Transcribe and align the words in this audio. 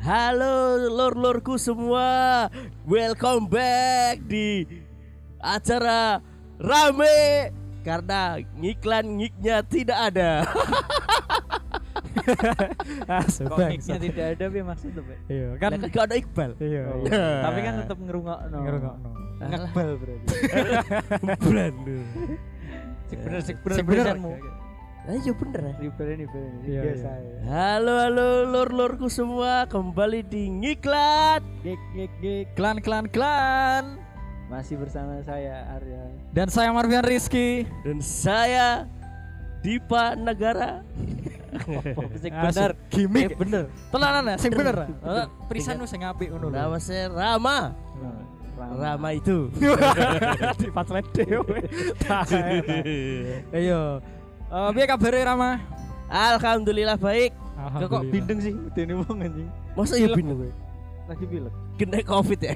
Halo 0.00 0.78
lor-lorku 0.86 1.58
semua, 1.58 2.46
welcome 2.86 3.50
back 3.50 4.22
di 4.22 4.62
acara 5.42 6.22
rame 6.62 7.50
karena 7.82 8.38
ngiklan 8.54 9.18
ngiknya 9.18 9.56
tidak 9.66 9.98
ada. 10.12 10.30
Ah, 13.06 13.22
Kok 13.22 13.70
tidak 13.86 14.34
ada 14.34 14.44
Pi 14.50 14.58
maksudnya? 14.58 14.98
Iya, 15.30 15.46
Kan 15.62 15.78
gak 15.78 16.10
ada 16.10 16.14
Iqbal. 16.18 16.58
iya. 16.58 16.82
Oh, 16.90 17.06
iya. 17.06 17.22
Tapi 17.46 17.58
kan 17.62 17.72
tetap 17.86 17.98
ngerungokno. 18.02 18.58
Ngerungokno. 18.66 19.08
Ngekbal 19.46 19.88
berarti. 19.94 20.26
Bener 23.14 23.40
sik 23.46 23.62
bener 23.62 23.76
Sik 23.78 23.86
bener. 23.86 24.16
Ayo 25.06 25.38
bener 25.38 25.70
ya. 25.70 25.74
Riberen 25.78 26.16
riberen. 26.18 26.52
Iya, 26.66 26.80
Biasa 26.82 27.10
iya. 27.14 27.30
ya. 27.30 27.38
Halo 27.46 27.94
halo 28.02 28.28
lor-lorku 28.50 29.06
semua, 29.06 29.62
kembali 29.70 30.26
di 30.26 30.50
ngiklan. 30.50 31.46
Gig 31.62 31.78
gig 31.94 32.12
gig. 32.18 32.46
Klan 32.58 32.82
klan 32.82 33.06
klan. 33.06 34.02
Masih 34.50 34.74
bersama 34.74 35.22
saya 35.22 35.78
Arya. 35.78 36.10
Dan 36.34 36.50
saya 36.50 36.74
Marvian 36.74 37.06
Rizky. 37.06 37.70
Dan 37.86 38.02
saya 38.02 38.90
Dipa 39.62 40.18
Negara. 40.18 40.82
Ah, 41.56 42.50
bener. 42.52 42.70
gimmick. 42.90 43.32
Eh, 43.32 43.38
bener. 43.38 43.64
Tenanan 43.94 44.28
ya, 44.28 44.36
sing 44.42 44.52
bener. 44.52 44.76
Bener. 44.90 45.22
Eh, 45.22 45.26
Perisan 45.46 45.78
lu 45.78 45.86
sing 45.86 46.02
apik 46.02 46.34
ngono 46.34 46.50
lho. 46.50 46.58
Nama 46.58 46.78
saya 46.82 47.08
Rama. 47.14 47.72
Rama 48.56 49.08
itu. 49.14 49.48
Di 50.60 50.68
paslet 50.74 51.06
dhewe. 51.14 51.62
Ayo. 53.54 54.02
Eh 54.46 54.68
piye 54.72 54.86
kabare 54.86 55.20
Rama? 55.22 55.58
Alhamdulillah 56.06 56.94
baik. 56.96 57.34
Kok 57.56 57.88
kok 57.88 58.02
bindeng 58.06 58.38
sih 58.38 58.54
dene 58.72 58.94
wong 59.02 59.18
anjing. 59.18 59.48
Masa 59.74 59.98
ya 59.98 60.08
bindeng? 60.08 60.38
gue. 60.38 60.52
Lagi 61.06 61.24
pilek. 61.24 61.54
Kena 61.76 61.98
covid 62.02 62.40
ya. 62.40 62.54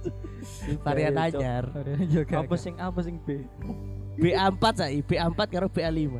Varian 0.84 1.12
Cok. 1.12 1.24
anyar. 1.28 1.64
Juga. 2.08 2.34
Apa 2.40 2.54
sing 2.56 2.74
apa 2.76 3.00
sing 3.00 3.16
B? 3.24 3.44
BA4 4.16 4.64
saya, 4.76 5.00
BA4 5.00 5.40
karo 5.48 5.68
BA5. 5.68 6.16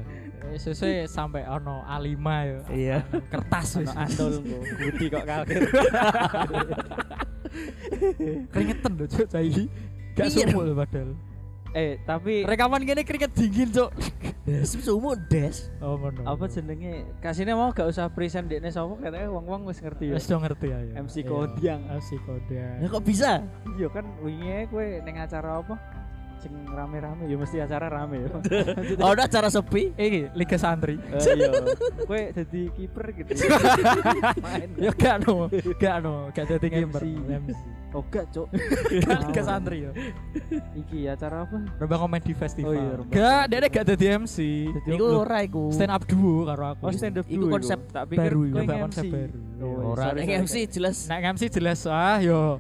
Sesuai 0.53 1.07
sampai 1.07 1.45
ono 1.45 1.81
A5 1.85 2.17
ya. 2.27 2.59
Iya. 2.69 2.99
Kertas 3.29 3.81
wis. 3.81 3.93
Andol 3.93 4.41
kok. 4.41 4.61
Budi 4.75 5.07
kok 5.09 5.25
kaget. 5.25 5.63
Keringetan 8.53 8.93
lho 8.97 9.07
cuk 9.07 9.27
saiki. 9.29 9.65
Gak 10.13 10.27
Iya. 10.29 10.49
sumuk 10.49 10.63
lho 10.65 10.75
padahal. 10.75 11.11
Eh, 11.73 11.97
tapi 12.05 12.45
Rekaman 12.45 12.85
gini 12.85 13.01
keringet 13.01 13.33
dingin 13.33 13.69
cuk. 14.43 14.83
Semua 14.83 15.15
des. 15.17 15.71
Oh 15.79 15.95
ngono. 15.95 16.27
apa 16.27 16.45
jenenge 16.47 16.93
kasihnya 17.19 17.55
mau 17.55 17.71
gak 17.71 17.87
usah 17.87 18.11
present 18.11 18.47
dekne 18.47 18.69
sapa 18.69 18.91
katanya 18.99 19.31
wong-wong 19.31 19.65
wis 19.65 19.79
ngerti 19.79 20.11
ya 20.11 20.15
Wis 20.19 20.27
do 20.27 20.37
ngerti 20.37 20.69
ayo. 20.69 20.91
MC 20.99 21.15
Iya. 21.17 21.31
Kodiang. 21.31 21.81
MC 21.89 22.09
Kodiang. 22.21 22.77
Ya 22.79 22.87
kok 22.89 23.03
bisa? 23.03 23.31
iya 23.73 23.89
kan 23.89 24.05
wingi 24.19 24.67
kowe 24.67 24.83
ning 25.03 25.17
acara 25.17 25.63
apa 25.63 25.75
sing 26.43 26.55
rame-rame 26.67 27.31
ya 27.31 27.37
mesti 27.39 27.57
acara 27.63 27.87
rame 27.87 28.27
ya 28.27 28.29
Oh, 29.07 29.15
udah 29.15 29.31
acara 29.31 29.47
sepi. 29.47 29.95
Iki 29.95 30.35
Liga 30.35 30.59
Santri. 30.59 30.99
Eh, 30.99 31.23
iya 31.39 31.51
kowe 32.03 32.21
jadi 32.35 32.63
kiper 32.75 33.07
gitu 33.15 33.31
main 34.45 34.69
Ya 34.75 34.91
gak 34.91 35.23
no, 35.23 35.47
gak 35.79 35.97
no, 36.03 36.29
gak 36.35 36.45
gamer. 36.59 37.03
MC. 37.47 37.61
oh 37.95 38.03
gak 38.11 38.27
Kan 39.07 39.19
Liga 39.31 39.43
Santri 39.47 39.87
ya. 39.87 39.93
iki 40.75 41.07
acara 41.07 41.47
apa 41.47 41.59
Lomba 41.79 41.97
komedi 42.03 42.33
festival. 42.35 42.71
Oh 42.71 42.75
iya, 42.75 42.93
Gak, 43.07 43.43
dia 43.55 43.69
gak 43.71 43.85
dadi 43.95 44.07
MC. 44.19 44.37
Jadi 44.83 44.99
Iku 44.99 45.05
ora 45.23 45.39
iku. 45.47 45.71
Stand 45.71 45.93
up 45.95 46.03
duo 46.11 46.43
karo 46.51 46.65
aku. 46.75 46.83
oh 46.89 46.93
stand 46.93 47.17
up 47.23 47.27
Iku 47.31 47.47
dulu 47.47 47.55
konsep 47.55 47.79
tak 47.95 48.05
pikir 48.11 48.33
baru, 48.35 48.41
kowe 48.43 48.51
nyoba 48.51 48.73
yang 48.75 48.85
konsep 48.91 49.05
baru. 49.07 49.39
Oh, 49.63 49.95
Ora 49.95 50.03
sorry, 50.11 50.21
nek. 50.27 50.43
MC 50.43 50.55
jelas. 50.67 50.97
Nek 51.07 51.23
MC 51.39 51.43
jelas 51.53 51.81
ah 51.87 52.19
yo 52.19 52.59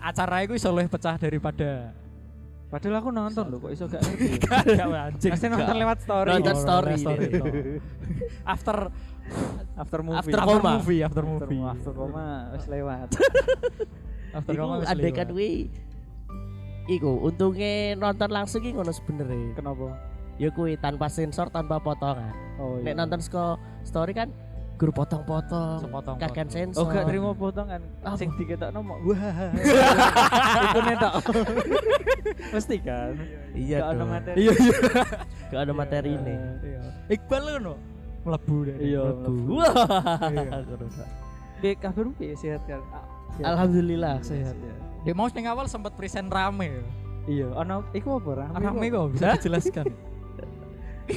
acara 0.00 0.40
iku 0.42 0.56
iso 0.56 0.72
luwih 0.72 0.88
pecah 0.88 1.20
daripada 1.20 1.92
padahal 2.70 2.96
aku 2.96 3.10
nonton 3.10 3.44
loh 3.46 3.58
kok 3.58 3.70
iso 3.70 3.84
gak 3.84 3.98
ngerti 4.00 4.26
gak 4.46 4.62
anjing. 5.10 5.32
Pasti 5.34 5.46
nonton 5.46 5.76
lewat 5.76 5.98
story 6.00 6.28
Nonton 6.30 6.56
story. 6.56 6.94
story. 6.96 7.26
After 8.54 8.76
after 9.76 9.98
movie 10.00 10.18
After 10.20 10.38
after 10.38 10.58
movie, 10.64 11.00
after 11.00 11.22
movie. 11.22 11.58
after 11.60 11.92
koma 11.92 12.26
wis 12.50 12.66
lewat 12.66 13.08
After 14.38 14.52
Iku 14.52 14.60
koma 14.60 14.74
wis 14.78 14.88
lewat. 14.88 15.28
kuwi 15.28 15.50
Iku 16.88 17.10
untungnya 17.22 17.72
nonton 17.94 18.28
langsung 18.28 18.60
iki 18.60 18.70
ngono 18.70 18.90
sebenarnya. 18.90 19.54
kenapa 19.54 19.94
Ya 20.34 20.48
kuwi 20.48 20.72
tanpa 20.74 21.06
sensor, 21.06 21.46
tanpa 21.48 21.76
potongan. 21.78 22.32
oh 22.56 22.80
Nek 22.80 22.96
nonton 22.96 23.20
seko 23.20 23.54
story 23.82 24.10
kan 24.10 24.32
guru 24.80 24.96
potong-potong, 24.96 25.84
Sepotong-potong. 25.84 26.16
kakek 26.24 26.48
sensor. 26.48 26.80
Oh 26.80 26.88
gak 26.88 27.04
terima 27.04 27.36
potongan 27.36 27.84
Apa? 28.00 28.16
sing 28.16 28.32
diketokno 28.32 28.80
mau 28.80 28.96
wah 29.04 29.20
itu 30.64 30.80
netok 30.88 31.12
mesti 32.56 32.76
kan 32.80 33.12
Iya 33.52 33.76
gak 33.76 33.90
ada 33.92 34.04
materi 34.08 34.36
Iya 34.40 34.52
iya. 34.56 34.76
Gak 35.52 35.60
ada 35.60 35.72
materi 35.76 36.10
ini. 36.16 36.34
Iya. 36.64 36.80
Iqbal 37.12 37.42
ngono. 37.44 37.74
Mlebu 38.24 38.56
deh. 38.64 38.76
Iya, 38.80 39.00
mlebu. 39.04 39.32
mlebu. 39.36 39.52
Wah. 39.52 39.74
Iya. 40.32 40.58
Kayak 41.60 41.76
kabar 41.84 42.06
piye 42.16 42.34
sehat 42.40 42.62
kan 42.64 42.80
Ah. 42.88 43.04
Alhamdulillah 43.52 44.24
sehat. 44.24 44.56
Dia 45.04 45.12
mau 45.12 45.28
awal 45.28 45.68
sempat 45.68 45.92
present 45.92 46.32
rame. 46.32 46.72
ya. 46.72 46.84
iya 47.28 47.46
ana 47.52 47.84
iku 47.92 48.16
apa 48.16 48.48
rame 48.48 48.56
Rame 48.64 48.86
kok 48.88 49.04
bisa 49.12 49.36
dijelaskan. 49.36 49.86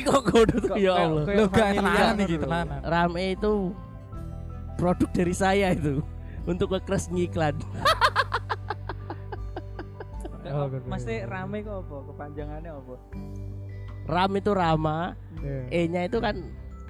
Kok 0.01 0.21
kudu 0.25 0.57
Kok 0.65 0.77
ya 0.77 0.93
Allah. 0.97 1.23
Lo 1.29 1.45
gak 1.47 1.67
tenanan 1.77 2.15
iki 2.19 2.35
lho. 2.35 2.43
tenanan. 2.45 2.79
Rame 2.81 3.23
itu 3.33 3.53
produk 4.73 5.09
dari 5.13 5.33
saya 5.33 5.67
itu 5.71 6.01
untuk 6.43 6.73
nge-crash 6.73 7.07
ngiklan. 7.09 7.55
Oh. 10.43 10.69
Mesti 10.69 11.25
rame 11.25 11.65
kok 11.65 11.81
apa 11.81 11.95
kepanjangannya 12.13 12.69
apa 12.69 12.93
Ram 14.03 14.31
itu 14.35 14.51
Rama, 14.51 15.15
Iya. 15.39 15.59
E-nya 15.71 16.01
itu 16.05 16.19
kan 16.19 16.35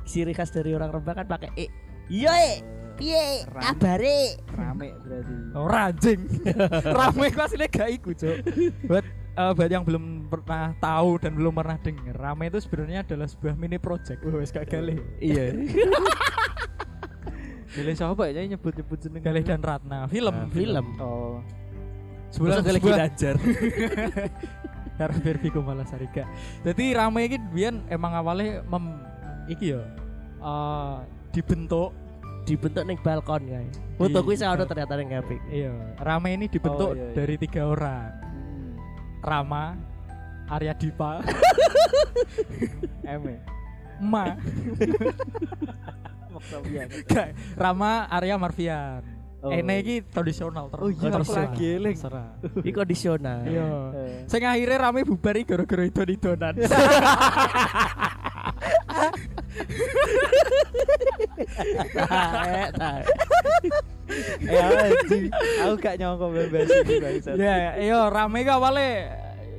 ciri 0.04 0.34
khas 0.34 0.50
dari 0.50 0.74
orang 0.74 0.92
Rembang 0.92 1.16
kan 1.16 1.28
pakai 1.30 1.50
E. 1.56 1.66
Iya, 2.10 2.34
E. 2.34 2.54
Piye? 2.94 3.46
Kabare? 3.50 4.38
rame 4.52 4.94
berarti 5.02 5.34
Ora 5.54 5.80
anjing. 5.90 6.22
Rame 6.98 7.26
ku 7.30 7.40
asline 7.40 7.70
gak 7.70 7.90
iku, 7.90 8.12
Cuk. 8.14 8.38
Eh, 9.34 9.52
buat 9.52 9.66
yang 9.66 9.82
belum 9.82 10.30
pernah 10.30 10.78
tahu 10.78 11.18
dan 11.18 11.34
belum 11.34 11.52
pernah 11.52 11.76
dengar, 11.76 12.14
Rame 12.14 12.48
itu 12.48 12.62
sebenarnya 12.62 13.02
adalah 13.02 13.26
sebuah 13.26 13.56
mini 13.56 13.78
project. 13.78 14.22
Wah, 14.22 14.38
wis 14.38 14.50
gak 14.50 14.70
galih. 14.70 14.98
Iya. 15.18 15.54
Pilih 17.74 17.98
siapa 17.98 18.30
ya 18.30 18.46
nyebut-nyebut 18.46 19.02
jeneng 19.02 19.26
Galih 19.26 19.42
dan 19.42 19.58
Ratna, 19.58 20.06
film, 20.06 20.30
Nah, 20.30 20.46
film. 20.54 20.86
oh 21.02 21.42
Sebulan 22.30 22.62
galih 22.62 22.78
Ginanjar. 22.78 23.34
karo 24.94 25.14
Bervigo 25.18 25.60
malah 25.62 25.84
Sarika. 25.84 26.24
Jadi 26.62 26.94
Rame 26.94 27.26
iki 27.26 27.38
biyen 27.50 27.82
emang 27.90 28.14
awalnya 28.14 28.62
mem 28.64 29.02
iki 29.46 29.74
ya 29.74 29.82
eh, 30.40 30.96
dibentuk 31.30 31.94
dibentuk 32.46 32.84
ning 32.86 32.98
balkon 33.02 33.42
kae. 33.44 33.68
Foto 33.98 34.18
kuwi 34.22 34.38
saya 34.38 34.54
ada 34.54 34.66
ternyata 34.66 34.94
ning 34.94 35.10
HP. 35.10 35.30
iya, 35.50 35.74
Rame 35.98 36.30
ini 36.32 36.46
dibentuk 36.46 36.90
Oh, 36.90 36.94
iya, 36.94 37.04
iya. 37.04 37.14
dari 37.18 37.36
tiga 37.38 37.62
orang. 37.66 38.23
Rama, 39.24 39.80
Arya 40.52 40.76
Dipa, 40.76 41.24
M 43.08 43.22
ya? 43.24 43.40
Ma, 44.04 44.36
Gak, 47.08 47.28
Rama, 47.56 48.04
Arya 48.12 48.36
Marvian. 48.36 49.00
Oh. 49.44 49.52
Ene 49.52 49.84
iki 49.84 50.00
tradisional 50.08 50.72
terus. 50.72 50.84
Oh 50.88 50.92
iya, 50.92 51.12
Terserah. 51.20 51.52
lagi 51.52 51.68
eling. 51.76 51.96
Terserah. 52.00 52.32
Iki 52.64 52.72
kondisional. 52.72 53.44
Iya. 53.44 53.92
Sing 54.24 54.40
akhirnya 54.48 54.88
rame 54.88 55.04
bubar 55.04 55.36
iki 55.36 55.52
gara-gara 55.52 55.84
idon-idonan. 55.84 56.56
Taek, 61.94 62.70
taek. 62.80 63.06
Ya 64.44 64.64
anjing 64.92 65.32
aku 65.64 65.74
gak 65.80 65.96
nyongko 66.00 66.26
bebas 66.32 66.68
ini 66.68 66.96
bangsat 67.00 67.36
Ya, 67.40 67.80
iya 67.80 68.00
rame 68.12 68.44
iki 68.44 68.52
awale 68.52 68.90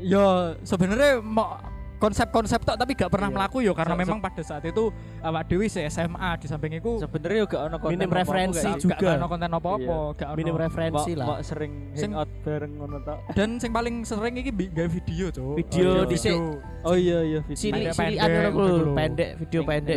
yo 0.05 0.53
sebenarnya 0.69 1.25
mau 1.25 1.57
konsep-konsep 2.05 2.61
tok 2.61 2.77
tapi 2.77 2.93
gak 2.93 3.09
pernah 3.09 3.27
Iya. 3.27 3.35
melaku 3.35 3.59
yo 3.61 3.73
karena 3.73 3.95
memang 3.97 4.21
pada 4.21 4.43
saat 4.43 4.61
itu 4.63 4.93
awak 5.19 5.49
dewi 5.49 5.67
se 5.67 5.81
SMA 5.87 6.37
di 6.37 6.47
samping 6.47 6.77
iku 6.77 7.01
sebenarnya 7.01 7.41
juga 7.43 7.59
ono 7.65 7.77
konten 7.79 7.97
Minim 7.97 8.11
referensi 8.11 8.61
gak 8.61 8.65
gak, 8.67 8.77
sih? 8.77 8.83
juga. 8.85 8.97
gak 9.01 9.17
ono 9.17 9.27
konten 9.27 9.51
apa-apa, 9.51 9.81
Iya. 9.81 10.15
gak 10.15 10.29
ono. 10.29 10.37
Minim 10.37 10.55
referensi 10.55 11.11
lah. 11.15 11.27
sering 11.41 11.73
Sing- 11.93 12.13
hangout 12.13 12.31
bareng 12.45 12.73
ngono 12.77 12.97
tok 13.01 13.19
Dan 13.33 13.49
sing 13.57 13.71
paling 13.73 13.95
sering 14.05 14.35
iki 14.37 14.51
gawe 14.53 14.89
video, 14.91 15.27
Cuk. 15.31 15.57
Video 15.57 15.89
Oh, 15.95 16.05
dhisik. 16.05 16.37
oh 16.83 16.95
iya 16.95 17.19
iya 17.23 17.41
video 17.41 17.57
Sini 17.57 17.81
Pendek- 17.89 17.97
sini 17.97 18.15
lho. 18.53 18.95
pendek, 18.95 19.31
video 19.41 19.61
pendek. 19.65 19.97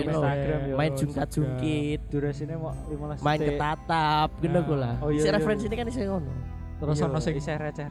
Main 0.74 0.92
Oh, 0.92 0.98
jungkat-jungkit, 0.98 2.00
durasinya 2.08 2.56
mau 2.56 2.72
15 2.88 3.20
main 3.20 3.40
ketatap, 3.42 4.30
gitu 4.40 4.54
Nah. 4.54 4.64
gue 4.64 4.78
lah. 4.78 4.96
Oh, 5.02 5.10
iya, 5.10 5.30
referensi 5.30 5.66
ini 5.66 5.76
kan 5.76 5.86
isi 5.86 6.02
ngono. 6.02 6.32
Terus 6.78 7.02
ono 7.02 7.18
sing 7.18 7.34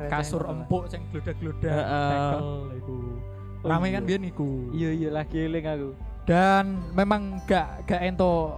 kasur 0.09 0.47
empuk 0.47 0.87
sing 0.87 1.03
gludak-gludak 1.11 1.69
Heeh. 1.69 3.36
Oh, 3.67 3.71
Rame 3.75 3.91
iya. 3.91 3.99
kan 3.99 4.03
biyen 4.07 4.23
iku. 4.25 4.71
iya 4.71 4.91
iya 4.95 5.09
lagi 5.11 5.37
eling 5.43 5.67
aku 5.67 5.91
Dan 6.23 6.65
memang 6.95 7.43
gak 7.45 7.83
gak 7.85 7.99
ento 8.01 8.55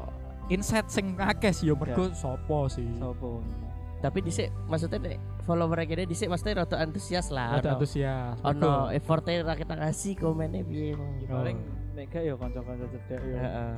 insight 0.48 0.88
sing 0.88 1.16
akeh 1.16 1.48
sih 1.48 1.68
yo 1.68 1.76
mergo 1.76 2.12
sopo 2.12 2.68
sih. 2.68 2.84
Sopo? 2.96 3.40
Tapi 3.98 4.20
dhisik 4.20 4.48
maksudnya 4.64 5.00
nek 5.02 5.16
follower 5.42 5.80
kene 5.82 6.04
dhisik 6.04 6.28
maksudnya 6.28 6.62
rada 6.62 6.76
antusias 6.78 7.28
lah. 7.28 7.56
Ada 7.56 7.72
ono- 7.72 7.76
antusias. 7.76 8.36
Ono 8.40 8.72
effortnya 8.88 9.40
ra 9.42 9.52
kita 9.52 9.74
kasih 9.74 10.12
komennya 10.14 10.60
piye. 10.62 10.92
Ya 11.24 11.28
paling 11.28 11.56
nek 11.92 12.04
gak 12.08 12.22
ya 12.24 12.34
kanca-kanca 12.36 12.86
cedek 12.88 13.20
ya. 13.20 13.38
Heeh. 13.40 13.72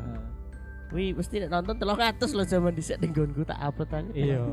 Wih, 0.91 1.15
mesti 1.15 1.47
nek 1.47 1.51
nonton 1.51 1.75
300 1.79 2.35
loh 2.35 2.43
zaman 2.45 2.75
dhisik 2.75 2.99
ning 2.99 3.11
nggonku 3.11 3.43
tak 3.43 3.59
upload 3.59 3.91
aku. 3.91 4.11
Iya. 4.13 4.43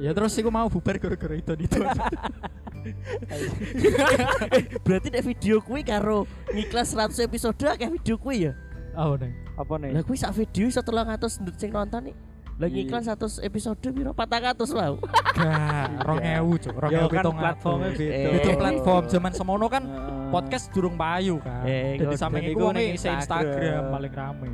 Ya 0.00 0.16
terus 0.16 0.32
iku 0.40 0.48
mau 0.48 0.72
bubar 0.72 0.96
gara-gara 0.96 1.36
itu 1.36 1.52
itu. 1.52 1.78
Berarti 4.84 5.06
nek 5.08 5.22
video 5.24 5.58
kuwi 5.58 5.80
karo 5.82 6.24
ngiklan 6.50 6.84
100 6.84 7.18
episode 7.22 7.56
akeh 7.64 7.88
video 7.88 8.14
kuwi 8.16 8.48
ya. 8.48 8.52
Oh 8.92 9.14
neng. 9.16 9.32
Apa 9.54 9.72
nih? 9.78 9.90
Lah 9.92 10.02
kuwi 10.02 10.16
sak 10.16 10.32
video 10.32 10.64
iso 10.66 10.80
300 10.80 11.42
ndut 11.42 11.56
sing 11.56 11.70
nonton 11.70 12.10
nih. 12.10 12.14
Lah 12.60 12.68
Iya. 12.68 12.84
ngiklan 12.84 13.02
100 13.02 13.40
episode 13.40 13.78
piro 13.80 14.10
400 14.12 14.68
wow. 14.70 14.92
Gak, 15.32 15.86
rong 16.04 16.20
ewu 16.20 16.52
cuk, 16.60 16.74
rong 16.76 16.90
Ya 16.92 16.98
ewu 17.00 17.08
kan 17.08 17.14
pitung 17.18 17.36
platformnya 17.36 17.88
atus. 17.88 17.98
beda. 17.98 18.12
Eh. 18.12 18.36
Itu 18.36 18.48
platform 18.54 19.02
zaman 19.08 19.32
semono 19.32 19.66
kan 19.66 19.82
podcast 20.28 20.64
durung 20.70 20.94
payu 20.94 21.40
kan. 21.40 21.64
Eh, 21.64 21.96
Jadi 21.96 22.14
samping 22.14 22.44
dan 22.44 22.52
iku 22.52 22.64
Instagram 22.68 23.18
Instagram. 23.24 23.82
paling 23.90 24.12
rame. 24.12 24.46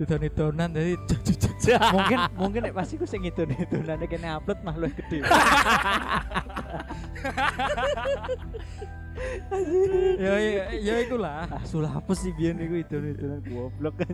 Didon-donan 0.00 0.72
jadi 0.72 0.96
mungkin 1.94 2.18
mungkin 2.34 2.60
nek 2.66 2.74
pasti 2.74 2.98
ku 2.98 3.06
sing 3.06 3.22
itu 3.22 3.46
nanti 3.86 4.10
kene 4.10 4.34
upload 4.34 4.58
mah 4.66 4.74
luwih 4.74 4.90
gede. 4.98 5.22
ya 10.16 10.34
ya 10.40 10.64
ya 10.74 10.94
ikulah. 11.02 11.44
ah 11.46 11.62
sulah 11.62 11.92
apa 11.94 12.12
sih 12.12 12.32
biyen 12.32 12.56
iku 12.58 12.74
itu 12.78 12.96
itu 13.12 13.24
goblok 13.50 13.94
kan. 14.00 14.12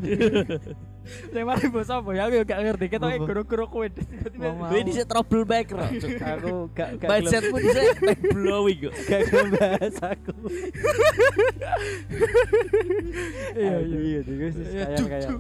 Sing 1.31 1.43
mari 1.43 1.67
bos 1.69 1.89
apa 1.89 2.11
ya 2.13 2.27
aku 2.27 2.45
gak 2.45 2.61
ngerti 2.61 2.87
Apa? 2.93 3.17
guru-guru 3.17 3.65
kowe 3.67 3.87
tiba-tiba. 3.87 4.53
Mau- 4.53 4.69
Wih 4.69 4.83
dhisik 4.85 5.07
troublemaker. 5.07 5.79
Cuk. 5.97 6.11
aku 6.35 6.53
gak 6.73 6.89
gak 6.99 7.09
Mindsetmu 7.09 7.57
dhisik 7.57 7.97
mind 8.03 8.23
blowing 8.35 8.79
kok. 8.85 8.93
gak 9.07 9.21
gelem 9.27 9.49
bahas 9.55 9.97
aku. 9.99 10.33
Iya 13.59 13.77
iya. 13.81 13.99
iya 13.99 14.21
iya 14.23 14.49
sih 14.53 14.65
Ya 14.69 14.87
kayak 14.87 15.09
kayak. 15.09 15.31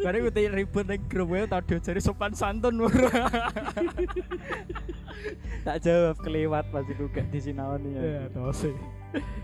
Bareng 0.00 0.20
gue 0.22 0.32
tanya 0.32 0.50
ribut 0.54 0.84
ning 0.84 1.00
grup 1.06 1.28
wae 1.30 1.46
tau 1.46 1.60
diajari 1.60 2.00
sopan 2.00 2.32
santun 2.32 2.80
ora. 2.80 3.28
tak 5.60 5.84
jawab 5.84 6.16
kelewat 6.18 6.64
pas 6.68 6.84
iku 6.84 7.06
gak 7.08 7.28
disinaoni 7.28 7.90
ya. 7.92 8.29
Ya 8.34 8.40
tose. 8.46 8.70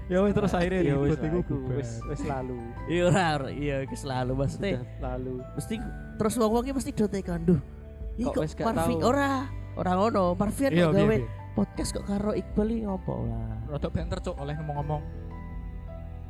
Ya 0.06 0.22
wis 0.22 0.38
terus 0.38 0.54
akhirnya 0.54 0.78
Ya 0.86 0.94
ribut 0.94 1.18
iku 1.18 1.54
wis 1.74 1.98
wis 2.06 2.22
lalu. 2.22 2.54
Iya 2.86 3.02
ora 3.10 3.50
iya 3.50 3.82
selalu 3.90 4.32
maksudnya 4.38 4.78
Sudah 4.78 4.86
lalu. 5.02 5.42
mesti 5.58 5.74
terus 6.14 6.34
wong-wong 6.38 6.62
iki 6.62 6.72
mesti 6.78 6.90
do 6.94 7.06
tekan 7.10 7.42
duh. 7.42 7.58
Iki 8.14 8.38
wis 8.38 8.54
gak 8.54 8.70
ora 9.02 9.50
ora 9.74 9.92
ngono. 9.98 10.38
Marvian 10.38 10.70
Iya 10.70 10.86
kok 10.86 10.94
gawe 10.94 11.16
podcast 11.58 11.90
kok 11.98 12.06
karo 12.06 12.30
Iqbal 12.38 12.68
iki 12.70 12.86
ngopo 12.86 13.26
lah. 13.26 13.58
Rodok 13.66 13.90
banter 13.90 14.18
cuk 14.22 14.36
oleh 14.38 14.54
ngomong-ngomong. 14.54 15.02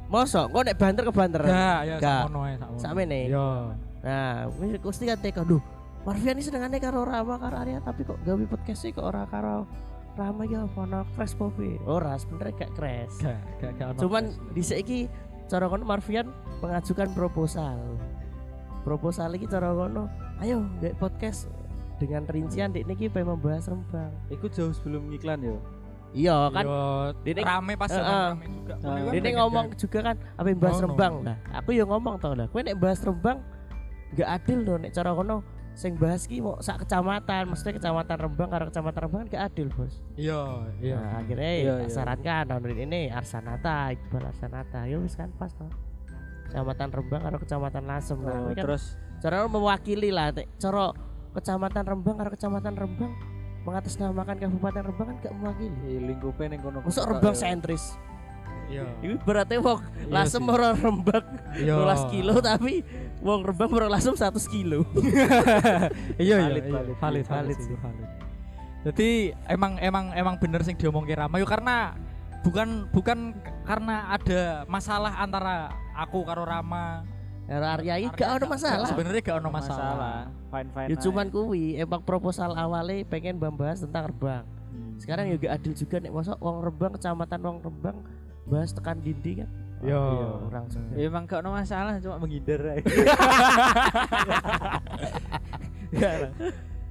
Mosok 0.08 0.47
kok 0.56 0.62
nek 0.64 0.76
banter 0.81 1.03
ke 1.05 1.12
banter. 1.12 1.41
Ya 1.44 2.00
Gak. 2.00 2.00
sakmono 2.00 2.41
ae 2.49 2.55
sakmono. 2.56 2.81
Sakmene. 2.81 3.20
Yo. 3.29 3.49
Nah, 4.00 4.49
wis 4.56 4.81
mesti 4.81 5.05
kan 5.05 5.19
tekan 5.20 5.44
duh. 5.44 5.62
Marvian 6.08 6.38
ini 6.38 6.47
senengane 6.47 6.79
karo 6.81 7.05
Rama 7.05 7.37
karo 7.37 7.58
Arya 7.58 7.82
tapi 7.85 8.06
kok 8.06 8.17
gawe 8.25 8.44
podcast 8.49 8.87
kok 8.88 9.03
ora 9.05 9.29
karo 9.29 9.67
Rama 10.16 10.48
ya 10.48 10.64
ono 10.64 11.04
crash 11.12 11.36
popi. 11.36 11.76
Ora 11.84 12.16
sebenarnya 12.16 12.56
gak 12.56 12.72
crash. 12.72 13.16
Gak 13.20 13.36
gak 13.60 13.70
gak 13.76 13.86
ono. 13.92 13.98
Cuman 14.00 14.24
di 14.50 14.62
iki 14.64 14.98
cara 15.46 15.68
kono 15.68 15.84
Marvian 15.84 16.32
mengajukan 16.58 17.12
proposal. 17.12 17.76
Proposal 18.80 19.36
iki 19.36 19.44
cara 19.44 19.76
kono, 19.76 20.08
ayo 20.40 20.64
nggak 20.80 20.96
podcast 20.96 21.52
dengan 21.98 22.24
rincian 22.24 22.72
dek 22.72 22.88
niki 22.88 23.12
pengen 23.12 23.36
membahas 23.36 23.68
Rembang. 23.68 24.12
Iku 24.32 24.48
jauh 24.48 24.72
sebelum 24.72 25.12
iklan 25.12 25.44
ya. 25.44 25.56
Iya 26.16 26.48
kan, 26.48 26.64
Yo, 26.64 26.80
Dene- 27.28 27.44
rame 27.44 27.74
pas 27.76 27.92
Heeh. 27.92 28.00
zaman 28.00 28.40
rame 28.40 28.46
juga. 28.48 28.74
Nah, 28.80 28.94
kan 28.96 29.12
ini 29.12 29.20
pengen 29.20 29.36
ngomong 29.36 29.64
gak- 29.69 29.78
juga 29.84 29.98
kan 30.00 30.16
apa 30.32 30.46
yang 30.48 30.60
bahas 30.62 30.76
Ngono. 30.78 30.86
Rembang 30.88 31.14
lah. 31.20 31.36
Aku 31.60 31.70
ya 31.76 31.84
ngomong 31.84 32.14
tau 32.16 32.32
lah, 32.32 32.46
kowe 32.48 32.60
nek 32.64 32.76
bahas 32.80 33.00
Rembang 33.04 33.38
nggak 34.16 34.28
adil 34.32 34.58
loh 34.64 34.76
nek 34.80 34.94
cara 34.94 35.10
kono 35.12 35.36
sing 35.76 35.93
bahas 35.94 36.25
ki 36.25 36.40
mau 36.40 36.56
sak 36.58 36.82
kecamatan, 36.82 37.52
maksudnya 37.52 37.76
kecamatan 37.76 38.17
Rembang 38.17 38.49
karo 38.49 38.64
kecamatan 38.67 39.00
Rembang 39.05 39.20
kan 39.23 39.28
gak 39.28 39.44
adil, 39.52 39.69
Bos. 39.69 40.00
Iya, 40.17 40.40
iya. 40.81 40.96
Nah, 40.96 41.20
akhirnya 41.20 41.50
Iya, 41.52 41.61
ya 41.62 41.75
iya. 41.84 41.93
sarankan 41.93 42.44
tahun 42.49 42.81
ini 42.81 43.00
Arsanata, 43.12 43.93
Iqbal 43.93 44.25
Arsanata. 44.25 44.88
Yo 44.88 45.05
wis 45.05 45.12
kan 45.14 45.28
pas 45.37 45.52
toh. 45.52 45.69
Kecamatan 46.49 46.88
Rembang 46.88 47.23
karo 47.23 47.37
kecamatan 47.37 47.84
Lasem. 47.84 48.17
Nah, 48.19 48.32
Oh, 48.32 48.49
kan 48.49 48.56
terus 48.56 48.96
cara 49.20 49.44
mewakili 49.44 50.08
lah 50.08 50.32
cara 50.56 50.96
kecamatan 51.37 51.84
Rembang 51.84 52.17
karo 52.17 52.31
kecamatan 52.32 52.72
Rembang 52.72 53.12
mengatasnamakan 53.69 54.37
Kabupaten 54.40 54.82
Rembang 54.88 55.06
kan 55.12 55.17
gak 55.20 55.34
mewakili. 55.37 55.76
eh, 55.93 56.00
lingkupnya 56.00 56.56
ning 56.56 56.61
kono. 56.64 56.81
Masuk 56.81 57.05
Rembang 57.05 57.37
ya. 57.37 57.40
sentris. 57.52 57.84
Iya. 58.66 58.84
Ini 58.98 59.14
berarti 59.22 59.54
wong 59.62 59.78
Iya 59.78 60.10
lasem 60.10 60.42
sih. 60.42 60.52
ora 60.52 60.68
Rembang 60.74 61.24
Iya. 61.54 61.74
12 61.78 62.12
kilo 62.12 62.34
tapi 62.42 62.74
wong 63.22 63.40
Rembang 63.46 63.70
ora 63.72 63.86
lasem 63.86 64.14
100 64.14 64.42
kilo. 64.50 64.82
Iya, 66.22 66.36
iya, 66.36 66.36
Valid, 66.50 66.64
iya. 66.66 66.72
valid, 66.74 66.96
valid, 66.96 66.96
valid, 66.98 67.24
valid 67.26 67.56
sih, 67.58 67.70
sih. 67.70 67.76
valid. 67.78 68.08
Jadi 68.86 69.08
emang 69.50 69.72
emang 69.82 70.14
emang 70.14 70.34
bener 70.38 70.62
sing 70.62 70.78
diomongke 70.78 71.10
Rama 71.18 71.42
yo 71.42 71.46
karena 71.46 71.98
bukan 72.46 72.86
bukan 72.94 73.34
karena 73.66 74.14
ada 74.14 74.62
masalah 74.70 75.19
antara 75.19 75.74
aku 75.94 76.22
karo 76.22 76.46
Rama. 76.46 77.02
Era 77.46 77.78
Arya 77.78 77.94
iki 78.02 78.10
gak 78.10 78.42
ada 78.42 78.46
masalah. 78.50 78.90
Sebenarnya 78.90 79.22
gak 79.22 79.38
ono 79.38 79.50
masalah. 79.54 80.26
Fine 80.50 80.70
fine. 80.74 80.88
Ya 80.90 80.96
cuman 80.98 81.26
kuwi 81.30 81.78
emang 81.78 82.02
proposal 82.02 82.50
awalnya 82.58 83.06
pengen 83.06 83.38
membahas 83.38 83.86
tentang 83.86 84.10
Rembang. 84.10 84.46
Sekarang 84.98 85.30
juga 85.30 85.54
adil 85.54 85.70
juga 85.70 86.02
nek 86.02 86.10
masa 86.10 86.34
wong 86.42 86.58
Rembang 86.66 86.98
kecamatan 86.98 87.38
wong 87.42 87.58
Rembang 87.62 87.96
bahas 88.46 88.70
tekan 88.72 89.02
dindi 89.02 89.43
kan. 89.43 89.50
Yo. 89.84 90.00
Iya, 90.00 90.28
orang 90.48 90.64
juga. 90.72 90.88
Ya, 90.96 91.04
emang 91.04 91.28
gak 91.28 91.44
ada 91.44 91.52
masalah 91.52 92.00
cuma 92.00 92.16
menghindar 92.16 92.60
aja. 92.64 92.87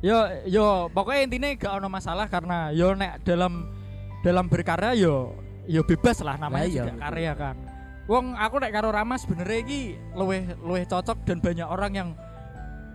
Yo 0.06 0.22
yo 0.46 0.86
pokoknya 0.94 1.22
intinya 1.26 1.50
gak 1.58 1.82
ono 1.82 1.90
masalah 1.90 2.30
karena 2.30 2.70
yo 2.70 2.94
nek 2.94 3.26
dalam 3.26 3.74
dalam 4.22 4.46
berkarya 4.46 4.94
yo 4.94 5.34
yo 5.66 5.82
bebas 5.82 6.22
lah 6.22 6.38
namanya 6.38 6.68
iya. 6.70 6.86
juga 6.86 7.10
karya 7.10 7.34
kan. 7.34 7.58
Wong 8.06 8.38
aku 8.38 8.62
nek 8.62 8.70
karo 8.70 8.94
Rama 8.94 9.18
sebenarnya 9.18 9.66
iki 9.66 9.98
luwih 10.14 10.54
luwih 10.62 10.86
cocok 10.86 11.26
dan 11.26 11.42
banyak 11.42 11.66
orang 11.66 11.92
yang 11.98 12.10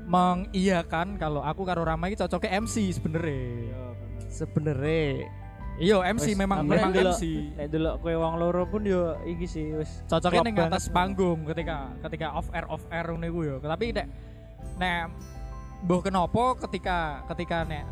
mengiyakan 0.07 1.19
kalau 1.19 1.43
aku 1.43 1.67
karo 1.67 1.83
Rama 1.83 2.07
iki 2.07 2.23
cocoknya 2.23 2.63
MC 2.63 2.95
sebenarnya. 2.95 3.75
Sebenarnya 4.31 5.27
Iya 5.81 5.97
MC 6.05 6.27
Wes, 6.27 6.37
memang 6.37 6.59
memang 6.61 6.93
delok- 6.93 7.17
MC. 7.17 7.25
Nek 7.57 7.67
delok 7.73 7.95
kowe 7.99 8.13
wong 8.15 8.35
loro 8.37 8.69
pun 8.69 8.85
yo 8.85 9.17
iki 9.25 9.49
sih 9.49 9.73
wis 9.73 10.05
Cocoknya 10.05 10.45
ning 10.45 10.57
atas 10.61 10.87
panggung 10.87 11.49
ketika 11.49 11.97
ketika 12.05 12.37
off 12.37 12.53
air 12.53 12.69
off 12.69 12.85
air 12.87 13.09
ngono 13.09 13.25
iku 13.25 13.41
yo. 13.43 13.55
Tapi 13.59 13.91
nek 13.91 14.07
nek 14.77 15.09
mbah 15.81 16.01
kenapa 16.01 16.43
ketika 16.61 16.97
ketika 17.27 17.65
nek 17.65 17.85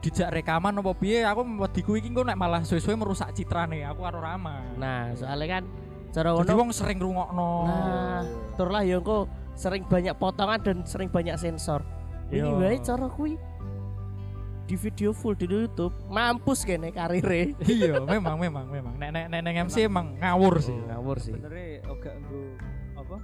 dijak 0.00 0.32
rekaman 0.32 0.72
apa 0.74 0.92
piye 0.96 1.20
aku 1.22 1.44
wediku 1.60 1.92
iki 1.94 2.08
engko 2.08 2.24
nek 2.24 2.32
malah 2.34 2.64
suwe-suwe 2.64 2.96
merusak 2.96 3.36
citrane 3.36 3.84
aku 3.84 4.00
karo 4.00 4.16
Rama. 4.16 4.64
nah 4.80 5.12
soalnya 5.12 5.60
kan 5.60 5.64
cara 6.08 6.32
ngono 6.32 6.52
wong 6.56 6.70
sering 6.72 6.96
rungokno. 6.96 7.52
nah 7.68 8.24
turlah 8.56 8.80
ya 8.80 8.96
engko 8.96 9.28
sering 9.52 9.84
banyak 9.84 10.16
potongan 10.16 10.56
dan 10.58 10.76
sering 10.82 11.12
banyak 11.12 11.36
sensor. 11.36 11.84
Ini 12.32 12.40
Iya. 12.40 12.56
wae 12.56 12.78
cara 12.80 13.06
kuwi 13.06 13.36
di 14.70 14.78
video 14.78 15.10
full 15.10 15.34
di 15.34 15.50
YouTube 15.50 15.90
mampus 16.06 16.62
kene 16.62 16.94
karire. 16.94 17.58
iya, 17.66 17.98
memang 17.98 18.38
memang 18.38 18.70
memang. 18.70 18.94
Nek 18.94 19.10
nek 19.10 19.24
nek 19.26 19.40
nek 19.42 19.54
MC 19.66 19.90
emang 19.90 20.14
ngawur 20.14 20.62
sih. 20.62 20.78
ngawur 20.86 21.18
sih. 21.18 21.34
sebenarnya 21.34 21.82
oga 21.90 22.10
nggo 22.14 22.40
apa 22.94 23.16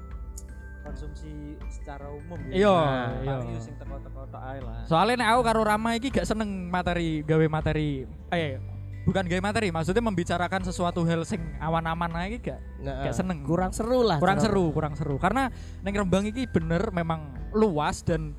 konsumsi 0.83 1.31
secara 1.67 2.11
umum 2.11 2.35
Iya, 2.51 2.67
Nah, 2.67 3.11
iya. 3.23 3.35
Paling 3.39 3.55
yo 3.55 3.61
sing 3.63 3.75
teko-teko 3.79 4.27
ae 4.35 4.59
lah. 4.59 4.83
Soalnya 4.91 5.23
nek 5.23 5.29
aku 5.31 5.41
karo 5.43 5.61
Rama 5.63 5.95
iki 5.95 6.09
gak 6.11 6.27
seneng 6.27 6.67
materi 6.67 7.23
gawe 7.23 7.47
materi 7.47 8.03
eh 8.35 8.59
bukan 9.07 9.23
gawe 9.23 9.39
materi, 9.39 9.71
maksudnya 9.71 10.03
membicarakan 10.03 10.67
sesuatu 10.67 11.07
hal 11.07 11.23
sing 11.23 11.39
awan-aman 11.63 12.11
ae 12.23 12.35
iki 12.35 12.51
gak 12.51 12.59
Nggak 12.83 12.97
gak 13.07 13.15
seneng. 13.15 13.39
kurang 13.47 13.71
seru 13.71 14.03
lah. 14.03 14.19
kurang 14.19 14.43
seru, 14.43 14.75
kurang 14.75 14.99
seru. 14.99 15.15
Karena 15.23 15.47
neng 15.87 15.95
Rembang 15.95 16.27
iki 16.27 16.51
bener 16.51 16.91
memang 16.91 17.31
luas 17.55 18.03
dan 18.03 18.35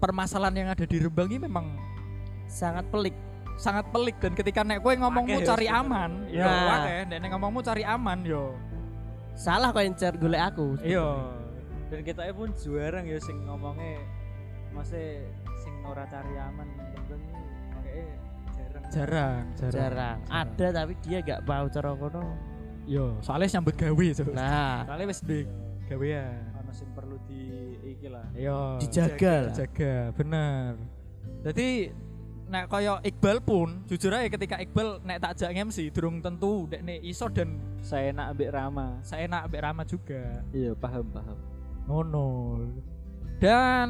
permasalahan 0.00 0.64
yang 0.64 0.68
ada 0.72 0.88
di 0.88 0.96
Rembang 0.96 1.28
ini 1.28 1.44
memang 1.44 1.91
Sangat 2.52 2.84
pelik. 2.92 3.16
sangat 3.52 3.84
pelik 3.92 4.16
dan 4.18 4.32
ketika 4.32 4.64
nek 4.64 4.80
kowe 4.80 4.90
ngomongmu 4.90 5.38
Akeh 5.38 5.44
ya 5.44 5.50
cari 5.54 5.66
sebenarnya. 5.68 5.86
aman, 5.86 6.10
yo 6.32 6.42
Nah. 6.42 6.76
akeh, 6.82 6.98
nek 7.04 7.18
nek 7.20 7.30
ngomongmu 7.30 7.60
cari 7.62 7.82
aman 7.84 8.18
yo. 8.24 8.44
Salah 9.32 9.68
kok 9.70 9.84
encer 9.84 10.12
golek 10.16 10.42
aku. 10.42 10.66
Iya. 10.82 11.08
Dan 11.86 12.00
kita 12.02 12.22
pun 12.32 12.48
jarang 12.56 13.04
ya 13.04 13.20
sing 13.20 13.38
ngomongnya 13.44 14.00
masih 14.72 15.20
sing 15.60 15.74
ora 15.84 16.08
cari 16.08 16.32
aman 16.32 16.64
penting 17.06 17.20
jarang. 18.56 18.82
Jarang, 18.90 19.42
jarang. 19.54 19.72
Jarang. 19.76 20.18
Ada 20.26 20.66
tapi 20.72 20.92
dia 21.04 21.18
gak 21.20 21.40
mau 21.44 21.66
cara 21.68 21.88
ngono. 21.92 22.24
Yo, 22.88 23.04
soalnya 23.20 23.60
nyambut 23.60 23.76
gawe 23.78 24.06
so. 24.10 24.24
Nah, 24.32 24.82
Soalnya 24.88 25.06
wis 25.06 25.20
di 25.22 25.38
gawean. 25.86 26.50
Ono 26.56 26.72
sing 26.72 26.88
perlu 26.90 27.20
di 27.30 27.42
iki 27.84 28.08
lah. 28.10 28.26
Iya. 28.32 28.80
Dijaga. 28.80 29.36
Dijaga, 29.52 29.94
bener. 30.16 30.80
Jadi 31.46 31.68
nek 32.52 32.68
kaya 32.68 33.00
Iqbal 33.00 33.40
pun 33.40 33.80
jujur 33.88 34.12
aja 34.12 34.28
ketika 34.28 34.60
Iqbal 34.60 35.00
nek 35.08 35.24
tak 35.24 35.40
jak 35.40 35.56
MC 35.56 35.88
durung 35.88 36.20
tentu 36.20 36.68
nek 36.68 37.00
iso 37.00 37.32
dan 37.32 37.56
Saya 37.80 38.12
enak 38.12 38.36
ambek 38.36 38.50
Rama. 38.52 39.00
saya 39.00 39.24
enak 39.26 39.48
ambek 39.48 39.60
Rama 39.64 39.82
juga. 39.88 40.44
Iya, 40.52 40.76
paham, 40.76 41.08
paham. 41.10 41.38
Ngono. 41.88 42.28
Dan 43.40 43.88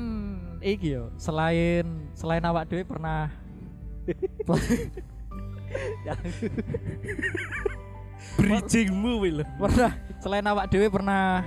iki 0.62 0.96
yo, 0.96 1.10
selain 1.18 2.08
selain 2.14 2.40
awak 2.46 2.70
dhewe 2.70 2.86
pernah 2.86 3.28
Bridgingmu 8.38 9.12
lho. 9.28 9.44
pernah 9.58 9.92
selain 10.22 10.46
awak 10.46 10.70
dhewe 10.72 10.88
pernah 10.88 11.44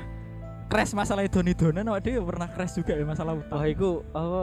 crash 0.69 0.93
masalah 0.93 1.25
doni-donan 1.25 1.88
awak 1.88 2.03
dhewe 2.05 2.22
pernah 2.22 2.48
crash 2.51 2.75
juga 2.77 2.93
ya 2.93 3.05
masalah 3.07 3.39
utang. 3.39 3.57
Wah, 3.57 3.65
iku 3.65 4.03
apa 4.13 4.41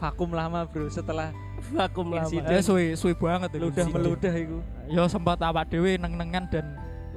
vakum 0.00 0.30
lama, 0.34 0.66
Bro. 0.66 0.90
Setelah 0.90 1.30
Vakum 1.58 2.14
lama. 2.14 2.30
Ya 2.30 2.60
suwe 2.62 2.94
suwe 2.94 3.14
banget 3.14 3.58
itu. 3.58 3.62
ludah 3.66 3.86
meludah 3.90 4.34
iku. 4.34 4.58
Ya 4.88 5.02
sempat 5.06 5.38
awak 5.42 5.68
dhewe 5.68 5.98
neng-nengan 5.98 6.46
dan 6.48 6.66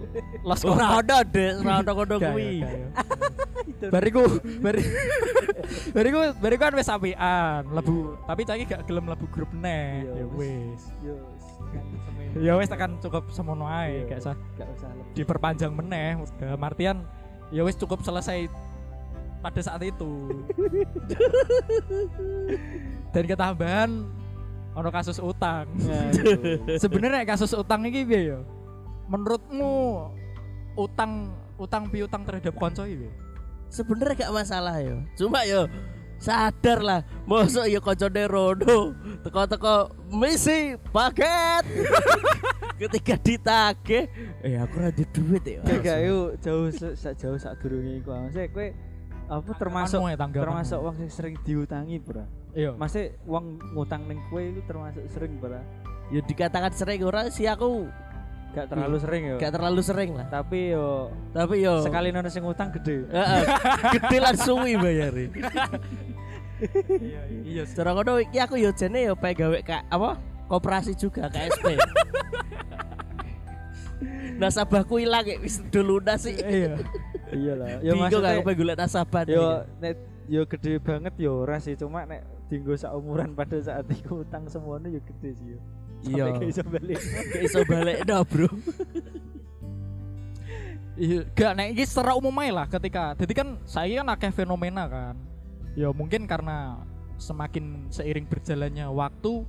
los 0.47 0.61
Ora 0.65 0.99
ada, 0.99 1.21
Dek. 1.21 1.61
Ora 1.61 1.85
ada 1.85 1.91
kono 1.93 2.15
kuwi. 2.17 2.65
Bariku, 3.81 4.25
bari, 4.61 4.81
bariku, 5.95 6.19
bariku 6.37 6.61
kan 6.61 6.73
wis 6.73 6.89
apian, 6.89 7.65
lebu, 7.69 8.17
tapi 8.25 8.41
cagi 8.45 8.63
gak 8.65 8.85
gelem 8.85 9.09
lebu 9.09 9.25
grup 9.29 9.49
neh. 9.53 10.05
Iya, 10.05 10.21
Ya 10.21 10.25
wis. 10.33 10.81
wis. 11.01 11.45
Ya 12.41 12.53
wis 12.57 12.69
tekan 12.69 12.97
cukup 12.97 13.29
semono 13.29 13.65
ae, 13.65 14.05
Iya. 14.05 14.09
gak 14.09 14.19
usah 14.25 14.35
Gak 14.57 14.69
usah 14.73 14.89
diperpanjang 15.13 15.73
meneh. 15.73 16.17
Udah 16.17 16.57
Martian 16.57 17.05
ya 17.53 17.61
wis 17.61 17.77
cukup 17.77 18.01
selesai 18.01 18.49
pada 19.41 19.61
saat 19.61 19.81
itu. 19.81 20.41
Dan 23.13 23.23
ketambahan 23.27 23.89
ono 24.75 24.89
kasus 24.89 25.17
utang. 25.19 25.67
Sebenarnya 26.79 27.27
kasus 27.27 27.51
utang 27.55 27.83
ini 27.83 28.07
piye 28.07 28.35
ya? 28.35 28.39
Menurutmu 29.11 29.71
utang 30.79 31.35
utang 31.59 31.91
piutang 31.91 32.23
terhadap 32.23 32.55
konco 32.55 32.87
ini? 32.87 33.11
Sebenarnya 33.71 34.27
gak 34.27 34.33
masalah 34.35 34.79
yo. 34.83 35.03
Cuma 35.15 35.43
yo 35.47 35.67
sadar 36.21 36.85
lah 36.85 37.01
mosok 37.25 37.65
yo 37.65 37.81
koncone 37.81 38.29
Rono 38.29 38.93
teko-teko 39.25 39.89
misi 40.13 40.77
paket 40.93 41.65
ketika 42.81 43.17
ditagih 43.17 44.05
eh 44.45 44.53
aku 44.61 44.85
ora 44.85 44.93
di 44.93 45.01
duit 45.09 45.41
ya 45.41 45.65
Gak 45.65 45.81
gak 45.81 45.99
yuk 46.05 46.37
jauh 46.45 46.69
sak 46.93 47.17
jauh 47.17 47.41
sak 47.41 47.57
durunge 47.57 47.97
iku. 47.97 48.13
Maksudnya 48.13 48.53
kowe 48.53 48.67
apa 49.31 49.51
termasuk 49.55 49.99
ya, 50.11 50.17
termasuk 50.19 50.79
wong 50.83 50.95
sing 50.99 51.09
sering 51.09 51.35
diutangi, 51.41 51.97
Bro. 52.03 52.27
Iya. 52.51 52.71
Masih 52.75 53.15
uang 53.23 53.59
ngutang 53.71 54.03
ning 54.05 54.19
kowe 54.27 54.39
itu 54.39 54.59
termasuk 54.65 55.03
sering, 55.07 55.39
Bro. 55.39 55.59
ya 56.11 56.19
dikatakan 56.19 56.71
sering 56.71 56.99
ora 57.01 57.31
sih 57.31 57.47
aku 57.47 57.87
Gak 58.51 58.67
terlalu 58.67 58.99
sering 58.99 59.23
ya. 59.23 59.35
gak 59.39 59.53
terlalu 59.55 59.79
sering 59.79 60.11
lah 60.11 60.27
Tapi 60.27 60.75
yo 60.75 61.07
tapi 61.31 61.63
yo 61.63 61.79
sekali 61.79 62.11
nono 62.11 62.27
sing 62.27 62.43
utang 62.43 62.67
gede. 62.69 63.07
Heeh, 63.07 63.41
gede 63.95 64.17
lan 64.19 64.35
suwi 64.35 64.75
bayari 64.75 65.31
Iya, 66.91 67.21
iya. 67.47 67.63
secara 67.63 67.95
kono 67.95 68.19
iki 68.19 68.37
aku 68.37 68.59
yo 68.59 68.75
jene 68.75 69.07
yo 69.07 69.15
pengen 69.15 69.47
gawe 69.47 69.59
kak 69.63 69.81
apa 69.87 70.19
koperasi 70.45 70.93
juga 70.93 71.31
KSP 71.31 71.79
nasabahku 74.35 74.99
hilang 74.99 75.23
ya 75.23 75.39
wis 75.39 75.63
dulu 75.71 76.03
sih 76.19 76.35
Iya. 76.35 76.75
Iyalah. 77.31 77.79
Bingung 77.79 78.03
maksudnya 78.03 78.35
aku 78.35 78.43
pengen 78.43 78.75
nasabah 78.75 79.23
yo 79.25 79.63
nek 79.79 79.95
yo 80.31 80.47
gede 80.47 80.79
banget 80.79 81.11
yo 81.19 81.43
ora 81.43 81.59
sih 81.59 81.75
cuma 81.75 82.07
nek 82.07 82.23
dinggo 82.47 82.71
sak 82.79 82.95
umuran 82.95 83.35
pada 83.35 83.59
saat 83.59 83.83
iku 83.91 84.23
utang 84.23 84.47
semuanya 84.47 84.87
yo 84.87 85.01
gede 85.03 85.29
sih 85.35 85.47
yo. 85.51 85.59
Iya. 86.01 86.23
Gak 86.39 86.47
iso 86.47 86.63
balik. 86.63 86.99
Gak 87.03 87.43
iso 87.43 87.59
balik 87.67 87.97
no 88.07 88.17
bro 88.23 88.47
Iya, 91.01 91.23
gak 91.33 91.51
nek 91.55 91.67
iki 91.75 91.83
secara 91.87 92.13
umum 92.15 92.35
ae 92.43 92.51
lah 92.51 92.67
ketika 92.67 93.15
jadi 93.19 93.33
kan 93.33 93.47
saya 93.67 94.03
kan 94.03 94.07
akeh 94.15 94.31
fenomena 94.31 94.87
kan. 94.87 95.15
Ya 95.75 95.91
mungkin 95.91 96.27
karena 96.27 96.79
semakin 97.19 97.91
seiring 97.91 98.27
berjalannya 98.27 98.87
waktu 98.91 99.43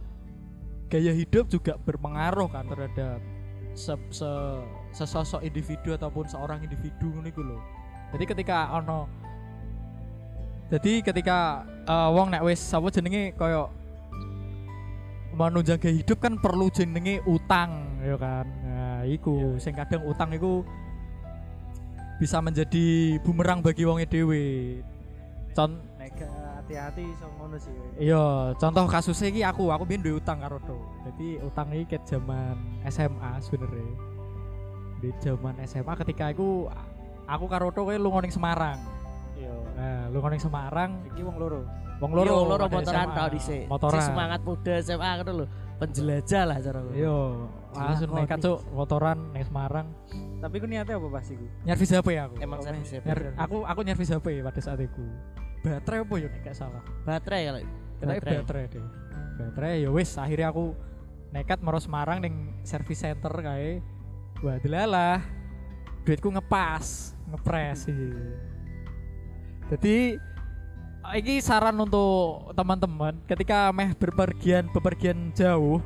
gaya 0.91 1.12
hidup 1.15 1.47
juga 1.49 1.79
berpengaruh 1.83 2.47
kan 2.53 2.69
terhadap 2.69 3.19
se, 3.73 3.95
se- 4.12 4.65
sesosok 4.93 5.41
individu 5.41 5.97
ataupun 5.97 6.29
seorang 6.29 6.62
individu 6.62 7.11
ngono 7.11 7.27
iku 7.27 7.43
lho. 7.43 7.59
Jadi 8.12 8.25
ketika 8.29 8.71
ono 8.77 9.09
jadi 10.73 11.05
ketika 11.05 11.69
eh, 11.85 12.09
wong 12.17 12.33
nek 12.33 12.49
wis 12.49 12.64
apa 12.73 12.88
jenenge 12.88 13.37
koyo 13.37 13.69
menunjang 15.37 15.76
gaya 15.76 16.00
hidup 16.00 16.17
kan 16.21 16.41
perlu 16.41 16.73
jenenge 16.73 17.21
utang 17.29 18.00
ya 18.05 18.17
kan. 18.17 18.47
Nah, 18.64 19.00
iku 19.05 19.57
sing 19.57 19.73
kadang 19.76 20.05
utang 20.05 20.33
iku 20.33 20.64
bisa 22.21 22.41
menjadi 22.41 23.17
bumerang 23.21 23.61
bagi 23.64 23.85
wong 23.85 24.00
dhewe. 24.09 24.81
Con 25.52 25.81
hati-hati 26.62 27.02
iso 27.05 27.26
ngono 27.37 27.59
sih. 27.59 27.75
iya, 28.00 28.55
contoh 28.57 28.87
kasusnya 28.88 29.29
iki 29.29 29.43
aku, 29.43 29.69
aku 29.69 29.85
biyen 29.85 30.00
duwe 30.00 30.23
utang 30.23 30.41
karo 30.41 30.57
do. 30.62 30.79
Jadi 31.05 31.43
utang 31.43 31.69
iki 31.75 31.85
ket 31.99 32.02
zaman 32.07 32.57
SMA 32.88 33.31
sebenarnya. 33.43 33.93
Di 35.02 35.11
zaman 35.21 35.59
SMA 35.67 35.93
ketika 36.00 36.31
aku 36.31 36.71
aku 37.26 37.45
karo 37.50 37.75
do 37.75 37.83
kowe 37.85 37.97
lunga 37.99 38.23
ning 38.23 38.33
Semarang. 38.33 38.79
Yo. 40.12 40.21
Nah, 40.21 40.21
lunga 40.21 40.28
ning 40.28 40.42
Semarang, 40.45 40.90
Iki 41.09 41.21
wong 41.25 41.37
loro. 41.40 41.61
wong 42.02 42.12
Loro 42.19 42.31
loro, 42.35 42.50
loro 42.59 42.64
pada 42.66 42.76
motoran 42.83 43.09
tau 43.14 43.28
dhisik. 43.31 43.64
Motoran. 43.71 44.02
Si 44.02 44.07
semangat 44.11 44.40
muda 44.45 44.75
SMA 44.83 45.11
ngono 45.16 45.33
lho. 45.33 45.47
Penjelajah 45.81 46.42
lah 46.47 46.57
cara 46.61 46.78
ngono. 46.83 46.95
Iya, 46.95 47.19
langsung 47.73 48.09
nekat 48.12 48.38
cuk 48.42 48.59
motoran 48.75 49.19
ning 49.33 49.45
Semarang. 49.47 49.87
Tapi 50.42 50.54
ku 50.59 50.66
niatnya 50.66 50.99
apa 50.99 51.09
pas 51.09 51.26
iku? 51.31 51.47
Nyervis 51.62 51.90
HP 51.95 52.09
aku. 52.19 52.35
Emang 52.42 52.59
Oh, 52.59 52.64
servis 52.66 52.90
Nyer, 52.92 53.21
aku 53.38 53.57
aku 53.62 53.81
nyervis 53.87 54.11
HP 54.11 54.26
pada 54.42 54.61
saat 54.61 54.81
itu. 54.83 55.04
Baterai 55.62 56.02
apa 56.02 56.14
ya 56.19 56.28
nek 56.28 56.47
salah. 56.52 56.83
baterai 57.07 57.42
kalau 57.47 57.62
Kena 58.02 58.12
baterai 58.19 58.64
deh. 58.66 58.85
Baterai 59.38 59.75
ya 59.87 59.90
wis 59.95 60.11
akhirnya 60.19 60.50
aku 60.50 60.75
nekat 61.31 61.62
meros 61.62 61.87
Semarang 61.87 62.19
ning 62.19 62.50
service 62.66 62.99
center 62.99 63.31
kae. 63.31 63.78
Wah, 64.42 64.59
delalah. 64.59 65.23
Duitku 66.02 66.35
ngepas, 66.35 67.14
ngepres 67.31 67.87
sih. 67.87 67.95
Jadi 69.73 70.21
ini 71.17 71.35
saran 71.41 71.81
untuk 71.81 72.52
teman-teman 72.52 73.17
ketika 73.25 73.73
meh 73.73 73.97
berpergian 73.97 74.69
bepergian 74.71 75.33
jauh 75.33 75.81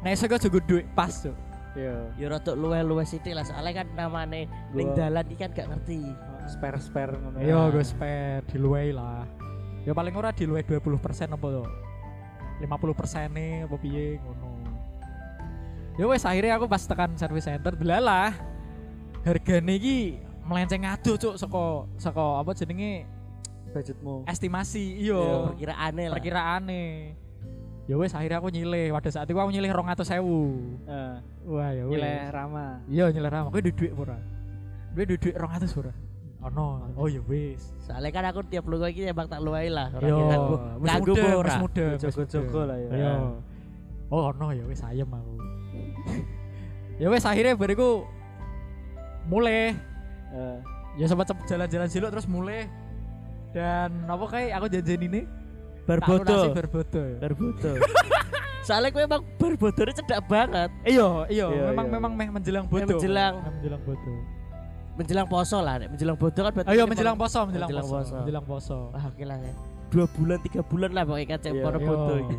Nah, 0.00 0.16
kok 0.16 0.40
juga 0.40 0.58
duit 0.64 0.88
pas 0.96 1.12
tuh. 1.12 1.36
Yo. 1.76 1.92
Ya 2.18 2.26
rada 2.32 2.56
luwe-luwe 2.56 3.04
sithik 3.06 3.30
lah 3.36 3.46
soalnya 3.46 3.84
kan 3.84 3.86
namane 3.94 4.50
ning 4.74 4.90
dalan 4.96 5.22
iki 5.28 5.38
kan 5.38 5.52
gak 5.54 5.68
ngerti. 5.70 6.02
Spare-spare 6.50 7.14
ngono. 7.14 7.36
Yo, 7.38 7.70
gue 7.70 7.84
spare 7.84 8.42
diluwei 8.50 8.90
lah. 8.90 9.22
Ya 9.86 9.94
paling 9.94 10.10
ora 10.16 10.34
diluwei 10.34 10.66
20% 10.66 10.90
apa 11.30 11.46
tuh? 11.46 11.68
50% 12.64 13.36
nih 13.36 13.52
apa 13.68 13.76
piye 13.76 14.18
ngono. 14.18 14.50
Ya 16.00 16.04
wes 16.08 16.24
akhirnya 16.24 16.56
aku 16.56 16.66
pas 16.66 16.82
tekan 16.82 17.14
service 17.14 17.46
center 17.46 17.76
delalah. 17.76 18.34
Hargane 19.22 19.76
iki 19.76 20.16
melenceng 20.50 20.82
aduh 20.82 21.14
cuk 21.14 21.34
saka 21.38 21.62
saka 22.02 22.42
apa 22.42 22.50
jenenge 22.58 23.06
budgetmu. 23.70 24.26
estimasi 24.26 24.98
Yo 24.98 25.22
iya 25.22 25.36
perkiraane 25.54 26.04
lah. 26.10 26.14
perkiraane. 26.18 26.82
Ya 27.86 27.94
wes 27.98 28.14
akhirnya 28.14 28.38
aku 28.38 28.50
nyilih 28.54 28.94
pada 28.94 29.10
saat 29.10 29.26
itu 29.26 29.38
aku 29.38 29.50
nyilih 29.50 29.70
200.000. 29.70 30.06
Heeh. 30.06 31.14
Wah 31.50 31.70
ya 31.74 31.82
wes. 31.86 31.94
Nilai 31.98 32.14
Rama. 32.30 32.66
Iya 32.86 33.04
nyilih 33.10 33.30
ramah. 33.30 33.50
Kowe 33.50 33.62
duit 33.62 33.74
duit 33.78 33.92
ora? 33.94 34.18
Duit 34.94 35.06
duit 35.10 35.20
duit 35.22 35.34
200 35.34 35.80
ora? 35.82 35.92
Ono. 36.50 36.66
Oh 36.94 37.06
ya 37.10 37.22
wes. 37.26 37.74
Soalnya 37.82 38.10
kan 38.14 38.24
aku 38.30 38.46
tiap 38.46 38.66
lunga 38.70 38.90
iki 38.90 39.06
emang 39.10 39.26
tak 39.26 39.42
luwai 39.42 39.70
lah. 39.70 39.90
Ora 39.90 40.06
Yo, 40.06 40.16
kira 40.18 40.34
aku 40.38 40.54
wis 40.54 40.86
nganggo 40.86 41.14
muda, 41.62 41.86
Jogo-jogo 41.98 42.46
muda. 42.46 42.62
lah 42.70 42.76
ya. 42.78 42.88
Yo. 42.94 43.14
Oh, 44.10 44.22
ono 44.34 44.46
ya 44.54 44.64
wis 44.66 44.82
ayem 44.86 45.10
aku. 45.10 45.34
ya 47.02 47.06
wis 47.10 47.26
akhirnya 47.26 47.58
bariku 47.58 48.06
mulai 49.26 49.74
Eh, 50.30 50.56
ya 50.94 51.06
sempat 51.06 51.26
jalan-jalan 51.42 51.86
siluk 51.86 52.10
terus 52.10 52.26
mulai 52.26 52.70
dan 53.50 53.90
apa 54.06 54.24
kayak 54.26 54.50
aku 54.54 54.66
janjian 54.68 55.02
ini 55.02 55.20
Barbodo. 55.82 56.54
berbodo 56.54 57.00
ya. 57.00 57.16
Barbodo. 57.18 57.70
Soalnya 58.66 58.88
kowe 58.90 59.02
emang 59.02 59.22
berbodone 59.34 59.90
cedak 59.90 60.20
banget. 60.24 60.70
Iya, 60.84 61.26
iya, 61.26 61.46
Iya, 61.48 61.66
memang 61.72 61.86
iya. 61.86 61.92
memang 61.92 62.12
meh 62.14 62.28
menjelang 62.30 62.64
bodo. 62.64 62.86
menjelang. 62.86 63.34
Menjelang 63.42 63.82
bodo. 63.82 64.12
Menjelang 64.92 65.26
poso 65.26 65.58
lah, 65.58 65.74
nek 65.76 65.88
menjelang 65.90 66.14
bodo 66.14 66.38
kan 66.38 66.52
berarti. 66.52 66.68
Ayo 66.68 66.82
menjelang 66.84 67.16
poso, 67.16 67.38
menjelang, 67.42 67.66
Menjelang 67.66 67.88
poso, 67.88 67.96
poso. 67.96 68.14
menjelang 68.20 68.44
poso. 68.44 68.76
Wah, 68.92 69.04
oke 69.08 69.24
lah 69.24 69.38
ya. 69.40 69.54
Dua 69.90 70.06
bulan, 70.06 70.38
tiga 70.38 70.60
bulan 70.62 70.90
lah 70.92 71.02
pokoknya 71.02 71.26
kan 71.26 71.38
cek 71.40 71.50
Iya, 71.50 71.62
para 71.64 71.78
Yo. 71.80 71.86
bodo 71.88 72.14
iki. 72.14 72.36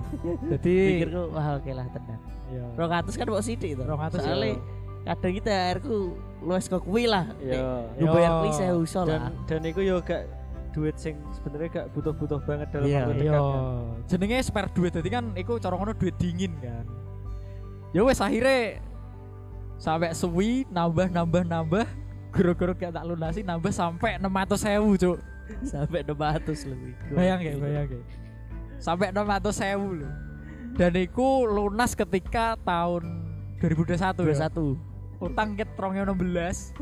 Jadi 0.48 0.76
Pikirku 0.96 1.22
wah 1.28 1.48
oke 1.58 1.72
lah 1.74 1.86
tenang. 1.90 2.22
iya. 2.48 2.64
200 2.78 3.12
kan 3.12 3.26
mau 3.28 3.44
sidik 3.44 3.72
to. 3.76 3.84
200 3.84 4.16
Soalnya 4.16 4.48
ya. 4.48 4.56
Kadang 5.02 5.34
kita 5.34 5.52
airku 5.52 6.14
luwes 6.40 6.66
kok 6.66 6.82
kuwi 6.82 7.06
lah. 7.06 7.30
Yo. 7.38 7.86
Lu 7.98 8.06
Yo. 8.06 8.12
bayar 8.12 8.32
kuwi 8.40 8.52
1000 8.52 8.82
iso 8.82 9.02
Dan 9.02 9.10
lah. 9.20 9.32
dan 9.46 9.62
iku 9.64 9.80
yo 9.80 9.98
gak 10.00 10.24
duit 10.72 10.96
sing 10.96 11.18
sebenarnya 11.32 11.70
gak 11.70 11.88
butuh-butuh 11.92 12.40
banget 12.42 12.68
dalam 12.72 12.86
Iya. 12.86 13.00
waktu 13.02 13.14
Iya, 13.14 13.22
dekat 13.28 13.42
kan. 13.42 13.62
jenenge 14.08 14.38
spare 14.42 14.70
duit 14.72 14.92
dadi 14.92 15.10
kan 15.10 15.26
iku 15.34 15.54
cara 15.58 15.74
ngono 15.74 15.94
duit 15.94 16.16
dingin 16.16 16.54
kan. 16.58 16.86
Ya 17.92 18.02
wes 18.02 18.18
akhirnya 18.18 18.80
sampai 19.76 20.14
suwi 20.14 20.64
nambah 20.68 21.10
nambah 21.10 21.44
nambah 21.44 21.86
guru-guru 22.32 22.72
kayak 22.74 22.94
tak 22.94 23.04
lunasi 23.04 23.42
nambah 23.42 23.70
sampai 23.70 24.16
600 24.16 24.56
sewu 24.56 24.96
cuk 24.96 25.18
sampai 25.64 26.00
200 26.02 26.48
lebih 26.64 26.94
bayang 27.12 27.40
ya 27.42 27.54
bayang 27.58 27.88
ya 27.90 28.02
sampai 28.78 29.12
600 29.12 29.52
sewu 29.52 30.00
loh 30.00 30.14
dan 30.72 30.96
iku 30.96 31.44
lunas 31.44 31.92
ketika 31.92 32.56
tahun 32.62 33.04
2021 33.60 34.00
ya 34.24 34.48
21 34.48 34.91
utang 35.22 35.54
ket 35.54 35.70
2016 35.78 36.74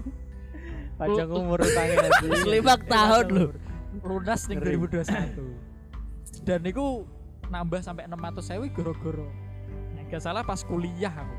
panjang 0.96 1.30
umur 1.30 1.60
utangnya 1.60 2.08
nanti 2.08 2.28
lima 2.56 2.76
tahun 2.80 3.26
loh 3.30 3.52
lunas 4.04 4.48
Ngeri. 4.48 4.80
2021 4.80 6.48
dan 6.48 6.60
iku 6.64 7.04
nambah 7.50 7.84
sampai 7.84 8.08
600 8.08 8.40
sewu 8.48 8.66
goro-goro 8.72 9.28
Nek 9.96 10.18
gak 10.18 10.24
salah 10.24 10.42
pas 10.42 10.64
kuliah 10.66 11.12
aku. 11.12 11.38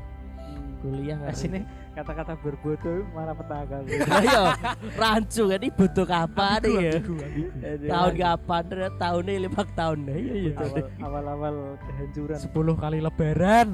Kuliah 0.81 1.13
Nah, 1.19 1.35
sini 1.35 1.61
kata-kata 1.93 2.33
berbodoh 2.41 3.05
malah 3.13 3.37
petaka. 3.37 3.85
Ayo 3.85 4.49
rancu 5.01 5.43
kan? 5.45 5.59
Ini 5.61 5.69
butuh 5.75 6.05
kapan 6.09 6.57
nih 6.63 6.73
ya? 6.73 6.91
Ambigu, 6.97 7.13
ambigu. 7.21 7.85
tahun 7.85 8.13
kapan? 8.17 8.61
Ternyata 8.65 8.95
tahunnya 8.97 9.33
lima 9.45 9.63
tahun. 9.77 9.97
Deh 10.09 10.17
iya 10.17 10.33
iya. 10.33 10.53
Awal, 10.57 10.85
awal-awal 11.05 11.55
kehancuran. 11.85 12.39
10 12.39 12.81
kali 12.81 12.97
lebaran. 13.03 13.69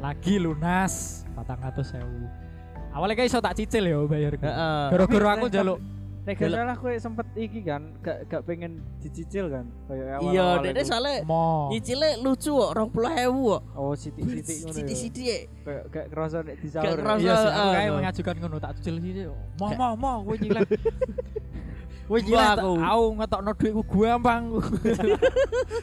Lagi 0.00 0.34
lunas 0.40 1.25
400 1.36 1.84
sewu 1.84 2.24
awalnya 2.96 3.14
kayak 3.20 3.28
iso 3.28 3.38
tak 3.44 3.54
cicil 3.60 3.84
ya 3.84 3.98
bayar 4.08 4.32
goro-goro 4.88 5.28
aku 5.28 5.46
jaluk 5.52 5.80
Nek 6.26 6.42
gak 6.42 6.58
salah 6.58 6.74
kowe 6.74 6.90
sempet 6.98 7.26
iki 7.38 7.62
kan 7.62 7.94
gak 8.02 8.26
gak 8.26 8.42
pengen 8.42 8.82
dicicil 8.98 9.46
kan 9.46 9.70
kayak 9.86 10.18
awal 10.18 10.34
iya 10.34 10.46
dede 10.58 10.82
soalnya 10.82 11.22
mau 11.22 11.70
nyicilnya 11.70 12.18
lucu 12.18 12.50
kok 12.50 12.74
rong 12.74 12.90
puluh 12.90 13.14
hewu 13.14 13.54
kok 13.54 13.62
oh 13.78 13.94
sitik-sitik 13.94 14.56
ngono 14.58 14.66
ya 14.66 14.74
sidik-sidik 14.74 15.40
kayak 15.62 15.84
kayak 15.94 16.06
kerasa 16.10 16.42
nek 16.42 16.58
disaur 16.58 16.82
Gak 16.82 16.90
ya. 16.90 16.98
kerasa. 16.98 17.22
iya 17.22 17.36
aku 17.38 17.46
ah, 17.62 17.72
kayak 17.78 17.90
mengajukan 17.94 18.34
ngono 18.42 18.56
tak 18.58 18.72
cicil 18.82 18.94
sih 18.98 19.12
mau 19.54 19.70
mau 19.78 19.94
mau 19.94 20.18
gue 20.26 20.36
nyilek 20.42 20.66
Wih 22.06 22.22
Gua 22.22 22.38
gila 22.38 22.54
aku. 22.54 22.72
aku, 22.78 23.06
ngetokno 23.18 23.50
duitku 23.58 23.82
gampang. 23.98 24.42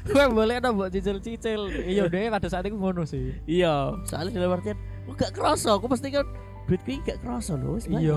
Gue 0.08 0.24
boleh 0.40 0.56
ada 0.56 0.72
buat 0.72 0.88
cicil-cicil. 0.88 1.84
Iya 1.84 2.08
deh 2.08 2.32
pada 2.32 2.48
saat 2.48 2.64
itu 2.64 2.80
ngono 2.80 3.04
sih. 3.04 3.36
iya 3.44 3.92
soalnya 4.08 4.40
dalam 4.40 4.56
artian 4.56 4.80
aku 5.04 5.12
gak 5.14 5.32
kerasa 5.32 5.70
aku 5.72 5.86
pasti 5.86 6.08
kan 6.10 6.26
duitku 6.64 6.90
ini 6.90 7.02
gak 7.04 7.20
kerasa 7.20 7.54
loh 7.54 7.76
wis. 7.76 7.86
Iya. 7.86 8.16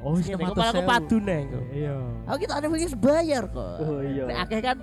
Oh, 0.00 0.14
wis 0.14 0.26
Segini, 0.26 0.42
600 0.42 0.44
kok 0.44 0.56
malah 0.56 0.66
aku 0.66 0.76
sewu. 0.76 0.90
padu 0.90 1.16
neng. 1.18 1.46
Iya. 1.70 1.96
aku 2.24 2.38
kita 2.40 2.52
ada 2.54 2.66
wis 2.68 2.94
bayar 2.94 3.44
kok 3.46 3.74
Oh, 3.78 4.00
iya. 4.00 4.24
Nek 4.24 4.38
akeh 4.42 4.60
kan 4.60 4.76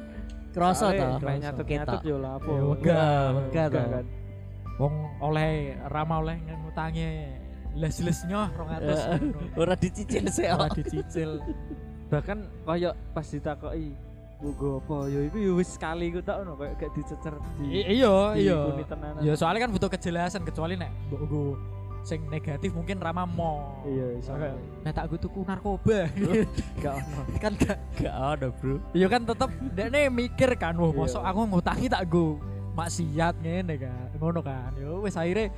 kerasa 0.51 0.86
kayak 0.89 1.10
nyatut-nyatut 1.38 2.00
Ketok. 2.00 2.01
yo 2.03 2.15
wegah, 2.17 2.67
wegah 2.67 3.31
Wegah 3.48 3.67
toh. 3.67 3.88
kan 3.89 4.05
Wong 4.77 4.93
oleh 5.22 5.51
rama 5.86 6.15
oleh 6.20 6.36
ngutangnya 6.41 7.10
les-les 7.72 8.20
nyoh 8.25 8.48
200 8.58 9.55
ora 9.55 9.75
dicicil 9.75 10.25
sih 10.27 10.43
ora 10.46 10.67
kok. 10.67 10.75
dicicil. 10.75 11.39
bahkan 12.08 12.43
kayak 12.65 12.96
pas 13.12 13.24
ditakoki 13.24 13.96
Gue 14.41 14.74
apa 14.74 15.05
ya 15.05 15.19
itu 15.29 15.38
ya 15.38 15.51
wis 15.53 15.69
sekali 15.69 16.10
gue 16.10 16.24
tau 16.25 16.41
no 16.41 16.57
kayak 16.57 16.74
gak 16.75 16.91
dicecer 16.98 17.33
di 17.62 17.86
Iya, 17.93 18.33
iya. 18.33 18.57
tenanan. 18.83 19.21
Ya 19.21 19.33
soalnya 19.38 19.69
kan 19.69 19.71
butuh 19.71 19.86
kejelasan 19.88 20.41
kecuali 20.41 20.74
nek 20.74 20.89
mbok 21.07 21.19
nggo 21.24 21.43
sing 22.01 22.25
negatif 22.25 22.74
mungkin 22.74 22.98
rama 22.98 23.29
mo. 23.29 23.77
Iya, 23.86 24.17
iso. 24.17 24.33
Soalnya, 24.33 24.57
Nek 24.81 24.93
tak 24.98 25.05
gue 25.07 25.19
tuku 25.21 25.39
narkoba. 25.45 26.10
gak 26.81 26.93
ono 26.98 27.21
kan 27.38 27.53
gak 27.53 27.77
gak 28.01 28.15
ada 28.17 28.48
bro 28.50 28.81
Iya 28.91 29.05
kan 29.05 29.21
tetep 29.21 29.50
dekne 29.77 30.01
mikir 30.10 30.49
kan, 30.58 30.73
wah 30.82 30.89
Iya. 30.89 30.97
mosok 30.97 31.21
aku 31.21 31.39
ngutangi 31.45 31.86
tak 31.86 32.04
go 32.10 32.41
maksiat 32.73 33.36
ngene 33.45 33.75
kan. 33.77 34.10
Ngono 34.17 34.41
kan. 34.41 34.73
Yo 34.73 35.06
wis 35.06 35.13
akhirnya 35.13 35.54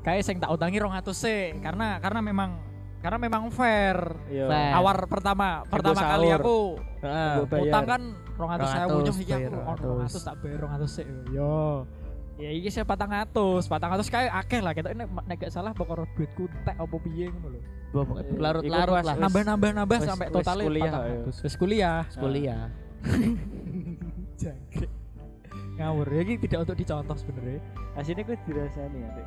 kayak 0.00 0.24
sing 0.24 0.40
tak 0.40 0.48
utangi 0.48 0.80
200 0.80 1.04
sih 1.12 1.52
karena 1.60 2.00
karena 2.00 2.24
memang 2.24 2.56
karena 3.02 3.18
memang 3.18 3.42
fair. 3.50 3.98
iya 4.30 4.46
Fair. 4.46 4.72
Awal 4.78 4.94
pertama 5.10 5.66
pertama 5.66 6.00
kali 6.00 6.28
sahur. 6.30 6.38
aku 6.38 6.58
Heeh. 7.02 7.32
Gua 7.34 7.46
bayar. 7.50 7.64
utang 7.66 7.84
kan 7.84 8.02
200 8.38 8.62
sewu 8.62 8.98
200, 9.02 9.02
nyoh 9.02 9.16
iki 9.18 9.32
aku 9.34 9.50
bayar 9.50 9.52
ono 9.66 10.06
200 10.06 10.22
tak 10.22 10.34
bayar 10.38 10.58
200 10.70 10.86
sih. 10.86 11.04
Yo. 11.34 11.58
Ya 12.38 12.50
iki 12.54 12.68
sih 12.70 12.82
400, 12.86 13.66
400 13.66 14.06
kayak 14.06 14.32
akeh 14.46 14.60
lah 14.62 14.72
kita 14.72 14.88
nek 14.94 15.08
nek 15.26 15.36
gak 15.42 15.52
salah 15.52 15.74
pokoknya 15.74 16.06
duitku 16.14 16.46
tek 16.62 16.76
apa 16.78 16.96
piye 17.02 17.26
ngono 17.28 17.48
lho. 17.50 17.60
Iku 17.92 18.34
larut-larut 18.40 19.04
lah 19.04 19.14
Nambah-nambah 19.20 19.70
nambah 19.76 19.98
sampai 20.00 20.26
wis 20.32 20.36
totalnya 20.40 20.64
kuliah, 20.64 20.92
400. 21.28 21.44
Wis 21.44 21.54
kuliah. 21.60 21.98
kuliah 22.16 22.62
Jangkrik. 24.40 25.01
Ngawur 25.82 26.06
ya 26.06 26.20
ini 26.22 26.34
tidak 26.38 26.58
untuk 26.62 26.76
dicontoh 26.78 27.16
sebenarnya. 27.18 27.58
aslinya 27.92 28.22
gue 28.22 28.36
dirasani 28.46 28.98
ya 28.98 29.08
dek 29.12 29.26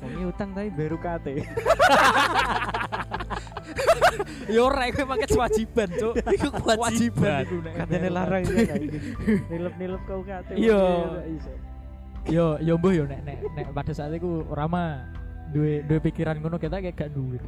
ini 0.10 0.22
utang 0.26 0.50
tapi 0.50 0.72
baru 0.72 0.96
kate 0.96 1.34
Ya 4.50 4.60
ora 4.66 4.90
iku 4.90 5.06
pakai 5.06 5.30
kewajiban, 5.30 5.88
Cuk. 5.94 6.14
Iku 6.36 6.48
kewajiban. 6.50 7.46
bayar 7.86 8.10
larang 8.10 8.42
ya 8.42 8.66
kan 8.66 8.82
nilep 9.46 9.74
nilep 9.78 10.02
kau 10.04 10.26
kate 10.26 10.58
iso. 10.58 11.52
Yo 12.26 12.58
yo 12.58 12.74
mbuh 12.76 12.92
yo 12.92 13.04
nek 13.06 13.22
nek 13.22 13.38
nek 13.54 13.66
pada 13.70 13.92
saat 13.94 14.10
itu 14.12 14.42
ora 14.50 14.66
mah 14.66 15.06
duwe 15.54 15.86
duwe 15.86 16.02
pikiran 16.02 16.36
ngono 16.36 16.58
kita 16.58 16.82
kayak 16.82 16.98
gak 16.98 17.10
duit. 17.14 17.38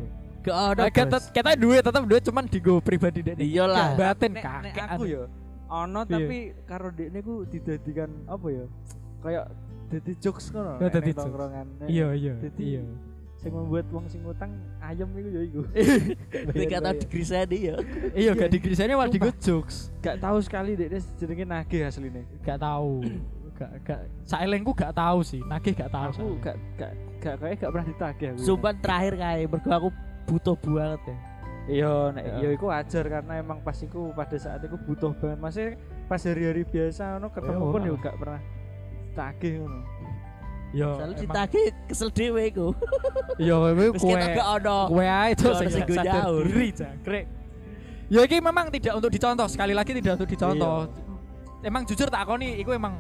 gak 0.43 0.57
ada 0.75 0.83
Nah, 0.87 0.91
kita 0.91 1.19
kita 1.31 1.51
duit 1.55 1.83
tetap 1.83 2.03
duit 2.07 2.23
cuman 2.23 2.45
digo 2.47 2.79
pribadi 2.79 3.21
dek. 3.23 3.37
Iyalah. 3.39 3.99
batin 3.99 4.33
kakek 4.39 4.87
aku 4.87 5.03
ya 5.11 5.23
ono 5.73 6.01
Iya. 6.03 6.13
tapi 6.13 6.37
karo 6.63 6.89
dekne 6.91 7.21
ku 7.21 7.35
didadikan 7.45 8.11
apa 8.27 8.47
ya 8.47 8.65
kayak 9.19 9.45
dadi 9.89 10.13
jokes 10.19 10.49
ngono 10.51 10.77
Ya, 10.77 10.89
dadi 10.91 11.13
tongkrongan. 11.13 11.67
Iya 11.85 12.07
iya 12.13 12.35
iya. 12.57 12.83
sing 13.35 13.51
membuat 13.51 13.91
wong 13.91 14.07
sing 14.07 14.23
utang 14.23 14.53
ayam 14.79 15.11
iku 15.13 15.29
ya 15.29 15.43
iku 15.43 15.61
Ketika 16.31 16.77
tau 16.79 16.95
digrisani 16.95 17.59
ya 17.65 17.77
Iya 18.13 18.31
gak 18.33 18.51
digrisane 18.51 18.93
malah 18.93 19.11
digo 19.11 19.33
jokes. 19.37 19.91
gak 19.99 20.17
tahu 20.17 20.39
sekali 20.39 20.77
dekne 20.77 21.03
jenenge 21.17 21.45
nagih 21.45 21.81
asline 21.85 22.23
Gak 22.41 22.59
tahu. 22.59 23.03
Gak 23.53 23.71
gak 23.83 24.01
saelengku 24.23 24.71
gak 24.73 24.93
tahu 24.93 25.21
sih. 25.23 25.43
Nagih 25.43 25.73
gak 25.73 25.91
tahu. 25.91 26.11
aku 26.13 26.27
gak 26.39 26.57
gak 26.77 26.93
gak 27.19 27.35
kayak 27.37 27.57
gak 27.59 27.71
pernah 27.71 27.87
ditagih 27.87 28.27
aku 28.31 28.39
Sumpah 28.41 28.73
terakhir 28.79 29.13
kayak 29.17 29.47
mergo 29.49 29.71
aku 29.71 29.89
butuh 30.25 30.55
banget 30.57 31.03
ya 31.05 31.17
iya 31.67 32.11
nek 32.11 32.25
Ya. 32.25 32.35
iya 32.39 32.49
iku 32.53 32.67
wajar 32.69 33.05
karena 33.07 33.33
emang 33.39 33.59
pas 33.61 33.79
iku 33.79 34.11
pada 34.11 34.35
saat 34.35 34.63
iku 34.63 34.75
butuh 34.79 35.15
banget 35.15 35.39
masih 35.39 35.67
pas 36.07 36.19
hari-hari 36.19 36.67
biasa 36.67 37.17
ngono 37.17 37.29
ketemu 37.31 37.63
Ya, 37.63 37.71
pun 37.71 37.81
yo 37.83 37.95
gak 37.97 38.17
pernah 38.19 38.41
tagih 39.13 39.55
ngono 39.63 39.81
Yo. 40.73 40.89
Soalnya 40.97 41.21
emang- 41.21 41.23
ditagih 41.29 41.67
kesel 41.85 42.09
dhewe 42.11 42.43
iku 42.49 42.67
Yo 43.37 43.55
kowe 43.61 43.73
kowe 43.93 44.17
kowe 44.89 45.05
ae 45.05 45.29
itu 45.31 45.47
sing 45.53 45.69
sing 45.69 45.85
diri 45.85 46.69
jangkrik. 46.73 47.27
Ya 48.09 48.21
iki 48.25 48.41
memang 48.41 48.69
tidak 48.69 48.93
untuk 48.97 49.09
dicontoh, 49.09 49.49
sekali 49.49 49.73
lagi 49.73 49.97
tidak 49.97 50.21
untuk 50.21 50.29
dicontoh. 50.29 50.85
Emang 51.61 51.85
jujur 51.85 52.09
tak 52.09 52.25
akoni 52.25 52.57
iku 52.57 52.73
emang 52.73 52.97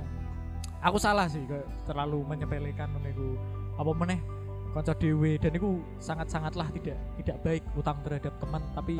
aku 0.80 0.96
salah 0.96 1.28
sih 1.28 1.40
terlalu 1.84 2.20
menyepelekan 2.24 2.92
ngono 2.92 3.08
iku. 3.08 3.28
Apa 3.76 3.90
meneh 3.96 4.20
kanca 4.72 4.92
dhewe 4.96 5.36
dan 5.36 5.52
iku 5.52 5.70
sangat-sangatlah 6.00 6.68
tidak 6.72 6.96
tidak 7.20 7.36
baik 7.40 7.62
utang 7.72 7.96
terhadap 8.02 8.32
teman 8.40 8.62
tapi 8.72 8.96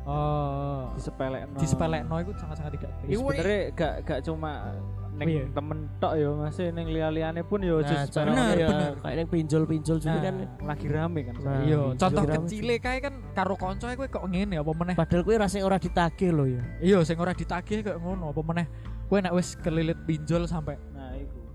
eh 0.00 0.82
disepelekno 0.96 1.56
disepelekno 1.60 2.14
iku 2.18 2.32
sangat-sangat 2.34 2.72
tidak 2.80 2.90
baik. 2.98 3.08
Ya 3.08 3.16
sebenarnya 3.16 3.60
gak 3.76 3.92
gak 4.02 4.20
cuma 4.24 4.52
neng 5.10 5.26
Iya. 5.28 5.42
temen 5.52 5.78
tok 6.00 6.12
ya 6.16 6.28
masih 6.32 6.66
neng 6.72 6.86
liya-liyane 6.88 7.42
pun 7.44 7.60
ya 7.60 7.76
Nah, 7.76 8.06
bener, 8.08 8.56
ya, 8.56 8.68
bener. 8.70 8.92
kayak 9.04 9.16
yang 9.20 9.28
pinjol-pinjol 9.28 9.96
juga 10.00 10.16
Nah, 10.16 10.22
kan 10.24 10.34
lagi 10.64 10.86
rame 10.88 11.20
kan 11.28 11.34
Nah, 11.44 11.60
Iya, 11.60 11.76
pinjol 11.76 12.00
contoh 12.00 12.22
rame 12.24 12.34
kecil 12.40 12.66
kae 12.80 12.98
kan 13.02 13.14
karo 13.36 13.54
kanca 13.58 13.86
kowe 13.92 14.08
kok 14.08 14.24
ngene 14.24 14.56
apa 14.56 14.72
meneh. 14.72 14.94
Padahal 14.96 15.22
kuwi 15.22 15.36
rasanya 15.36 15.64
ora 15.66 15.76
ditagih 15.76 16.30
loh 16.32 16.46
ya 16.48 16.62
Iya, 16.80 16.98
sing 17.04 17.18
ora 17.20 17.36
ditagih 17.36 17.84
kayak 17.84 17.98
ngono 18.00 18.32
apa 18.32 18.40
meneh. 18.40 18.66
Kowe 19.10 19.18
nek 19.20 19.34
wis 19.36 19.58
kelilit 19.58 19.98
pinjol 20.06 20.46
sampai 20.46 20.78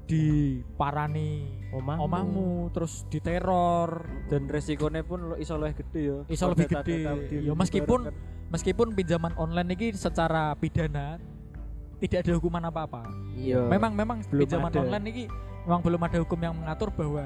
diparani 0.06 1.50
Omahmu. 1.74 2.00
omahmu 2.06 2.48
terus 2.72 3.04
diteror. 3.10 4.06
Dan 4.30 4.46
resikonya 4.46 5.02
pun 5.02 5.34
lo 5.34 5.36
iso 5.36 5.58
lebih 5.58 5.82
gede 5.82 6.02
ya. 6.06 6.18
Iso 6.30 6.46
lebih 6.50 6.70
gede. 6.70 6.98
Ya, 7.42 7.54
meskipun- 7.58 8.14
meskipun 8.54 8.94
pinjaman 8.94 9.34
online 9.36 9.74
ini 9.74 9.88
secara 9.98 10.54
pidana 10.56 11.18
tidak 11.98 12.22
ada 12.22 12.32
hukuman 12.38 12.64
apa-apa. 12.70 13.10
Iya. 13.34 13.66
Memang 13.66 13.98
memang 13.98 14.18
belum 14.30 14.42
pinjaman 14.46 14.70
ada. 14.72 14.80
online 14.86 15.06
ini 15.10 15.24
memang 15.66 15.82
belum 15.82 16.02
ada 16.06 16.18
hukum 16.22 16.40
yang 16.40 16.54
mengatur 16.54 16.94
bahwa 16.94 17.26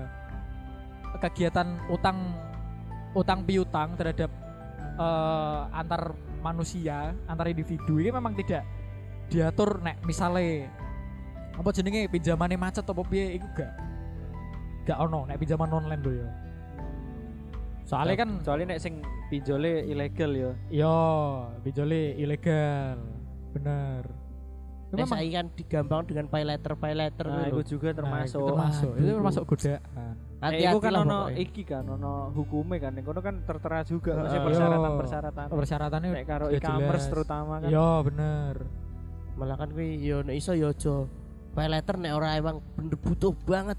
kegiatan 1.19 1.67
utang 1.91 2.31
utang 3.11 3.43
piutang 3.43 3.97
terhadap 3.99 4.31
eh, 4.95 5.61
antar 5.75 6.15
manusia 6.39 7.11
antar 7.27 7.51
individu 7.51 7.99
ini 7.99 8.09
memang 8.15 8.31
tidak 8.39 8.63
diatur. 9.27 9.83
Nek 9.83 9.99
misalnya 10.07 10.71
apa 11.59 11.69
jenenge 11.75 12.07
pinjamannya 12.07 12.55
macet 12.55 12.87
apa 12.87 13.03
piye 13.03 13.35
iku 13.35 13.47
gak 13.51 13.71
gak 14.87 14.97
ono 14.97 15.27
nek 15.27 15.37
pinjaman 15.37 15.69
online 15.69 16.01
lho 16.01 16.13
ya 16.23 16.29
Soalnya 17.89 18.21
kan 18.21 18.29
soalnya 18.45 18.77
nek 18.77 18.79
sing 18.85 19.01
pinjole 19.33 19.81
ilegal 19.89 20.29
ya 20.29 20.51
yo 20.69 20.97
bijole 21.65 22.13
ilegal. 22.21 23.01
Bener. 23.49 24.05
Itu 24.05 24.93
Nek 24.93 25.05
memang 25.09 25.17
saiki 25.17 25.33
kan 25.33 25.45
digampang 25.57 26.01
dengan 26.05 26.25
pay 26.29 26.45
letter 26.45 26.73
pay 26.77 26.93
letter 26.93 27.25
nah 27.25 27.49
itu 27.49 27.61
itu 27.65 27.77
juga 27.77 27.89
Nah, 27.89 27.97
termasuk 27.97 28.41
itu 28.41 28.49
termasuk. 28.53 28.91
Aduh. 28.93 29.01
Itu 29.01 29.11
termasuk 29.17 29.43
godaan. 29.49 29.81
Nek 29.81 30.37
hati-hati 30.37 30.69
iku 30.69 30.79
kan 30.85 30.93
ono 31.01 31.19
iki 31.33 31.63
kan 31.65 31.83
ono 31.89 32.13
hukume 32.37 32.75
kan 32.77 32.93
kono 33.01 33.19
kan 33.25 33.35
tertera 33.41 33.79
juga 33.81 34.11
Heeh. 34.13 34.21
maksudnya 34.21 34.45
persyaratan-persyaratan 34.45 35.45
Persyaratannya 35.49 36.09
nek 36.13 36.25
karo 36.29 36.45
e-commerce 36.53 37.05
terutama 37.09 37.53
kan 37.57 37.69
Yo 37.73 38.05
bener. 38.05 38.55
malah 39.33 39.57
kan 39.57 39.73
kuwi 39.73 39.97
yo 39.97 40.21
nek 40.21 40.35
iso 40.37 40.53
yo 40.53 40.69
aja 40.69 41.09
pay 41.59 41.67
letter 41.67 41.99
nek 41.99 42.15
ora 42.15 42.39
emang 42.39 42.63
bener 42.73 42.95
butuh 42.95 43.35
banget 43.43 43.75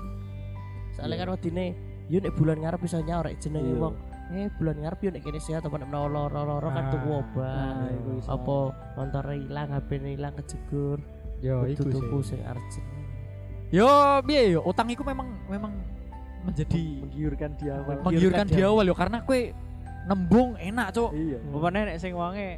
soalnya 0.93 1.17
Iya. 1.17 1.23
kan 1.23 1.29
wedine 1.33 1.67
yo 2.07 2.21
nek 2.21 2.37
bulan 2.37 2.61
ngarep 2.61 2.81
bisa 2.85 3.01
nyaurek 3.01 3.41
jenenge 3.41 3.73
Iya. 3.73 3.81
wong 3.81 3.95
eh 4.31 4.47
bulan 4.55 4.77
ngarep 4.79 4.99
yo 5.01 5.11
nek 5.11 5.23
kene 5.25 5.41
sehat 5.41 5.65
apa 5.65 5.75
nek 5.75 5.89
loro-loro 5.89 6.69
kan 6.69 6.85
Nah, 6.87 6.93
tuku 6.93 7.09
obat 7.09 7.73
nah, 7.73 7.89
iku 7.89 8.11
iso. 8.21 8.29
apa 8.29 8.57
motor 8.95 9.25
ilang 9.33 9.69
HP 9.73 9.91
ilang 10.13 10.35
kejegur 10.37 10.99
Yo 11.41 11.65
iku 11.65 11.89
tuku 11.89 12.17
sing 12.21 12.45
urgent 12.45 12.85
Yo 13.73 13.89
piye 14.23 14.53
yo 14.53 14.61
utang 14.63 14.93
iku 14.93 15.01
memang 15.03 15.41
memang 15.49 15.73
menjadi 16.45 17.01
menggiurkan 17.01 17.51
di 17.57 17.67
awal 17.69 17.97
menggiurkan 18.01 18.47
di 18.47 18.61
awal 18.61 18.85
yo 18.85 18.93
karena 18.93 19.21
kue 19.23 19.53
nembung 20.01 20.57
enak 20.57 20.91
cuk. 20.91 21.13
iya 21.13 21.37
pokoknya 21.53 21.81
nek 21.93 21.97
sing 22.01 22.17
wonge 22.17 22.57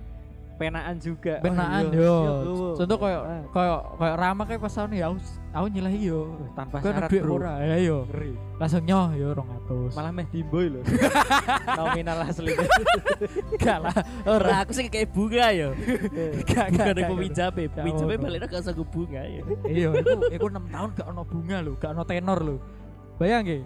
penaan 0.62 0.96
juga 0.96 1.34
Benaan 1.38 1.82
Oh, 1.82 1.90
iya. 1.90 2.00
yo. 2.00 2.16
Iya. 2.22 2.68
Contoh 2.76 2.96
koyo 2.96 3.18
koyo 3.48 3.74
koyo 3.94 4.12
rama 4.14 4.42
kayak 4.44 4.60
pas 4.60 4.70
tahun 4.70 4.90
ya 4.92 5.06
aku 5.06 5.18
aku 5.50 5.66
nyilahi 5.68 6.00
yo. 6.04 6.20
tanpa 6.52 6.78
Kowe 6.78 6.88
syarat 6.88 7.10
bro 7.12 7.34
ora 7.34 7.54
ya 7.60 7.76
yo. 7.78 7.98
ngeri 8.06 8.32
Langsung 8.56 8.82
nyoh 8.82 9.06
yo 9.12 9.28
200. 9.32 9.92
malah 9.92 10.10
meh 10.10 10.26
dimboy 10.26 10.66
lho 10.68 10.80
nominal 11.78 12.18
asli 12.22 12.54
Gak 13.62 13.78
lah. 13.80 13.96
ora 14.24 14.62
aku 14.62 14.70
sih 14.70 14.86
kayak 14.86 15.10
bunga 15.10 15.50
yo 15.50 15.74
Gak 16.44 16.66
gak. 16.70 16.94
yang 16.94 17.10
peminjame 17.10 17.62
Gak 17.64 17.74
peminjame 17.76 18.14
baliknya 18.16 18.46
gak 18.46 18.62
usah 18.62 18.74
bunga 18.78 19.20
ya 19.20 19.42
Iya, 19.64 19.88
iku 19.92 20.10
iku 20.30 20.46
6 20.46 20.62
tahun 20.68 20.88
gak 20.94 21.06
ono 21.06 21.22
bunga 21.22 21.56
lho, 21.58 21.72
gak 21.74 21.90
ono 21.90 22.02
tenor 22.02 22.38
lho. 22.40 22.56
Bayang 23.14 23.42
nggih. 23.42 23.62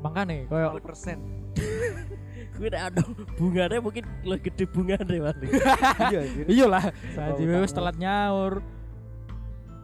Makane 0.00 0.44
koyo 0.46 0.76
persen 0.78 1.18
gue 2.54 2.68
nek 2.68 2.82
ada 2.84 3.02
bunganya 3.34 3.78
mungkin 3.78 4.04
lebih 4.22 4.42
gede 4.48 4.64
bunganya 4.66 5.02
paling 5.02 5.22
iya 6.06 6.18
anjir. 6.20 6.44
iya 6.46 6.66
lah, 6.66 6.84
saji 7.10 7.42
wis 7.44 7.70
telat 7.70 7.96
nyaur. 7.96 8.62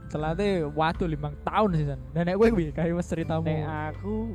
Telatnya 0.06 0.66
waduh 0.68 1.06
limang 1.06 1.34
tahun 1.40 1.70
sih 1.72 1.86
san. 1.86 2.00
Dan 2.10 2.22
nek 2.24 2.36
kowe 2.36 2.48
piye 2.48 2.70
kayak 2.70 2.92
wis 2.92 3.06
ceritamu. 3.06 3.42
nek 3.42 3.62
aku 3.90 4.34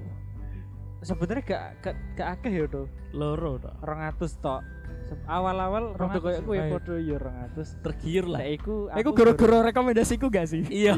sebenarnya 0.99 1.43
gak 1.43 1.63
gak 1.81 1.95
gak 2.13 2.27
akeh 2.33 2.51
ya 2.53 2.65
tuh 2.65 2.85
loro 3.11 3.55
tok 3.55 3.75
200 3.79 4.17
tok 4.39 4.61
Se- 5.05 5.21
awal-awal 5.27 5.93
200, 5.93 6.17
koyo 6.17 6.39
kowe 6.41 6.57
ayo. 6.57 6.71
padha 6.73 6.95
ya 6.97 7.17
200 7.53 7.85
tergiur 7.85 8.25
lah 8.25 8.41
iku 8.41 8.89
Iku 8.89 9.05
aku 9.05 9.09
goro-goro 9.13 9.61
rekomendasiku 9.61 10.27
gak 10.27 10.49
sih? 10.49 10.65
iya 10.65 10.97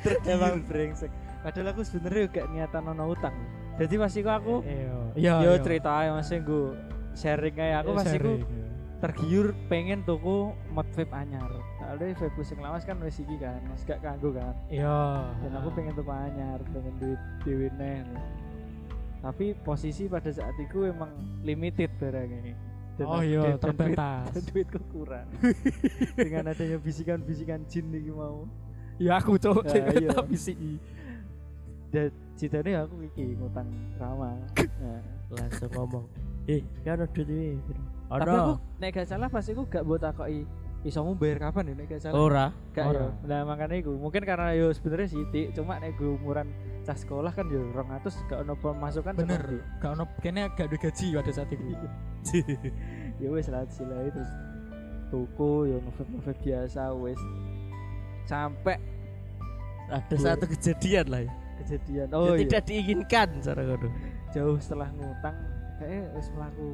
ber- 0.00 0.22
emang 0.24 0.64
brengsek 0.64 1.12
padahal 1.42 1.68
aku 1.70 1.82
sebenarnya 1.82 2.22
juga 2.24 2.42
niatan 2.48 2.82
ono 2.88 3.04
utang 3.06 3.36
jadi 3.76 3.94
pas 3.96 4.12
iku 4.12 4.30
aku 4.30 4.54
Iya. 4.62 4.96
Iya. 5.14 5.34
yo 5.38 5.50
iya. 5.50 5.60
cerita 5.60 5.90
aja 5.94 6.10
masih 6.12 6.38
gue 6.40 6.66
sharing 7.12 7.54
kayak 7.54 7.76
aku 7.80 7.90
sharing, 7.98 8.40
iya. 8.40 8.66
tergiur 8.98 9.46
pengen 9.66 10.00
tuku 10.02 10.36
mod 10.68 10.88
vape 10.90 11.12
anyar 11.12 11.48
soalnya 11.76 12.12
vape 12.14 12.40
sing 12.42 12.58
lawas 12.58 12.82
kan 12.82 12.96
wis 12.98 13.16
iki 13.16 13.36
kan 13.36 13.60
mas 13.64 13.80
gak 13.82 14.00
kanggo 14.00 14.30
kan 14.30 14.52
Iya. 14.66 15.24
dan 15.38 15.52
aku 15.54 15.68
pengen 15.72 15.92
tuku 15.92 16.08
anyar 16.10 16.58
pengen 16.66 16.94
duit 16.96 17.20
dewi 17.42 17.68
neh 17.74 18.04
tapi 19.18 19.56
posisi 19.56 20.06
pada 20.06 20.28
saat 20.28 20.54
itu 20.56 20.84
emang 20.84 21.10
limited 21.40 21.88
barang 21.96 22.30
ini 22.34 22.54
Dan 22.96 23.06
Oh 23.06 23.20
iya, 23.20 23.42
dan 23.42 23.52
duit- 23.52 23.60
terbatas. 23.76 24.24
dan 24.30 24.42
duitku 24.46 24.80
kurang 24.88 25.28
dengan 26.16 26.48
adanya 26.48 26.78
bisikan-bisikan 26.78 27.60
jin 27.64 27.88
nih 27.90 28.08
mau 28.08 28.48
Ya 28.96 29.20
aku 29.20 29.36
cok, 29.36 29.68
Ya, 29.68 29.84
iya. 29.94 30.08
tapi 30.10 30.32
sih. 30.34 30.56
Dan 32.36 32.52
citanya 32.52 32.84
aku 32.84 33.00
iki 33.00 33.32
ngutang 33.40 33.64
ramah 33.96 34.36
nah, 34.60 35.00
langsung 35.32 35.72
ngomong 35.72 36.04
eh 36.44 36.60
kan 36.84 37.00
ada 37.00 37.08
duit 37.08 37.32
ini 37.32 37.56
tapi 38.12 38.28
aku 38.28 38.54
nek 38.76 38.90
gak 38.92 39.08
salah 39.08 39.28
pas 39.32 39.48
iku 39.48 39.64
gak 39.64 39.88
buat 39.88 40.04
takoki 40.04 40.44
isomu 40.84 41.16
bayar 41.16 41.48
kapan 41.48 41.72
ya 41.72 41.74
nek 41.80 41.86
gak 41.96 42.00
salah 42.04 42.20
ora 42.20 42.46
Gak 42.76 42.92
Ora. 42.92 43.08
yo. 43.08 43.10
Nah 43.24 43.40
makanya 43.48 43.80
iku 43.80 43.96
mungkin 43.96 44.20
karena 44.28 44.52
yo 44.52 44.68
sebenarnya 44.68 45.08
sithik 45.08 45.56
cuma 45.56 45.80
nek 45.80 45.96
gue 45.96 46.12
umuran 46.12 46.52
cah 46.84 46.92
sekolah 46.92 47.32
kan 47.32 47.48
yo 47.48 47.72
200 47.72 48.04
gak 48.28 48.38
ono 48.44 48.54
pemasukan 48.60 49.16
Bener. 49.16 49.64
Gak 49.80 49.96
ono 49.96 50.04
kene 50.20 50.52
gak 50.52 50.68
ada 50.68 50.76
gaji 50.76 51.16
pada 51.16 51.32
saat 51.32 51.48
itu. 51.48 51.64
Ya 53.16 53.32
wis 53.32 53.48
lah 53.48 53.64
sila 53.72 53.96
terus 54.12 54.28
tuku 55.08 55.72
yo 55.72 55.80
ngevape 55.80 56.36
biasa 56.44 56.92
wis 57.00 57.16
sampai 58.28 58.76
ada 59.88 60.14
satu 60.20 60.44
kejadian 60.52 61.08
lah 61.08 61.24
ya 61.24 61.32
kejadian 61.62 62.08
oh, 62.12 62.34
iya 62.34 62.44
tidak 62.44 62.62
diinginkan 62.68 63.28
cara 63.40 63.60
ngono 63.64 63.88
jauh 64.32 64.56
setelah 64.60 64.88
ngutang 64.92 65.36
kayak 65.80 66.08
wis 66.16 66.28
mlaku 66.32 66.68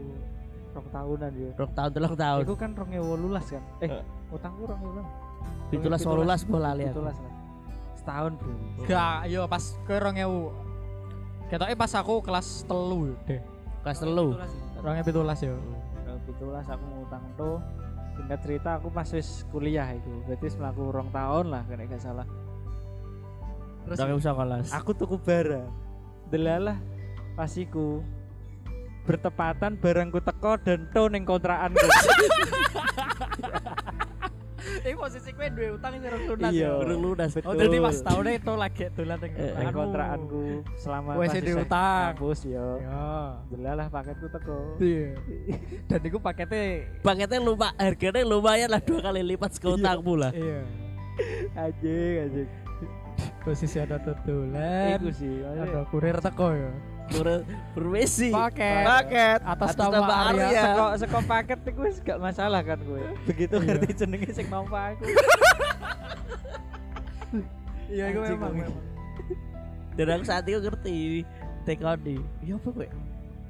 rong 0.72 0.88
tahunan 0.88 1.30
yo. 1.36 1.50
rong 1.58 1.72
tahun 1.76 1.90
telung 1.92 2.16
tahun 2.16 2.42
Iku 2.48 2.54
kan 2.56 2.70
2018 2.72 3.54
kan. 3.54 3.62
Eh, 3.84 3.88
Eh. 3.92 4.04
utangku 4.32 4.62
2018. 4.64 5.04
pitulas 5.68 6.00
wolulas 6.08 6.40
bola 6.48 6.72
aku 6.72 6.80
17 6.80 7.04
lah. 7.04 7.14
Setahun, 7.92 8.32
Bro. 8.34 8.54
Gak, 8.88 9.18
yo 9.30 9.40
pas 9.46 9.64
ke 9.84 9.94
2000. 9.94 10.50
Ketoknya 11.52 11.76
pas 11.76 11.92
aku 11.92 12.14
kelas 12.24 12.48
telu 12.64 13.12
deh. 13.28 13.40
kelas 13.84 13.98
telu 14.00 14.28
2017 14.80 15.44
yo. 15.44 15.56
Pitulas 16.24 16.66
aku 16.70 16.84
ngutang 16.88 17.24
tuh 17.36 17.56
singkat 18.16 18.40
cerita 18.44 18.70
aku 18.80 18.88
pas 18.92 19.08
wis 19.12 19.44
kuliah 19.52 19.88
itu 19.92 20.12
berarti 20.28 20.44
wis 20.48 20.56
mlaku 20.56 20.92
rong 20.92 21.08
tahun 21.12 21.48
lah 21.52 21.62
kena 21.68 21.88
gak 21.88 22.00
salah 22.00 22.24
Terus 23.82 23.96
Jangan 23.96 24.14
usah 24.16 24.32
kelas 24.32 24.66
aku 24.70 24.90
tuku 24.92 25.16
barang 25.18 25.66
delalah 26.28 26.78
pas 27.32 27.50
iku 27.52 28.00
bertepatan 29.02 29.74
barangku 29.76 30.20
teko 30.20 30.54
dan 30.56 30.86
to 30.88 31.08
ning 31.08 31.24
kontrakanku 31.24 31.82
eh 34.82 34.94
posisi 35.02 35.30
kowe 35.32 35.48
duwe 35.48 35.74
utang 35.74 35.92
sing 35.92 36.02
rong 36.04 36.24
lunas 36.24 36.52
Iya. 36.52 36.68
yo. 36.68 36.74
Urung 36.80 37.00
lunas 37.04 37.30
Betul. 37.34 37.48
Oh, 37.48 37.54
jadi 37.58 37.76
pas 37.78 37.96
tahun 37.98 38.24
itu 38.32 38.52
lagi 38.54 38.84
dolan 38.94 39.18
ning 39.18 39.32
Eh, 39.34 39.50
ning 39.52 39.68
kontrakanku 39.72 40.42
selama 40.76 41.08
di 41.18 41.26
isih 41.42 41.54
utang. 41.58 42.06
kampus 42.14 42.40
yo 42.46 42.68
Ya. 42.78 43.10
delalah 43.50 43.86
paketku 43.88 44.26
teko 44.30 44.58
Iya. 44.78 45.06
Dan 45.84 46.00
iku 46.00 46.18
paketnya 46.18 46.62
paketnya 47.02 47.38
lupa 47.40 47.74
harganya 47.74 48.22
lumayan 48.22 48.70
lah 48.70 48.80
dua 48.80 49.02
kali 49.02 49.20
lipat 49.26 49.50
sekotangmu 49.52 50.14
lah 50.16 50.30
iya. 50.30 50.62
anjing 51.60 52.14
anjing 52.22 52.48
Posisi 53.42 53.74
ada 53.76 53.98
tutulan. 53.98 54.96
iku 54.96 55.10
sih 55.10 55.42
Ada 55.42 55.82
kurir 55.88 56.16
teko 56.16 56.48
ya. 56.50 56.70
Kur- 57.04 57.42
permisi 57.72 58.30
Paket. 58.30 58.84
paket 58.86 59.38
Atas, 59.42 59.68
Atas 59.68 59.76
nama 59.76 59.92
nama 59.98 60.14
Arya. 60.30 60.46
Arya. 60.46 60.62
seko 60.64 60.84
seko 60.96 61.18
paket 61.22 61.58
iku 61.66 61.80
wis 61.82 61.98
gak 62.00 62.18
masalah 62.18 62.62
kan 62.62 62.78
gue 62.78 63.02
begitu 63.26 63.54
Iya. 63.54 63.64
ngerti 63.68 63.88
jenenge 63.96 64.30
sing 64.30 64.46
nampa 64.48 64.80
aku 64.88 65.02
Iya, 67.90 68.04
Anjing, 68.08 68.38
memang. 68.38 68.72
dan 69.92 70.06
aku 70.10 70.24
saat 70.24 70.44
itu 70.46 70.56
ngerti 70.56 70.96
tekoni 71.62 72.16
ya 72.40 72.56
apa 72.56 72.68
gue 72.70 72.88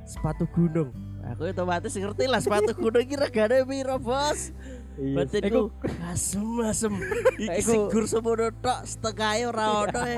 sepatu 0.03 0.45
gunung 0.49 0.91
aku 1.23 1.47
otomatis 1.47 1.93
ngerti 1.93 2.25
lah 2.27 2.41
sepatu 2.41 2.75
gunung 2.75 3.05
kira 3.05 3.31
regane 3.31 3.63
piro 3.63 3.95
bos 3.97 4.51
iya 4.95 5.15
batinku 5.17 5.73
asem 6.05 6.47
asem 6.63 6.93
iki 7.41 7.59
Iku- 7.59 7.65
sing 7.65 7.81
gur 7.89 8.05
semono 8.05 8.47
tok 8.55 8.79
setengahnya 8.83 9.45
ora 9.49 9.65
ono 9.81 10.01
e 10.05 10.17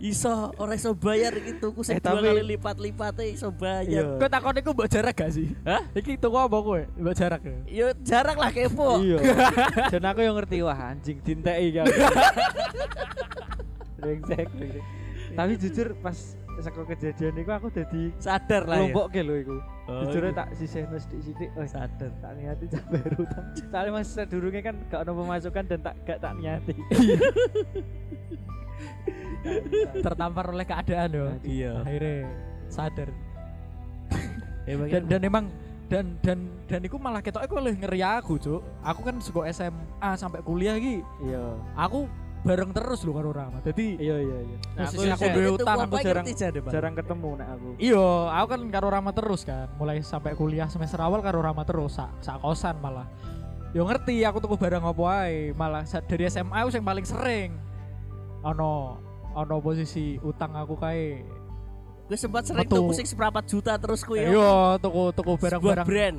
iso 0.00 0.48
ora 0.54 0.72
iso 0.72 0.92
bayar 0.92 1.34
iki 1.34 1.56
tuku 1.56 1.80
sing 1.80 1.96
Eh, 1.96 2.00
dua 2.00 2.18
kali 2.18 2.42
lipat-lipate 2.46 3.26
iso 3.26 3.50
bayar 3.50 3.82
Iya. 3.84 4.02
Kowe 4.16 4.26
takon 4.26 4.56
iku 4.56 4.70
mbok 4.72 4.86
jarak 4.86 5.14
gak 5.14 5.30
sih? 5.30 5.52
Hah? 5.62 5.82
Iki 5.92 6.16
tuku 6.16 6.34
apa 6.34 6.56
kowe? 6.56 6.82
Mbok 6.94 7.14
jarak 7.14 7.40
ya. 7.40 7.54
yo 7.66 7.86
jarang 8.00 8.36
lah 8.36 8.48
kepo 8.48 9.00
iya 9.00 9.16
dan 9.92 10.02
aku 10.04 10.18
yang 10.20 10.34
ngerti 10.34 10.60
wah 10.60 10.90
anjing 10.90 11.16
dinteki 11.18 11.66
kan 11.74 11.84
brengsek. 13.96 14.46
tapi 15.32 15.52
jujur 15.56 15.96
pas 15.98 16.14
seko 16.56 16.82
kejadian 16.84 17.34
itu 17.34 17.50
aku 17.50 17.68
jadi 17.68 18.02
sadar 18.16 18.62
lah 18.64 18.76
ya 18.76 18.80
kelompok 18.86 19.06
ke 19.10 19.20
lo 19.20 19.34
iku 19.34 19.58
Oh, 19.84 20.00
jujur 20.00 20.24
iya. 20.24 20.32
tak 20.32 20.48
sisihno 20.56 20.96
sithik-sithik 20.96 21.52
oh 21.54 21.66
sadar 21.66 22.08
tak 22.16 22.32
niati 22.34 22.64
sampai 22.66 23.04
utang 23.14 23.46
soalnya 23.68 23.92
mas 23.92 24.08
sedurunge 24.08 24.60
kan 24.60 24.80
gak 24.88 25.04
ono 25.04 25.12
pemasukan 25.14 25.64
dan 25.66 25.80
tak 25.82 25.94
gak 26.02 26.18
tak 26.18 26.32
niati 26.34 26.72
Tertampar 30.00 30.48
oleh 30.48 30.64
keadaan 30.64 31.10
yo. 31.12 31.26
iya 31.42 31.80
Akhirnya 31.80 32.16
sadar. 32.66 33.08
emang 34.64 34.88
Dan 34.92 35.02
dan 35.04 35.20
emang 35.22 35.44
dan 35.84 36.16
dan 36.24 36.38
dan 36.64 36.80
iku 36.80 36.96
malah 36.96 37.20
ketok 37.20 37.44
iku 37.44 37.60
lebih 37.60 37.84
ngeri 37.84 38.00
aku, 38.00 38.40
Cuk. 38.40 38.64
Aku 38.80 39.04
kan 39.04 39.20
suka 39.20 39.44
SMA 39.52 40.10
sampai 40.16 40.40
kuliah 40.40 40.74
iki. 40.74 41.04
iya 41.22 41.44
Aku 41.76 42.08
bareng 42.44 42.70
terus 42.70 43.00
lho 43.00 43.12
karo 43.12 43.32
Rama. 43.32 43.58
Jadi 43.58 43.96
Iya 43.96 44.16
iya 44.20 44.38
iya. 44.38 44.56
Nah, 44.76 44.84
aku 44.84 44.94
posisi 44.94 45.10
aku 45.10 45.18
sih 45.18 45.30
duwe 45.32 45.48
utang, 45.50 45.78
aku 45.80 45.96
jarang- 45.98 46.26
jarang 46.68 46.94
ketemu 46.94 47.30
nek 47.34 47.48
aku. 47.50 47.68
Iya, 47.80 48.04
aku 48.30 48.46
kan 48.46 48.60
karo 48.68 48.86
Rama 48.86 49.10
terus 49.10 49.40
kan. 49.42 49.66
Mulai 49.74 50.04
sampai 50.04 50.36
kuliah 50.36 50.68
semester 50.68 51.00
awal 51.00 51.18
karo 51.18 51.40
Rama 51.40 51.64
terus, 51.64 51.96
sak 51.96 52.12
sak 52.20 52.38
kosan 52.38 52.76
malah. 52.78 53.08
Yo 53.72 53.82
ngerti 53.82 54.22
aku 54.22 54.38
tuku 54.38 54.54
barang 54.54 54.84
apa 54.84 55.02
ae, 55.24 55.50
malah 55.50 55.82
dari 55.82 56.28
SMA 56.28 56.54
aku 56.54 56.68
yang 56.70 56.84
paling 56.84 57.02
sering. 57.02 57.50
Ono 58.44 59.00
ono 59.34 59.56
posisi 59.58 60.20
utang 60.20 60.52
aku 60.52 60.76
kae. 60.76 61.24
Gue 62.04 62.14
sempat 62.14 62.44
sering 62.44 62.68
tuku 62.68 62.92
sing 62.92 63.08
seperempat 63.08 63.48
juta 63.48 63.74
terus 63.74 64.04
kuwi. 64.04 64.20
Iya, 64.22 64.76
tuku 64.78 65.10
tuku 65.10 65.32
barang-barang 65.34 65.88
brand. 65.88 66.18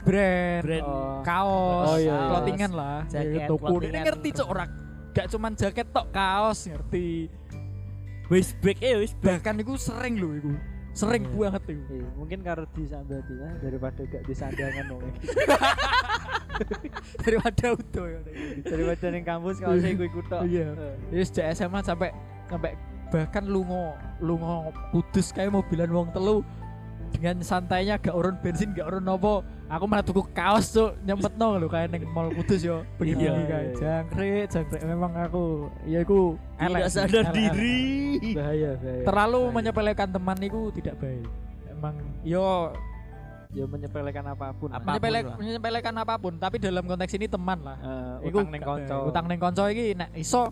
brand, 0.00 0.62
Brand. 0.64 0.82
Oh. 0.82 1.20
kaos, 1.20 1.86
Oh, 1.86 1.96
iya, 1.96 2.08
iya. 2.08 2.16
clothingan 2.26 2.72
lah. 2.72 2.98
Jaket, 3.06 3.36
Ya, 3.36 3.46
tuku. 3.46 3.66
Ini 3.84 3.98
ngerti 4.00 4.28
cok 4.32 4.48
ora 4.48 4.64
gak 5.10 5.26
cuman 5.28 5.52
jaket 5.54 5.86
tok 5.90 6.06
kaos 6.10 6.66
ngerti. 6.66 7.26
Waist 8.30 8.54
bag 8.62 8.78
eh 8.78 8.94
waist 8.98 9.16
bag. 9.18 9.42
Bahkan 9.42 9.54
iku 9.60 9.74
sering 9.74 10.14
lho 10.16 10.30
iku. 10.38 10.50
Sering 10.90 11.22
Iya. 11.22 11.34
banget 11.38 11.62
iku. 11.70 11.82
Iya, 11.94 12.08
mungkin 12.18 12.38
karo 12.42 12.62
disambati 12.74 13.34
lah 13.38 13.52
daripada 13.58 14.00
gak 14.06 14.22
disandangan 14.26 14.86
iki. 14.90 15.26
Daripada 17.24 17.72
udo 17.72 18.02
ya. 18.04 18.20
daripada 18.60 19.06
ning 19.08 19.24
kampus 19.24 19.56
kalau 19.58 19.80
saya 19.80 19.92
ikut 19.96 20.06
ikut 20.12 20.26
tok. 20.28 20.42
Iya. 20.44 20.68
Yes, 21.08 21.32
cek 21.32 21.46
SMA 21.56 21.80
sampai 21.80 22.12
sampai 22.46 22.76
bahkan 23.08 23.42
lungo 23.42 23.96
lungo 24.20 24.70
kudus 24.92 25.32
kayak 25.32 25.50
mobilan 25.50 25.90
wong 25.90 26.08
telu 26.12 26.44
dengan 27.10 27.36
santainya 27.40 27.94
gak 27.96 28.10
urun 28.10 28.36
bensin 28.36 28.70
gak 28.70 28.86
urun 28.86 29.02
nopo 29.02 29.34
aku 29.66 29.84
malah 29.84 30.00
tuku 30.00 30.22
kaos 30.30 30.70
tuh 30.70 30.94
nyempet 31.00 31.34
no 31.34 31.56
lho 31.56 31.66
kayak 31.66 31.90
neng 31.90 32.06
mall 32.08 32.30
kudus 32.32 32.60
yo 32.60 32.82
begini 32.96 33.24
Iya, 33.24 33.32
kayak 33.42 33.62
iya. 33.62 33.74
jangkrik 33.76 34.44
jangkrik 34.48 34.82
memang 34.84 35.12
aku 35.18 35.44
ya 35.84 36.00
aku 36.00 36.38
Tidak 36.56 36.88
sadar 36.88 37.24
elek, 37.24 37.32
diri. 37.32 37.78
Bahaya 38.32 38.70
bahaya. 38.76 39.02
terlalu 39.02 39.38
Bahaya. 39.40 39.54
menyepelekan 39.54 40.08
teman 40.10 40.38
itu 40.40 40.60
tidak 40.72 40.94
baik 40.96 41.26
emang 41.68 41.94
yo 42.20 42.72
ya 43.50 43.64
menyepelekan 43.64 44.24
apa 44.28 44.54
pun. 44.54 44.70
Apa- 44.70 44.86
menyepelek, 44.88 45.24
lah. 45.24 45.36
menyepelekan 45.36 45.94
apa 45.96 46.14
pun 46.16 46.32
tapi 46.36 46.56
dalam 46.56 46.84
konteks 46.84 47.12
ini 47.12 47.26
teman 47.26 47.58
lah 47.60 47.76
Iku 48.22 48.40
utang 48.40 48.54
kanca. 48.56 48.94
baik. 48.94 49.08
Utang 49.10 49.24
ning 49.26 49.38
kanca 49.38 49.62
iki 49.66 49.84
nek 49.92 50.10
iso 50.14 50.42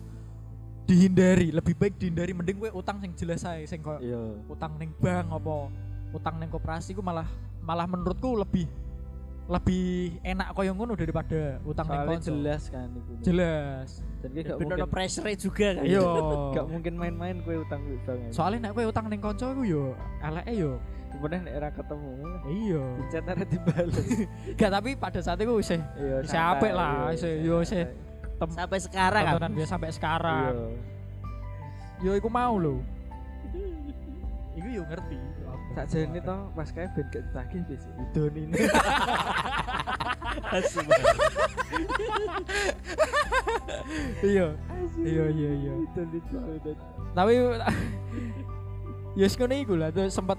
dihindari, 0.81 1.47
lebih 1.49 1.75
baik 1.75 1.95
dihindari 1.95 2.33
mending 2.33 2.57
kowe 2.57 2.71
utang 2.73 2.97
sing 2.97 3.13
jelas 3.13 3.45
ae 3.45 3.61
sing 3.63 3.79
koyo 3.79 3.99
Iya. 3.99 4.21
utang 4.47 4.73
ning 4.75 4.89
bank 4.95 5.29
apa 5.29 5.69
utang 6.13 6.41
ning 6.41 6.49
koperasi 6.49 6.97
ku 6.97 7.01
malah 7.05 7.27
malah 7.61 7.85
menurutku 7.85 8.33
lebih 8.33 8.65
lebih 9.49 10.21
enak 10.21 10.53
koyo 10.53 10.77
ngono 10.77 10.93
daripada 10.93 11.57
utang 11.65 11.89
ning 11.89 11.97
Soalnya 11.97 12.17
kanca. 12.21 12.29
jelas 12.29 12.63
kan 12.69 12.87
iku. 12.93 13.11
Jelas. 13.25 13.89
Dan 14.21 14.29
gak 14.37 14.45
ono 14.45 14.61
mungkin 14.61 14.89
pressure 14.93 15.33
juga 15.33 15.67
kan. 15.73 15.85
Iya. 15.89 16.05
gak 16.55 16.65
mungkin 16.69 16.93
main-main 17.01 17.35
kue 17.41 17.57
utang 17.57 17.81
duit 17.81 18.01
banget. 18.05 18.29
Soalnya 18.29 18.69
nek 18.69 18.71
kowe 18.77 18.85
utang 18.85 19.09
ning 19.09 19.17
kanca 19.17 19.49
iku 19.49 19.63
yo 19.65 19.83
eleke 20.21 20.53
yo 20.53 20.77
kemudian 21.09 21.41
nek 21.41 21.53
ora 21.57 21.69
ketemu 21.73 22.11
iya. 22.45 22.83
chat 23.09 23.25
ora 23.25 23.45
dibales. 23.49 24.07
Gak 24.61 24.69
tapi 24.69 24.89
pada 24.93 25.19
saat 25.25 25.41
itu 25.41 25.53
isih 25.57 25.81
Iya. 25.97 26.15
Apik 26.53 26.73
lah, 26.77 27.09
iya, 27.09 27.17
santai. 27.17 27.41
yo 27.41 27.57
tem 28.39 28.49
Sampai 28.53 28.79
sekarang 28.79 29.23
kan. 29.25 29.33
tontonan 29.35 29.53
biasa 29.57 29.71
sampai 29.73 29.89
sekarang. 29.89 30.53
Iya. 30.53 30.69
Yo 32.05 32.11
iku 32.21 32.29
mau 32.29 32.53
lho. 32.61 32.85
Iku 34.53 34.67
yo 34.69 34.83
ngerti. 34.85 35.17
Tak 35.79 35.87
jane 35.95 36.19
to 36.19 36.35
pas 36.59 36.67
kae 36.75 36.87
ben 36.91 37.05
gak 37.07 37.23
ditagih 37.23 37.61
wis 37.71 37.83
idoni. 37.87 38.43
Iya. 44.19 44.47
Iya 44.99 45.25
iya 45.31 45.51
iya. 45.55 45.71
Idoni 45.87 46.19
banget. 46.27 46.77
Tapi 47.15 47.33
ya 49.19 49.27
ngono 49.31 49.55
iku 49.55 49.73
lah 49.79 49.89
tuh 49.95 50.11
sempat 50.11 50.35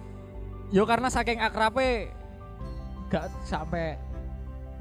yo 0.70 0.84
karena 0.84 1.08
saking 1.08 1.40
akrabe 1.40 2.12
gak 3.08 3.32
sampai 3.42 3.96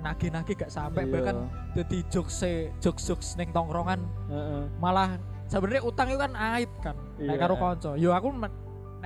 nagih-nagih 0.04 0.56
gak 0.60 0.72
sampai 0.72 1.08
Iya. 1.08 1.12
bahkan 1.12 1.36
jadi 1.76 1.98
jokes 2.12 2.44
jokes 2.80 3.04
jokes 3.08 3.30
neng 3.36 3.50
tongkrongan 3.52 4.00
malah 4.78 5.18
sebenarnya 5.50 5.82
utang 5.84 6.08
itu 6.14 6.20
kan 6.22 6.32
aib 6.56 6.72
kan 6.80 6.96
Iya. 7.18 7.36
karo 7.42 7.56
kanca 7.58 7.98
yo 7.98 8.14
aku 8.14 8.30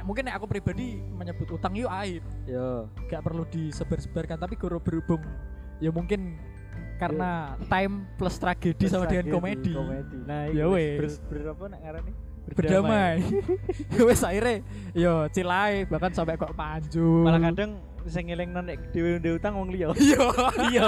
mungkin 0.03 0.27
nek 0.27 0.35
aku 0.37 0.45
pribadi 0.51 0.99
menyebut 0.99 1.55
utang 1.55 1.73
itu 1.73 1.87
aib 1.87 2.21
Yo. 2.45 2.91
gak 3.07 3.23
perlu 3.23 3.47
disebar-sebarkan 3.47 4.37
tapi 4.37 4.59
guru 4.59 4.77
berhubung 4.83 5.23
ya 5.79 5.89
mungkin 5.89 6.37
karena 7.01 7.57
time 7.67 8.05
plus 8.15 8.37
tragedi 8.39 8.87
sama 8.87 9.09
dengan 9.09 9.27
komedi, 9.33 9.75
Komedi. 9.75 10.17
Nah, 10.23 10.47
Ya 10.53 10.69
iku 10.69 10.77
wes. 10.77 11.19
ber, 11.27 11.41
ber 11.41 11.51
apa 11.51 11.63
nek 11.67 11.79
ngarani? 11.83 12.13
berdamai 12.43 13.23
Ya 13.95 14.01
wes 14.03 14.19
akhirnya 14.19 14.67
yo 14.91 15.25
cilai 15.31 15.87
bahkan 15.87 16.11
sampai 16.11 16.35
kok 16.35 16.51
panjul 16.53 17.23
Malah 17.23 17.39
kadang 17.39 17.79
sing 18.03 18.27
ngelingno 18.27 18.59
nek 18.59 18.91
dhewe 18.91 19.15
ndek 19.15 19.39
utang 19.39 19.55
wong 19.55 19.71
liya. 19.71 19.95
iya 19.95 20.19
Iya, 20.67 20.87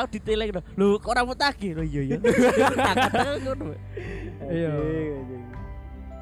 aku 0.00 0.16
ditelek 0.16 0.56
to. 0.56 0.60
Lho, 0.80 0.96
kok 0.96 1.12
ora 1.12 1.28
mau 1.28 1.36
tagih? 1.36 1.76
Lho 1.76 1.84
iya 1.84 2.02
iya. 2.08 2.16
Iya. 4.48 4.72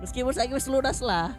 Meskipun 0.03 0.35
saiki 0.35 0.55
wis 0.55 0.67
lunas 0.67 0.99
lah. 0.99 1.39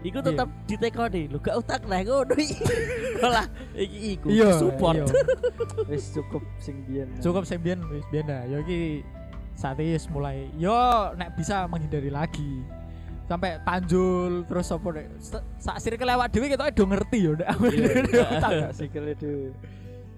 Iku 0.00 0.18
tetep 0.20 0.46
ditekoni. 0.64 1.26
Lho 1.26 1.38
gak 1.38 1.56
utang 1.56 1.82
lah 1.84 2.00
ngono 2.00 2.34
iki. 2.34 2.54
Malah 3.22 3.46
iki 3.72 3.98
iku 4.14 4.26
iya 4.28 4.54
support. 4.54 4.94
iya. 4.94 5.06
Wis 5.90 6.12
cukup 6.12 6.42
sing 6.56 6.82
biyen. 6.84 7.08
cukup 7.18 7.42
sembian 7.42 7.82
wis 7.88 8.06
biyen 8.06 8.24
dah 8.24 8.42
yo 8.44 8.60
iki 8.60 9.02
saat 9.52 9.74
ini 9.76 9.98
mulai 10.08 10.46
yo 10.54 10.70
nek 11.12 11.34
bisa 11.34 11.66
menghindari 11.66 12.08
lagi 12.08 12.62
sampai 13.24 13.58
tanjul 13.60 14.46
terus 14.46 14.70
apa 14.70 14.88
nek 14.92 15.06
se- 15.18 15.44
sak 15.58 15.76
circle 15.78 16.06
awak 16.08 16.30
dhewe 16.30 16.46
ketok 16.46 16.70
do 16.70 16.84
ngerti 16.86 17.18
yo 17.20 17.32
nek 17.34 17.48
Iya, 17.66 18.22
utang. 18.32 18.52
tak 18.62 18.72
sikile 18.72 19.12
dhewe. 19.12 19.50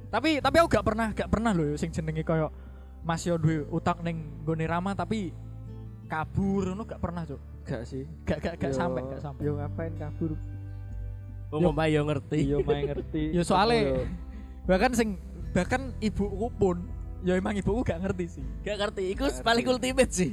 tapi 0.08 0.38
tapi 0.38 0.56
aku 0.58 0.68
gak 0.70 0.84
pernah 0.84 1.08
gak 1.10 1.26
pernah 1.26 1.50
loh 1.50 1.72
sing 1.74 1.88
jenenge 1.88 2.20
koyo 2.20 2.52
Mas 3.00 3.24
yo 3.24 3.34
duwe 3.34 3.64
utang 3.66 4.04
ning 4.04 4.44
gone 4.44 4.62
Rama 4.62 4.92
tapi 4.92 5.32
kabur 6.04 6.68
ngono 6.68 6.84
gak 6.84 7.00
pernah 7.00 7.24
cuk 7.24 7.40
Gak 7.62 7.82
sih. 7.84 8.02
gak 8.24 8.38
gak 8.40 8.54
gak 8.58 8.70
Yo- 8.72 8.78
sampai 8.78 9.00
gak 9.04 9.20
sampai 9.20 9.42
Yo 9.42 9.52
ngapain 9.54 9.92
kabur? 9.94 10.32
Ngomong 11.50 11.74
bae 11.74 11.90
yo 11.90 12.02
ngerti. 12.02 12.38
Yo 12.46 12.58
main 12.62 12.82
ngerti. 12.86 13.22
Yo 13.34 13.42
soalnya- 13.42 13.84
Yo. 13.90 14.02
bahkan 14.64 14.90
sing 14.94 15.18
bahkan 15.50 15.90
ibuku 15.98 16.46
pun 16.54 16.78
ya 17.20 17.34
emang 17.34 17.52
ibuku 17.52 17.82
gak 17.82 17.98
ngerti 18.00 18.38
sih 18.38 18.44
Gak 18.62 18.78
ngerti. 18.78 19.02
Iku 19.12 19.24
paling 19.42 19.66
ultimate 19.66 20.10
sih. 20.10 20.30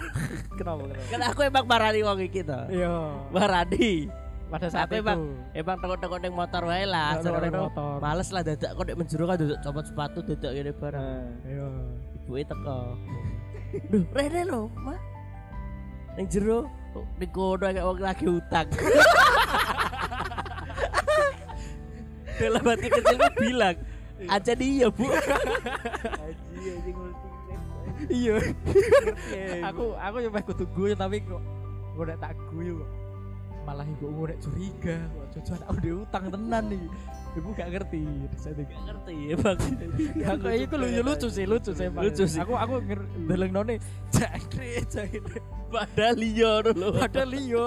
kenapa 0.58 0.86
kenapa? 0.86 1.02
Kan 1.08 1.20
aku 1.26 1.40
emang 1.42 1.64
marani 1.66 2.00
wong 2.00 2.18
iki 2.20 2.40
to. 2.42 2.60
iya 2.70 2.94
Marani. 3.28 4.06
pada 4.46 4.68
saat 4.68 4.84
Tapi 4.84 5.00
itu 5.00 5.08
emang 5.08 5.20
emang 5.56 5.76
tekok-tekok 5.80 6.18
ning 6.20 6.34
motor 6.36 6.62
wae 6.68 6.84
lah. 6.84 7.16
Serono 7.18 7.72
motor. 7.72 7.96
Males 7.98 8.28
lah 8.28 8.44
dadak 8.44 8.70
kok 8.70 8.84
nek 8.84 8.96
menjero 9.00 9.24
kan 9.24 9.36
dadak 9.40 9.58
copot 9.60 9.84
sepatu 9.88 10.18
dadak 10.20 10.50
ngene 10.52 10.72
barang. 10.76 11.00
Nah, 11.00 11.48
iya 11.48 11.68
Ibuke 12.20 12.42
teko. 12.44 12.78
Duh, 13.88 14.04
rene 14.12 14.42
lho, 14.44 14.68
Mah. 14.76 15.00
Ning 16.16 16.26
jero 16.28 16.68
oh, 16.96 17.04
ning 17.16 17.30
kono 17.32 17.64
kayak 17.68 17.84
wong 17.84 18.00
lagi 18.00 18.26
utang. 18.28 18.68
Dalam 22.42 22.64
hati 22.64 22.88
kecilku 22.90 23.32
bilang, 23.38 23.76
aja 24.26 24.52
dia 24.56 24.88
bu. 24.90 25.06
Haji 25.06 26.58
anjing 26.74 26.96
ultimate. 26.96 27.32
iya 28.10 28.34
aku 29.68 29.94
aku 29.94 30.16
meh 30.26 30.42
kudu 30.42 30.64
guyu 30.74 30.94
tapi 30.98 31.22
kok 31.22 31.42
gue 31.94 32.14
tak 32.18 32.34
guyu 32.50 32.82
kok 32.82 32.90
malah 33.62 33.86
ibu 33.86 34.06
gue 34.10 34.34
curiga 34.42 34.96
kok 34.98 35.26
cucu 35.38 35.50
anak 35.54 35.68
udah 35.78 35.92
utang 36.02 36.24
tenan 36.32 36.64
nih 36.72 36.82
ibu 37.32 37.48
gak 37.52 37.68
ngerti 37.70 38.02
saya 38.36 38.52
Gak 38.60 38.82
ngerti 38.84 39.14
ya 39.24 39.36
bang. 39.36 39.58
aku 40.32 40.46
itu 40.50 40.74
lucu 40.76 41.00
lucu 41.02 41.28
sih 41.28 41.44
lucu 41.44 41.70
sih 41.72 41.88
Bang. 41.88 42.02
Lucu 42.04 42.24
sih. 42.26 42.38
aku 42.38 42.52
aku 42.54 42.74
nger 42.82 43.00
deleng 43.24 43.52
none 43.52 43.74
jangkrik 44.10 44.84
jangkrik 44.86 45.42
Padahal 45.66 46.14
liya 46.14 46.52
dulu. 46.62 46.88
padahal 46.96 47.28
liyo 47.28 47.64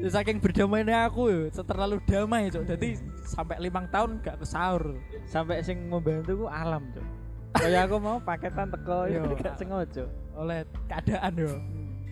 Ya, 0.00 0.08
saking 0.08 0.40
berdamainya 0.40 1.04
aku 1.04 1.28
ya 1.28 1.52
terlalu 1.60 2.00
damai 2.08 2.48
cok 2.48 2.64
jadi 2.64 2.88
sampai 3.20 3.60
limang 3.60 3.84
tahun 3.86 4.16
gak 4.20 4.40
ke 4.40 4.46
sahur 4.46 4.96
Sampai 5.28 5.60
sing 5.60 5.76
membantu 5.86 6.40
ku 6.40 6.46
alam, 6.48 6.88
Cuk. 6.90 7.04
Kayak 7.60 7.90
aku 7.90 7.96
mau 7.98 8.16
paketan 8.16 8.70
teko 8.70 9.04
Iya. 9.04 9.20
yo 9.20 9.36
gak 9.36 9.54
sengaja. 9.54 10.04
oleh 10.32 10.62
keadaan 10.88 11.32
yo 11.36 11.52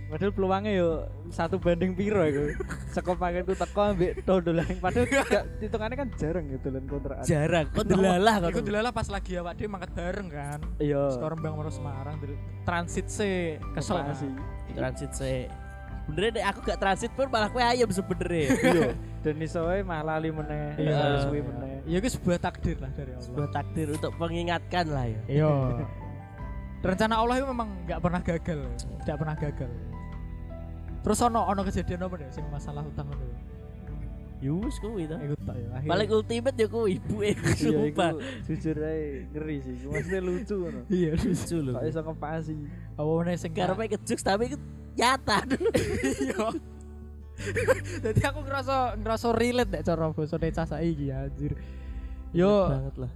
Padahal 0.09 0.33
peluangnya 0.33 0.73
yo 0.73 0.89
satu 1.29 1.61
banding 1.61 1.93
piro 1.93 2.25
iku. 2.25 2.57
Seko 2.89 3.13
paketku 3.13 3.53
teko 3.53 3.93
ambek 3.93 4.25
dodolan 4.25 4.73
padahal 4.81 5.05
gak 5.05 5.45
hitungannya 5.61 5.97
kan 6.01 6.09
jarang 6.17 6.45
ya 6.49 6.57
dolan 6.65 6.85
kontrakan. 6.89 7.25
Jarang. 7.29 7.67
Kok 7.69 7.85
delalah 7.85 8.35
kok. 8.41 8.49
Iku 8.57 8.61
delalah 8.65 8.91
pas 8.91 9.09
lagi 9.13 9.37
awak 9.37 9.61
dhewe 9.61 9.69
mangkat 9.69 9.93
bareng 9.93 10.29
kan 10.33 10.61
Iya. 10.81 11.13
sekarang 11.13 11.39
bang 11.39 11.53
mau 11.53 11.69
Semarang 11.69 12.17
transit 12.65 13.07
sih 13.07 13.61
kesel 13.77 14.01
Koperasi. 14.01 14.29
Transit 14.73 15.11
sih. 15.13 15.45
Benernya 16.09 16.31
deh 16.33 16.45
aku 16.49 16.59
gak 16.65 16.81
transit 16.81 17.13
pun 17.13 17.29
malah 17.29 17.53
kue 17.53 17.61
ayam 17.61 17.93
sebenernya. 17.93 18.49
Iya. 18.65 18.89
Dan 19.21 19.45
iso 19.45 19.61
wae 19.61 19.85
malah 19.85 20.17
lali 20.17 20.33
meneh, 20.33 20.73
Iya. 20.81 21.21
suwi 21.21 21.45
meneh. 21.45 21.85
ya 21.85 21.99
itu 21.99 22.17
sebuah 22.17 22.39
takdir 22.39 22.81
lah 22.81 22.89
dari 22.95 23.13
Allah 23.13 23.25
Sebuah 23.29 23.49
takdir 23.51 23.87
untuk 23.93 24.13
mengingatkan 24.17 24.85
lah 24.89 25.05
ya. 25.05 25.21
iya 25.29 25.53
rencana 26.87 27.19
Allah 27.19 27.43
itu 27.43 27.47
memang 27.51 27.69
nggak 27.91 27.99
pernah 27.99 28.21
gagal 28.23 28.61
nggak 29.03 29.17
pernah 29.19 29.35
gagal 29.35 29.71
terus 31.09 31.25
ono 31.25 31.41
ono 31.49 31.65
kejadian 31.65 32.05
apa 32.05 32.21
deh 32.21 32.29
sing 32.29 32.45
masalah 32.53 32.85
utang 32.85 33.09
ngono 33.09 33.25
Yus 34.39 34.79
kuwi 34.79 35.11
to. 35.11 35.19
iku 35.19 35.35
tak 35.43 35.57
ya 35.59 35.67
Paling 35.83 36.09
ultimate 36.15 36.55
ya 36.55 36.69
kuwi 36.71 37.03
ibu 37.03 37.27
e. 37.27 37.35
Iya, 37.35 37.59
Sumpah. 37.59 38.11
jujur 38.47 38.79
ae 38.87 39.27
ngeri 39.35 39.57
sih. 39.67 39.75
Maksudnya 39.83 40.21
lucu 40.23 40.55
ngono. 40.63 40.81
iya 40.95 41.11
Lucu 41.19 41.57
lho. 41.59 41.73
Kok 41.75 41.83
iso 41.91 42.03
kepasi. 42.07 42.55
apa 42.95 43.11
meneh 43.19 43.35
sing 43.35 43.51
Karepe 43.51 43.99
kejux 43.99 44.21
tapi 44.23 44.55
itu 44.55 44.59
nyata. 44.95 45.43
iya 46.23 46.55
jadi 48.03 48.21
aku 48.35 48.47
ngerasa 48.47 48.99
ngerasa 48.99 49.27
relate 49.35 49.71
deh 49.71 49.83
cara 49.87 50.11
bosone 50.11 50.51
cah 50.51 50.67
saiki 50.67 51.11
anjir 51.11 51.55
yo 52.31 52.71
banget 52.71 52.95
lah. 53.07 53.13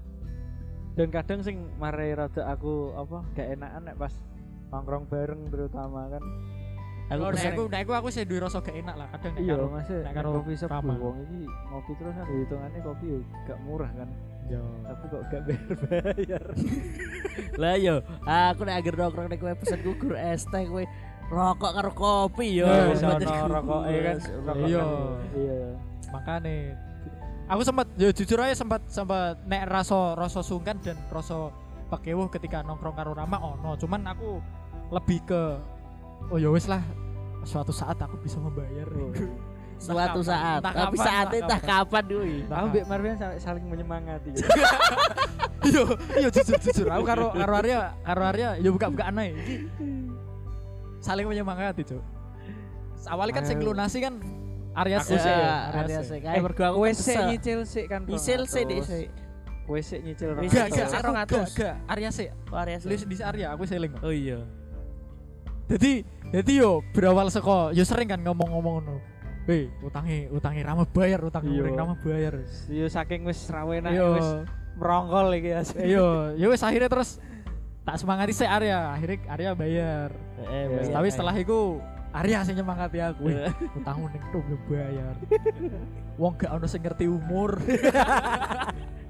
Dan 0.99 1.09
kadang 1.15 1.41
sing 1.47 1.71
marai 1.79 2.19
rada 2.19 2.51
aku 2.51 2.99
apa 2.99 3.23
gak 3.39 3.47
enakan 3.47 3.83
nek 3.87 3.95
pas 3.95 4.15
nongkrong 4.75 5.07
bareng 5.07 5.55
terutama 5.55 6.11
kan. 6.19 6.23
Aku 7.13 7.23
Oh, 7.23 7.31
aku 7.31 7.63
nek 7.69 7.81
aku 7.83 7.93
aku 7.93 8.09
sih 8.09 8.25
duwe 8.25 8.41
rasa 8.41 8.59
gak 8.59 8.73
enak 8.75 8.95
lah 8.95 9.07
kadang 9.13 9.33
nek 9.33 9.41
Iya, 9.41 9.55
karo 9.55 9.67
masih 9.69 9.97
nek 10.01 10.13
karo 10.13 10.29
kopi 10.35 10.53
shop 10.55 10.71
Rama. 10.71 10.95
wong 10.95 11.17
iki 11.23 11.41
ngopi 11.45 11.93
terus 11.95 12.15
kan 12.15 12.27
hitungannya 12.27 12.81
kopi 12.81 13.05
yo 13.07 13.19
gak 13.45 13.59
murah 13.63 13.91
kan. 13.93 14.09
yo 14.45 14.63
Tapi 14.83 15.05
kok 15.07 15.23
gak 15.29 15.41
bayar-bayar. 15.45 16.43
lah 17.63 17.75
yo, 17.77 17.95
aku 18.23 18.61
nek 18.63 18.77
agar 18.79 18.95
nongkrong 18.97 19.29
nek 19.29 19.39
kowe 19.39 19.53
pesen 19.55 19.81
gugur 19.81 20.15
es 20.15 20.43
teh 20.45 20.65
kowe 20.65 20.85
rokok 21.29 21.73
karo 21.73 21.91
kopi 21.93 22.47
yo. 22.55 22.67
Eh, 22.67 22.91
Wis 22.91 23.01
bener. 23.01 23.29
ono 23.29 23.47
rokoke 23.57 23.95
kan. 23.99 24.17
rokok 24.43 24.65
Iya. 24.67 24.83
Iya. 25.33 25.59
makane 26.09 26.57
aku 27.45 27.63
sempat 27.63 27.87
ya 27.97 28.09
jujur 28.09 28.39
aja 28.39 28.53
sempat 28.55 28.85
sempat 28.87 29.41
nek 29.45 29.65
rasa 29.65 30.13
rasa 30.13 30.41
sungkan 30.41 30.77
dan 30.79 30.97
rasa 31.09 31.49
pakewuh 31.89 32.29
ketika 32.29 32.61
nongkrong 32.61 32.93
karo 32.93 33.13
Rama 33.13 33.37
ono 33.37 33.77
cuman 33.77 34.01
aku 34.07 34.41
lebih 34.89 35.25
ke 35.25 35.43
oh 36.29 36.37
ya 36.37 36.49
wis 36.49 36.65
lah 36.65 36.81
suatu 37.43 37.73
saat 37.75 37.99
aku 37.99 38.17
bisa 38.23 38.39
membayar 38.39 38.89
Oh. 38.93 39.11
Suatu 39.83 40.23
kapan, 40.23 40.31
saat, 40.31 40.61
entah 40.63 40.75
tapi 40.79 40.95
kapan, 40.95 41.07
saatnya 41.11 41.39
entah 41.43 41.61
kapan 41.61 42.05
kuwi. 42.07 42.37
Aku 42.47 42.67
mbek 42.71 42.85
Marvian 42.87 43.17
sa- 43.19 43.39
saling 43.43 43.67
menyemangati. 43.67 44.31
iya 45.67 45.83
iya 46.19 46.29
jujur 46.31 46.59
jujur 46.59 46.87
aku 46.91 47.05
karo 47.07 47.27
karo 47.35 47.53
Arya 47.63 47.79
karo 48.03 48.23
Arya 48.27 48.49
ya 48.59 48.71
buka 48.75 48.91
buka 48.91 49.05
aneh 49.15 49.31
saling 50.99 51.27
menyemangati 51.27 51.87
cuk 51.87 52.03
awalnya 53.07 53.39
kan 53.39 53.45
sing 53.47 53.59
lunasi 53.63 53.99
kan 54.03 54.19
Arya 54.73 55.05
sih 55.05 55.21
ya, 55.21 55.69
Arya 55.69 56.01
sih. 56.01 56.17
sih. 56.17 56.19
Kayak 56.25 56.49
mergo 56.49 56.65
aku 56.65 56.89
kesel. 56.89 57.29
nyicil 57.29 57.61
sik 57.69 57.93
kan. 57.93 58.09
Nyicil 58.09 58.49
sih 58.49 58.65
200. 58.65 58.81
sik. 58.89 59.09
Kowe 59.69 59.81
sik 59.85 60.01
nyicil 60.01 60.33
Wis, 60.33 60.49
Gak, 60.49 60.73
Nyicil 60.73 60.81
gak, 60.81 60.89
sik 60.89 60.97
aku 60.97 61.13
gak, 61.13 61.27
200. 61.29 61.61
gak, 61.61 61.75
Arya 61.93 62.09
sih. 62.09 62.29
Oh, 62.49 62.57
Arya 62.57 62.77
sih. 62.81 62.89
Lu 62.89 62.97
di 62.97 63.17
Arya, 63.21 63.47
aku 63.53 63.69
seling. 63.69 63.93
Oh 64.01 64.09
iya. 64.09 64.41
Jadi, 65.73 66.05
jadi 66.29 66.53
yo 66.61 66.85
berawal 66.93 67.33
seko, 67.33 67.73
yo 67.73 67.81
sering 67.83 68.05
kan 68.05 68.21
ngomong-ngomong 68.21 68.85
ngono. 68.85 68.97
Hei, 69.43 69.73
utangi, 69.81 70.29
utangi 70.31 70.61
Rama 70.63 70.85
bayar, 70.85 71.19
utang 71.25 71.43
Iya. 71.49 71.67
Rama 71.73 71.97
bayar. 71.99 72.45
Yo 72.69 72.87
saking 72.87 73.25
wis 73.25 73.41
rawena 73.49 73.91
Yo, 73.91 74.15
wis 74.15 74.29
merongkol 74.77 75.33
iki 75.35 75.51
asli. 75.51 75.91
yo, 75.91 76.31
yo 76.37 76.47
wes 76.53 76.63
akhirnya 76.63 76.87
terus 76.87 77.19
tak 77.83 77.99
semangati 77.99 78.31
saya 78.31 78.55
Arya, 78.55 78.79
akhirnya 78.93 79.19
Arya 79.27 79.51
bayar. 79.57 80.11
Eh, 80.39 80.47
Iya. 80.47 80.67
bayar, 80.69 80.93
Tapi 80.93 81.09
eh. 81.09 81.13
setelah 81.13 81.35
itu 81.35 81.59
Arya 82.13 82.39
sih 82.45 82.53
nyemangati 82.53 82.99
aku. 83.01 83.25
Wih, 83.25 83.37
utangmu 83.73 84.07
ning 84.13 84.23
tuh 84.29 84.41
belum 84.45 84.63
bayar. 84.69 85.15
Wong 86.21 86.33
gak 86.37 86.53
ono 86.53 86.67
sing 86.69 86.81
ngerti 86.85 87.09
umur. 87.09 87.57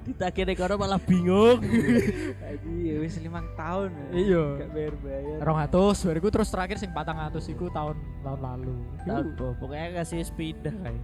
ditagih 0.03 0.43
nek 0.43 0.55
kono 0.55 0.75
malah 0.75 0.99
bingung. 0.99 1.59
Iki 1.63 2.99
wis 2.99 3.15
5 3.17 3.29
tahun. 3.53 3.89
ya. 3.89 4.07
Iya. 4.13 4.43
Gak 4.57 4.69
bayar-bayar. 4.71 5.37
Rong 5.39 5.59
atus, 5.59 5.97
bariku 6.03 6.27
terus 6.27 6.47
terakhir 6.47 6.77
sing 6.77 6.91
patang 6.91 7.17
atus 7.17 7.47
iku 7.47 7.67
tahun 7.67 7.95
tahun 8.19 8.39
lalu. 8.39 8.75
Tahu 9.01 9.23
kok, 9.33 9.51
pokoknya 9.57 9.87
kasih 9.97 10.21
pindah 10.31 10.75
kayak. 10.77 11.01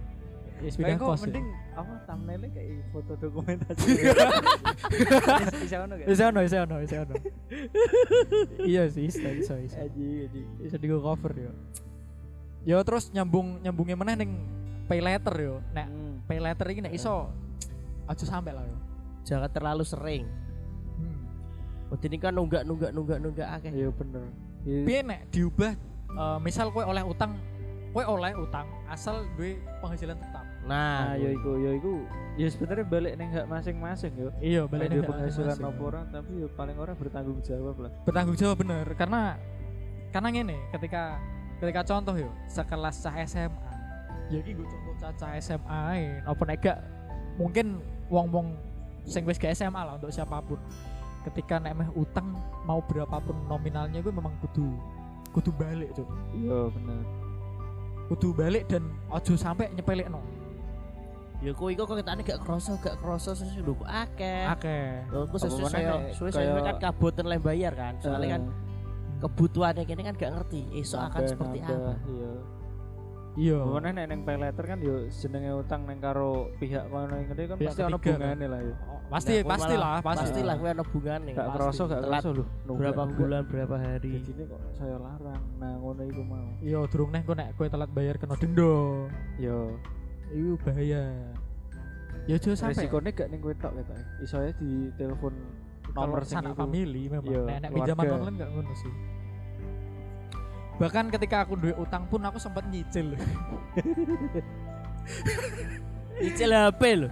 Ya, 0.60 0.68
Kayak 0.68 0.72
sepeda 0.76 0.92
kok 0.94 1.06
kos. 1.06 1.16
ya. 1.16 1.24
mending 1.24 1.46
apa 1.72 1.92
thumbnailnya 2.04 2.48
kayak 2.52 2.72
foto 2.90 3.12
dokumentasi. 3.16 3.88
Bisa 5.64 5.76
ono 5.80 5.92
gak? 5.94 6.06
Bisa 6.06 6.22
ono, 6.26 6.38
bisa 6.42 6.56
ono, 6.60 6.74
bisa 6.78 6.96
ono. 7.00 7.14
iya 8.62 8.82
sih, 8.86 9.08
bisa, 9.08 9.28
bisa. 9.32 9.52
Aji, 9.56 10.28
aji. 10.28 10.40
Bisa 10.60 10.76
di 10.76 10.86
cover 10.86 11.32
yo. 11.32 11.52
Yo 12.60 12.76
terus 12.84 13.08
nyambung 13.08 13.56
nyambungnya 13.58 13.96
mana 13.96 14.12
ning 14.12 14.36
pay 14.84 15.00
letter 15.00 15.32
yo. 15.34 15.56
Nek 15.72 15.88
Hmm. 15.88 16.20
pay 16.28 16.36
letter 16.36 16.66
ini 16.68 16.80
nek 16.82 16.92
iso 16.92 17.32
aja 18.04 18.20
sampai 18.22 18.52
lah 18.52 18.60
yo. 18.62 18.76
Jangan 19.30 19.50
terlalu 19.50 19.84
sering. 19.86 20.24
Hmm. 20.98 21.22
Oh, 21.88 21.96
ini 21.96 22.16
kan 22.18 22.34
nunggak 22.34 22.66
nunggak 22.66 22.90
nunggak 22.90 23.18
nunggak 23.22 23.48
akeh. 23.54 23.70
Iya 23.70 23.88
bener. 23.94 24.24
Iya. 24.66 24.80
Piye 24.82 25.00
nek 25.00 25.20
diubah 25.30 25.72
eh, 26.10 26.38
misal 26.42 26.68
kowe 26.68 26.82
oleh 26.82 27.00
utang, 27.00 27.38
kowe 27.90 28.04
oleh 28.04 28.34
utang 28.34 28.66
asal 28.90 29.22
duwe 29.38 29.56
penghasilan 29.78 30.18
tetap. 30.18 30.44
Nah, 30.66 31.14
Nah, 31.14 31.16
yo 31.16 31.30
iku, 31.32 31.50
yo 31.56 31.70
iku. 31.72 31.94
Ya 32.34 32.46
sebenarnya 32.46 32.84
balik 32.84 33.12
neng 33.16 33.30
hak 33.30 33.46
masing-masing 33.46 34.12
yo. 34.14 34.28
Iya, 34.38 34.66
Balik 34.66 34.90
balik 34.90 34.98
dia 34.98 35.02
penghasilan 35.06 35.56
apa 35.56 35.80
orang 35.80 36.04
tapi 36.10 36.32
yo 36.36 36.46
paling 36.52 36.76
orang 36.76 36.96
bertanggung 36.98 37.38
jawab 37.40 37.76
lah. 37.78 37.90
bertanggung 38.02 38.36
jawab 38.36 38.56
bener 38.58 38.86
karena 38.94 39.38
karena 40.10 40.28
ngene 40.30 40.56
ketika 40.70 41.02
ketika 41.58 41.80
contoh 41.86 42.14
yo 42.18 42.30
sekelas 42.46 42.96
cah 42.98 43.14
SMA 43.24 43.70
ya 44.28 44.38
iki 44.40 44.54
gue 44.54 44.66
contoh 44.66 44.94
cah, 44.98 45.12
cah 45.14 45.30
SMA 45.38 45.82
apa 46.22 46.42
nek 46.46 46.56
gak 46.58 46.78
mungkin 47.36 47.78
wong-wong 48.08 48.54
sing 49.04 49.22
wis 49.24 49.40
ke 49.40 49.48
SMA 49.52 49.80
lah 49.80 49.96
untuk 49.96 50.12
siapa 50.12 50.40
pun 50.44 50.60
ketika 51.28 51.60
nek 51.60 51.76
meh 51.76 51.88
utang 51.92 52.32
mau 52.64 52.80
berapapun 52.80 53.36
nominalnya 53.44 54.00
gue 54.00 54.12
memang 54.12 54.32
kudu 54.40 54.72
kudu 55.30 55.52
balik 55.52 55.92
cuk 55.92 56.08
Iya 56.32 56.72
bener. 56.72 57.02
kudu 58.08 58.28
balik 58.34 58.64
dan 58.66 58.88
ojo 59.12 59.36
sampai 59.36 59.68
nyepelek 59.76 60.08
no 60.08 60.20
ya 61.40 61.56
kok 61.56 61.72
ketane 61.72 62.20
gak 62.20 62.40
kroso 62.44 62.76
gak 62.84 63.00
kroso 63.00 63.32
sing 63.32 63.48
lho 63.64 63.72
kok 63.72 63.88
akeh. 63.88 64.44
akeh 64.44 65.08
Lho, 65.08 65.24
Aku 65.24 65.40
sesuai 65.40 65.72
saya, 65.72 65.96
nek 65.96 66.12
suwe 66.12 66.28
saya 66.28 66.52
kan 66.60 66.76
kaboten 66.76 67.24
lem 67.24 67.40
bayar 67.40 67.72
kan. 67.72 67.96
Soalnya 67.96 68.36
kan 68.36 68.42
kebutuhannya 69.24 69.88
kini 69.88 70.04
kan 70.04 70.14
gak 70.20 70.36
ngerti 70.36 70.68
esok 70.76 71.00
akan 71.00 71.22
seperti 71.24 71.58
apa. 71.64 71.96
Iya. 72.04 72.29
Iya 73.36 73.58
Mana 73.62 73.94
nek 73.94 74.06
neng 74.10 74.20
pay 74.22 74.36
letter 74.36 74.64
kan 74.64 74.78
yo 74.78 75.06
jenenge 75.06 75.50
utang 75.54 75.86
neng 75.86 75.98
karo 75.98 76.50
pihak 76.58 76.90
kono 76.90 77.14
yang 77.14 77.28
gede 77.30 77.42
kan 77.46 77.56
Pihak 77.58 77.70
pasti 77.70 77.82
ono 77.86 77.98
kan. 77.98 78.18
bungane 78.18 78.46
lah 78.50 78.60
yo. 78.62 78.74
Oh, 78.86 78.98
pasti 79.06 79.32
Nah, 79.38 79.46
pasti 79.46 79.74
lah 79.74 79.90
pasti 80.00 80.24
Pastilah 80.30 80.54
kuwi 80.58 80.70
ana 80.70 80.84
bungane. 80.84 81.30
Gak 81.32 81.48
kroso 81.54 81.82
gak 81.86 82.00
kroso 82.02 82.30
lho. 82.34 82.44
Berapa 82.74 83.02
bulan 83.06 83.42
berapa 83.46 83.76
hari. 83.78 84.10
Gajine 84.18 84.42
kok 84.46 84.60
saya 84.74 84.96
larang. 84.98 85.42
Nah, 85.58 85.72
ngono 85.78 86.02
iku 86.04 86.22
mau. 86.26 86.48
iya 86.58 86.78
durung 86.90 87.10
neh 87.10 87.22
kok 87.22 87.36
nek 87.38 87.48
kowe 87.54 87.66
telat 87.66 87.90
bayar 87.90 88.14
kena 88.18 88.34
denda 88.34 88.74
Yo, 89.38 89.58
Iku 90.30 90.54
bahaya. 90.62 91.02
Ya 92.28 92.36
aja 92.36 92.50
sampai 92.52 92.86
resikonya 92.86 93.10
gak 93.10 93.28
ning 93.30 93.40
kowe 93.40 93.54
tok 93.54 93.72
ketok. 93.74 93.98
Iso 94.20 94.36
ae 94.38 94.50
di 94.54 94.90
telepon 94.94 95.34
nomor 95.90 96.22
sanak 96.22 96.54
iku. 96.54 96.62
family 96.62 97.02
memang. 97.06 97.26
Iya, 97.26 97.42
Nek 97.62 97.70
pinjaman 97.72 98.04
online 98.10 98.36
gak 98.38 98.50
ngono 98.54 98.72
sih. 98.74 98.92
Bahkan 100.80 101.12
ketika 101.12 101.44
aku 101.44 101.60
duit 101.60 101.76
utang 101.76 102.08
pun 102.08 102.24
aku 102.24 102.40
sempat 102.40 102.64
nyicil. 102.72 103.12
Nyicil 106.24 106.50
HP 106.56 106.82
lho. 107.04 107.08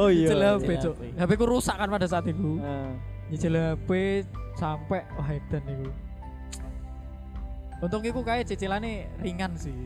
Oh 0.00 0.08
iya. 0.08 0.32
Nyicil 0.32 0.40
HP, 0.40 0.68
Cuk. 0.80 0.94
HP. 1.20 1.30
Ku 1.36 1.44
rusak 1.44 1.76
kan 1.76 1.92
pada 1.92 2.08
saat 2.08 2.24
itu. 2.24 2.56
Nah, 2.56 2.96
Nyicil 3.28 3.52
HP 3.52 3.90
sampai 4.56 5.04
wah 5.12 5.28
edan 5.28 5.60
iku. 5.68 5.88
Untung 7.80 8.04
iku 8.04 8.20
kayak 8.24 8.48
cicilannya 8.48 9.12
ringan 9.20 9.52
sih. 9.60 9.76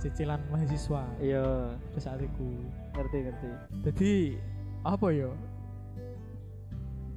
Cicilan 0.00 0.40
mahasiswa 0.48 1.04
iya, 1.20 1.76
pada 1.76 2.00
saat 2.00 2.24
itu. 2.24 2.56
ngerti 2.96 3.16
ngerti. 3.20 3.48
Jadi 3.84 4.12
apa 4.80 5.06
ya? 5.12 5.28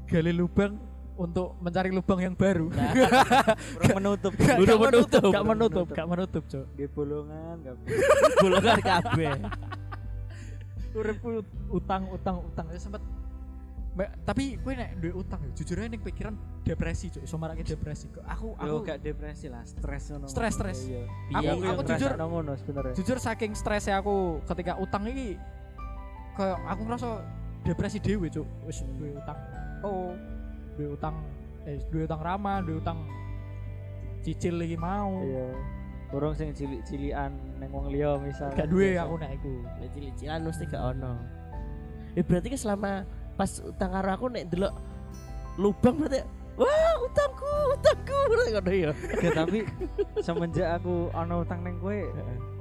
Gali 0.04 0.36
lubang 0.36 0.76
untuk 1.16 1.54
mencari 1.58 1.90
lubang 1.90 2.20
yang 2.20 2.34
baru. 2.34 2.68
Urung 2.68 3.96
menutup. 4.02 4.32
Gak, 4.34 4.58
Udah 4.58 4.74
gak 4.74 4.84
menutup, 4.84 5.22
menutup. 5.22 5.32
gak 5.32 5.46
menutup, 5.46 5.86
gak 5.90 6.08
menutup, 6.08 6.44
Cok. 6.48 6.66
Nggih 6.74 6.90
bolongan 6.90 7.56
gak. 7.60 7.76
Golongan 8.38 8.80
kabeh. 8.90 9.34
Uripku 10.94 11.30
utang, 11.70 12.06
utang, 12.08 12.36
utang. 12.44 12.66
Ya 12.70 12.78
sempet 12.78 13.02
Mbak, 13.94 14.10
tapi 14.26 14.58
gue 14.58 14.74
nek 14.74 14.98
duwe 14.98 15.14
utang 15.14 15.38
ya, 15.40 15.54
jujur 15.54 15.78
aja 15.78 15.86
ning 15.86 16.02
pikiran 16.02 16.34
depresi, 16.62 17.14
Cok. 17.14 17.22
Iso 17.22 17.38
marake 17.38 17.62
depresi. 17.62 18.10
Kok 18.10 18.26
Aku 18.26 18.48
Yo 18.56 18.58
aku 18.58 18.78
gak 18.84 18.98
depresi 19.00 19.46
lah, 19.48 19.62
stres 19.64 20.10
ngono. 20.10 20.26
Stres, 20.26 20.52
stres. 20.52 20.80
Iya. 20.84 21.06
Iya, 21.32 21.50
Aku- 21.54 21.62
iya. 21.62 21.70
aku 21.70 21.82
jujur 21.86 22.12
ngono 22.18 22.52
sebenarnya. 22.56 22.94
jujur 22.94 23.18
saking 23.18 23.54
stresnya 23.54 24.02
aku 24.02 24.42
ketika 24.44 24.78
utang 24.78 25.06
ini 25.06 25.38
kayak 26.34 26.58
aku 26.66 26.82
ngerasa 26.84 27.10
depresi 27.62 27.98
dewe, 28.00 28.28
Cok. 28.28 28.48
Wis 28.66 28.82
duwe 28.92 29.14
utang. 29.14 29.38
Oh, 29.84 30.18
duwe 30.76 30.98
utang 30.98 31.16
eh 31.64 31.80
duwe 31.90 32.04
utang 32.06 32.22
ramah, 32.22 32.60
duwe 32.66 32.80
utang 32.82 33.00
cicil 34.24 34.58
lagi 34.58 34.78
mau. 34.80 35.20
Iya. 35.20 35.48
Urung 36.14 36.38
sing 36.38 36.54
cilik-cilikan 36.54 37.34
ning 37.58 37.70
wong 37.74 37.90
liya 37.90 38.22
misal. 38.22 38.54
Gak 38.54 38.70
duwe 38.70 38.96
aku 39.02 39.18
nek 39.18 39.32
iku. 39.42 39.54
Ya 39.82 39.88
cilik-cilan 39.92 40.40
mesti 40.46 40.64
gak 40.70 40.84
ono. 40.94 41.14
Ya 42.14 42.22
berarti 42.22 42.48
kan 42.54 42.60
selama 42.62 42.92
pas 43.34 43.52
utang 43.66 43.90
karo 43.90 44.10
aku 44.14 44.26
nek 44.30 44.46
delok 44.54 44.74
lubang 45.58 45.98
berarti 45.98 46.22
wah 46.54 46.94
utangku 47.02 47.50
utangku 47.74 48.18
ngono 48.30 48.74
ya 48.74 48.92
Ya, 49.26 49.30
tapi 49.34 49.66
semenjak 50.22 50.78
aku 50.78 51.10
ana 51.18 51.42
utang 51.42 51.66
neng 51.66 51.82
kowe 51.82 51.98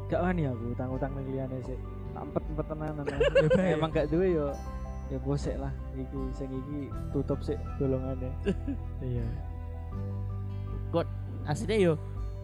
gak 0.09 0.21
wani 0.25 0.49
aku 0.49 0.73
utang-utang 0.73 1.13
neng 1.13 1.27
liyane 1.29 1.57
sik. 1.65 1.81
Tampet-empet 2.13 2.67
tenanan. 2.69 3.05
Ya. 3.09 3.77
Emang 3.77 3.93
gak 3.93 4.09
duwe 4.09 4.33
yo 4.33 4.53
ya 5.13 5.19
gosek 5.21 5.61
lah 5.61 5.69
iki 5.93 6.17
sing 6.33 6.49
iki 6.49 6.89
tutup 7.13 7.45
sik 7.45 7.61
golongane. 7.77 8.33
Iya. 9.05 9.27
kok 10.89 11.05
aslinya 11.45 11.77
yo 11.79 11.93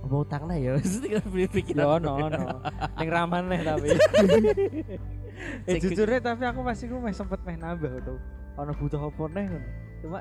mau 0.04 0.20
utang 0.20 0.44
lah 0.44 0.56
yo 0.62 0.76
pikir 1.48 1.74
Ya 1.74 1.88
ono 1.88 2.12
ono. 2.28 2.60
Ning 2.94 3.08
raman 3.08 3.48
nih 3.48 3.60
tapi. 3.62 3.88
eh 5.64 5.76
jujurnya 5.78 6.20
tapi 6.20 6.44
aku 6.44 6.60
pasti 6.60 6.84
ku 6.86 6.98
meh 6.98 7.10
sempet 7.10 7.40
meh 7.42 7.56
nambah 7.56 8.04
tuh. 8.04 8.18
Ono 8.56 8.72
butuh 8.74 9.00
apa 9.00 9.22
nih. 9.32 9.46
Cuma 9.98 10.20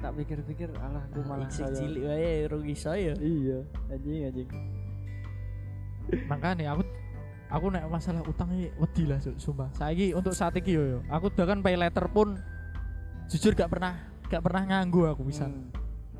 tak 0.00 0.16
pikir-pikir 0.16 0.72
alah 0.74 1.04
aku 1.06 1.20
malah 1.22 1.44
kaya- 1.46 1.76
cilik 1.76 2.02
wae 2.02 2.48
rugi 2.48 2.72
saya 2.72 3.12
Iya, 3.14 3.60
anjing 3.88 4.20
anjing. 4.26 4.48
Makanya 6.26 6.72
aku 6.72 6.82
aku 7.50 7.66
nek 7.74 7.84
masalah 7.90 8.22
utang 8.24 8.48
iki 8.54 8.70
wedi 8.78 9.04
lah 9.10 9.18
sumpah. 9.18 9.68
Saiki 9.74 10.14
untuk 10.14 10.32
saat 10.32 10.54
iki 10.54 10.78
yo, 10.78 10.82
yo 10.86 10.98
aku 11.10 11.34
bahkan 11.34 11.58
pay 11.60 11.74
letter 11.74 12.06
pun 12.08 12.38
jujur 13.26 13.52
gak 13.58 13.70
pernah 13.70 13.98
gak 14.30 14.42
pernah 14.42 14.62
nganggu 14.64 15.10
aku 15.10 15.22
bisa. 15.26 15.50
Hmm. 15.50 15.68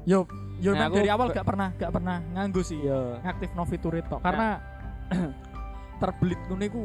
Yo 0.02 0.26
yo 0.58 0.74
Nah, 0.74 0.90
dari 0.90 1.06
awal 1.06 1.30
gak 1.30 1.46
pernah 1.46 1.70
gak 1.78 1.94
pernah 1.94 2.18
nganggu 2.34 2.60
sih. 2.66 2.82
Iya. 2.82 3.22
Ngaktif 3.22 3.50
no 3.54 3.64
fitur 3.64 3.94
itu 3.94 4.16
karena 4.18 4.58
terbelit 6.02 6.40
ngono 6.50 6.64
iku 6.66 6.82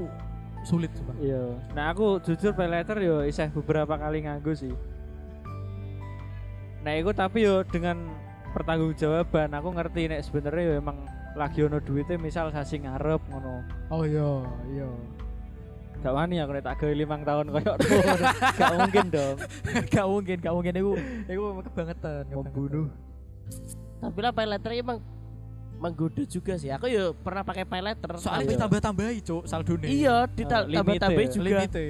sulit 0.62 0.94
sumpah. 0.94 1.18
Iya. 1.18 1.44
Nah 1.74 1.90
aku 1.90 2.22
jujur 2.22 2.54
pay 2.54 2.70
letter 2.70 2.98
yo 3.02 3.26
isih 3.26 3.50
beberapa 3.50 3.98
kali 3.98 4.30
nganggo 4.30 4.54
sih. 4.54 4.74
Nah 6.86 6.94
itu 6.94 7.10
tapi 7.18 7.50
yo 7.50 7.66
dengan 7.66 8.14
pertanggungjawaban 8.54 9.58
aku 9.58 9.70
ngerti 9.74 10.02
nek 10.06 10.22
sebenarnya 10.22 10.64
yo 10.70 10.74
emang 10.78 10.98
lagi 11.36 11.60
ono 11.62 11.78
duitnya 11.78 12.16
misal 12.16 12.48
sasi 12.50 12.80
ngarep 12.80 13.20
ngono. 13.28 13.60
Oh 13.90 14.04
iya, 14.04 14.30
iya. 14.70 14.88
Gak 16.00 16.14
wani 16.14 16.38
aku 16.38 16.52
nek 16.54 16.64
tak 16.64 16.76
gawe 16.78 16.94
limang 16.94 17.22
tahun 17.22 17.46
koyo. 17.50 17.74
Gak 18.60 18.72
mungkin 18.78 19.06
dong. 19.10 19.36
gak 19.90 20.06
mungkin, 20.06 20.38
gak 20.38 20.54
mungkin 20.54 20.74
iku 20.74 20.92
iku 21.26 21.44
kebangetan. 21.64 22.24
Membunuh. 22.30 22.88
tapi 23.96 24.20
lah 24.20 24.30
pay 24.30 24.46
letter 24.46 24.72
emang 24.76 25.00
menggoda 25.76 26.22
juga 26.24 26.56
sih 26.56 26.70
aku 26.70 26.86
yo 26.86 27.14
pernah 27.16 27.42
pakai 27.42 27.64
pay 27.64 27.82
letter 27.82 28.16
Soalnya 28.16 28.54
Iya. 28.54 28.62
tambah-tambahi, 28.62 29.18
Cuk, 29.20 29.44
saldone. 29.44 29.86
iya 29.86 30.24
ditambah 30.26 30.66
Oh, 30.68 30.72
limite 30.72 31.02
tambah 31.02 31.20
ya. 31.20 31.30
juga 31.32 31.46
limite. 31.62 31.86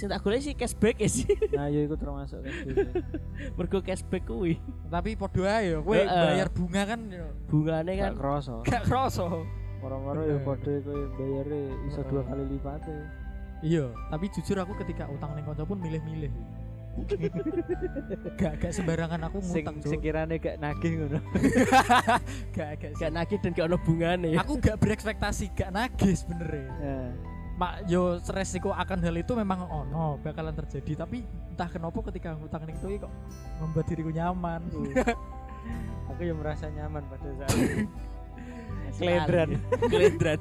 Sing 0.00 0.08
tak 0.08 0.24
golek 0.24 0.40
sih 0.40 0.56
cashback 0.56 0.96
ya 0.96 1.06
sih 1.06 1.28
Nah 1.58 1.68
iya 1.68 1.84
itu 1.84 1.92
termasuk 1.92 2.40
kan 2.40 2.52
gitu. 2.64 2.80
mergo 3.52 3.78
cashback 3.78 4.24
kuwi 4.24 4.56
Tapi 4.88 5.12
podo 5.12 5.44
ae 5.44 5.70
yo, 5.70 5.84
kowe 5.84 6.00
bayar 6.00 6.48
bunga 6.48 6.82
kan 6.86 7.00
yo 7.04 7.28
bungane 7.46 7.92
kan 7.94 8.10
Gak 8.10 8.18
kroso. 8.18 8.54
gak 8.64 8.82
kroso. 8.84 9.44
Moro-moro 9.78 10.24
ya 10.24 10.40
padha 10.40 10.72
kowe 10.80 11.00
bayare 11.14 11.60
iso 11.84 12.00
dua 12.02 12.20
kali 12.22 12.48
lipatnya. 12.48 12.96
Iya, 13.60 13.92
tapi 14.08 14.28
jujur 14.30 14.56
aku 14.56 14.72
ketika 14.74 15.04
utang 15.06 15.32
ning 15.32 15.44
kanca 15.44 15.62
pun 15.62 15.76
milih-milih. 15.76 16.32
gak 18.34 18.52
gak 18.58 18.72
sembarangan 18.72 19.20
aku 19.22 19.38
Sing 19.40 19.62
ngutang, 19.62 19.76
sing 19.80 19.96
Cuk. 19.96 20.02
kirane 20.02 20.36
gak 20.36 20.56
nagih 20.58 20.92
ngono. 20.98 21.20
Gak 22.50 22.70
gak 22.76 22.92
gak 22.96 23.10
nagih 23.10 23.38
dan 23.38 23.50
gak 23.52 23.66
ono 23.66 23.78
bungane 23.78 24.28
Aku 24.34 24.56
gak 24.56 24.76
berekspektasi, 24.76 25.52
gak 25.52 25.70
nagih 25.70 26.12
sebenarnya. 26.14 26.66
Ya. 26.78 27.00
Mak 27.60 27.84
yo 27.92 28.16
resiko 28.32 28.72
akan 28.72 29.04
hal 29.04 29.12
itu 29.20 29.36
memang 29.36 29.68
ono 29.68 30.16
bakalan 30.24 30.56
terjadi 30.56 31.04
tapi 31.04 31.28
entah 31.52 31.68
kenapa 31.68 32.00
ketika 32.08 32.32
ngutang 32.32 32.64
ning 32.64 32.80
itu 32.80 33.04
kok 33.04 33.12
membuat 33.60 33.84
diriku 33.84 34.08
nyaman. 34.08 34.64
Aku 36.08 36.22
yang 36.24 36.40
merasa 36.40 36.72
nyaman 36.72 37.04
pada 37.04 37.28
saat 37.36 37.52
itu. 37.52 37.84
Kelendran. 38.96 39.60
kelendran 39.86 40.40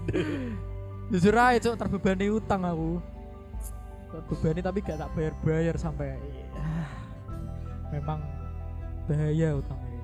Jujur 1.11 1.35
aja 1.35 1.57
cok 1.59 1.75
terbebani 1.75 2.29
utang 2.29 2.61
aku. 2.63 3.01
Terbebani 4.09 4.61
tapi 4.61 4.79
gak 4.85 5.01
tak 5.01 5.09
bayar-bayar 5.17 5.75
sampai 5.75 6.15
ah, 6.55 6.87
memang 7.93 8.21
bahaya 9.09 9.57
utangnya. 9.57 10.01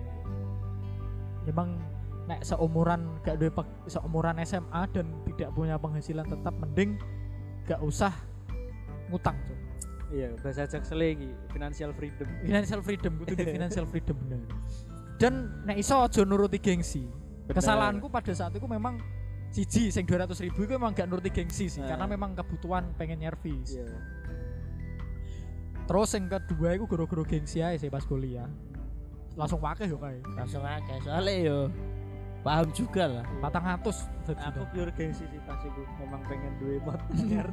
Memang 1.46 1.78
nek 2.26 2.42
seumuran 2.42 3.22
gak 3.22 3.38
duwe 3.38 3.52
pek- 3.52 3.86
seumuran 3.86 4.42
SMA 4.42 4.82
dan 4.90 5.06
tidak 5.26 5.50
punya 5.52 5.78
penghasilan 5.78 6.26
tetap 6.26 6.54
mending 6.56 6.98
gak 7.64 7.80
usah 7.80 8.14
ngutang 9.08 9.38
cok. 9.42 9.60
Iya, 10.10 10.34
bahasa 10.38 10.66
jaksel 10.66 11.02
iki 11.02 11.30
financial 11.50 11.90
freedom. 11.92 12.28
Financial 12.42 12.80
freedom 12.80 13.14
kudu 13.18 13.34
di 13.34 13.46
financial 13.58 13.86
freedom 13.86 14.18
bener. 14.22 14.42
Dan 15.18 15.34
nek 15.64 15.78
iso 15.78 15.98
aja 15.98 16.22
nuruti 16.22 16.58
gengsi. 16.58 17.06
Bener. 17.46 17.58
Kesalahanku 17.58 18.10
pada 18.10 18.30
saat 18.32 18.54
itu 18.54 18.66
memang 18.66 18.98
siji 19.50 19.88
sing 19.88 20.04
200 20.04 20.34
ribu 20.42 20.66
itu 20.66 20.74
memang 20.74 20.92
gak 20.92 21.06
nuruti 21.06 21.30
gengsi 21.30 21.70
sih 21.70 21.80
Nah. 21.80 21.94
karena 21.94 22.06
memang 22.08 22.34
kebutuhan 22.34 22.90
pengen 22.96 23.22
nyervis. 23.22 23.78
Iya. 23.78 23.88
Terus 25.86 26.10
yang 26.12 26.26
kedua 26.28 26.74
itu 26.74 26.86
guru-guru 26.86 27.22
gengsi 27.22 27.62
aja 27.62 27.78
sih 27.78 27.88
pas 27.88 28.02
kuliah. 28.02 28.50
Langsung 29.36 29.60
pakai 29.60 29.86
yo 29.86 30.00
kayak. 30.00 30.24
langsung 30.34 30.64
akeh 30.64 30.98
soalnya 31.02 31.34
yo 31.44 31.58
paham 32.46 32.70
juga 32.70 33.04
lah 33.10 33.26
Patang 33.42 33.66
atus 33.66 34.06
Aku 34.26 34.62
pure 34.70 34.94
gengsi 34.94 35.26
sih 35.26 35.40
pas 35.44 35.58
iku 35.60 35.82
memang 35.98 36.22
pengen 36.26 36.54
duwe 36.58 36.78
motor 36.80 37.02
anyar. 37.12 37.50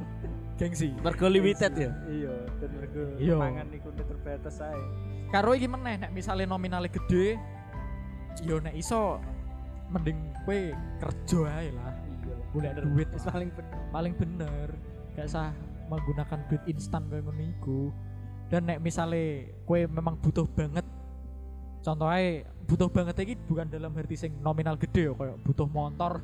gengsi. 0.53 0.93
mergo 1.01 1.25
limited 1.27 1.73
ya 1.73 1.91
Iya, 2.05 2.33
dan 2.57 2.69
mergo 2.71 3.03
Iya. 3.17 3.35
pangan 3.35 3.67
iku 3.69 3.87
udah 3.89 4.05
terbatas 4.07 4.55
ae. 4.59 4.81
Karo 5.29 5.53
iki 5.53 5.65
meneh 5.65 5.97
nek 5.97 6.11
misalnya 6.11 6.45
nominalnya 6.47 6.89
gede, 6.89 7.41
yo 8.39 8.57
nek 8.57 8.73
iso 8.73 9.17
mending 9.89 10.17
kue 10.45 10.69
kerja 10.97 11.39
aja 11.51 11.71
lah. 11.73 11.93
Iya. 12.23 12.35
Golek 12.49 12.71
Bener. 12.71 12.83
duit 12.85 13.09
paling 13.19 13.49
bener. 13.49 13.79
paling 13.89 14.13
bener 14.13 14.67
gak 15.13 15.25
usah 15.27 15.49
menggunakan 15.83 16.39
duit 16.47 16.63
instan 16.65 17.05
kayak 17.05 17.21
ngono 17.23 17.43
iku 17.51 17.79
dan 18.49 18.65
nek 18.65 18.77
misalnya 18.79 19.25
kue 19.65 19.85
memang 19.85 20.17
butuh 20.17 20.45
banget 20.47 20.85
contohnya 21.83 22.47
butuh 22.63 22.87
banget 22.87 23.15
iki 23.27 23.35
bukan 23.43 23.67
dalam 23.67 23.91
arti 23.93 24.15
sing 24.15 24.31
nominal 24.39 24.79
gede 24.79 25.11
yo 25.11 25.13
kayak 25.19 25.37
butuh 25.43 25.67
motor. 25.67 26.23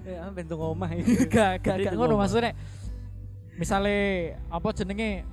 Eh, 0.00 0.16
ampe 0.16 0.42
bentuk 0.42 0.56
omah 0.56 0.90
gak 1.32 1.60
gak 1.60 1.76
gak 1.86 1.94
ngono 1.94 2.16
maksudnya. 2.16 2.56
Misalnya 3.60 4.40
apa 4.48 4.68
jenenge 4.72 5.28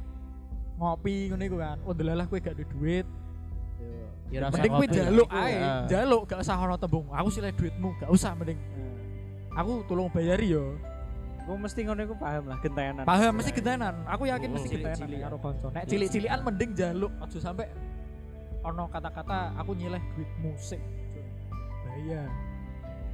ngopi 0.77 1.31
ngono 1.31 1.43
iku 1.47 1.57
kan 1.57 1.77
oh 1.87 1.95
delalah 1.95 2.27
kue 2.27 2.43
gak 2.43 2.53
ada 2.53 2.65
duit. 2.67 3.07
Ya, 4.27 4.51
mending 4.51 4.73
kue 4.75 4.87
jaluk 4.91 5.29
ae 5.31 5.55
ah. 5.55 5.87
jaluk 5.87 6.27
gak 6.27 6.43
usah 6.43 6.59
ono 6.59 6.75
tembung. 6.75 7.07
Aku 7.15 7.31
sih 7.31 7.41
duitmu 7.41 7.95
gak 8.03 8.11
usah 8.11 8.35
mending. 8.35 8.59
Aku 9.55 9.87
tolong 9.87 10.11
bayari 10.11 10.53
yo. 10.53 10.75
Gue 11.47 11.55
mesti 11.55 11.79
ngono 11.87 12.03
iku 12.03 12.15
paham 12.19 12.43
lah 12.51 12.59
gentenan. 12.59 13.07
paham 13.07 13.31
mesti 13.39 13.51
gentenan. 13.55 13.95
Aku 14.03 14.27
yakin 14.27 14.51
Oh, 14.51 14.53
mesti 14.59 14.67
gentenan 14.67 14.99
cilik-cilik. 14.99 15.19
karo 15.23 15.37
kanca 15.39 15.67
nek 15.71 15.83
cilik-cilikan 15.87 16.39
mending 16.43 16.71
jaluk 16.75 17.11
aja 17.23 17.39
sampai 17.39 17.65
ono 18.67 18.91
kata-kata 18.91 19.55
aku 19.55 19.71
nyileh 19.73 20.01
duit 20.15 20.31
musik. 20.43 20.81
Bahaya 21.87 22.27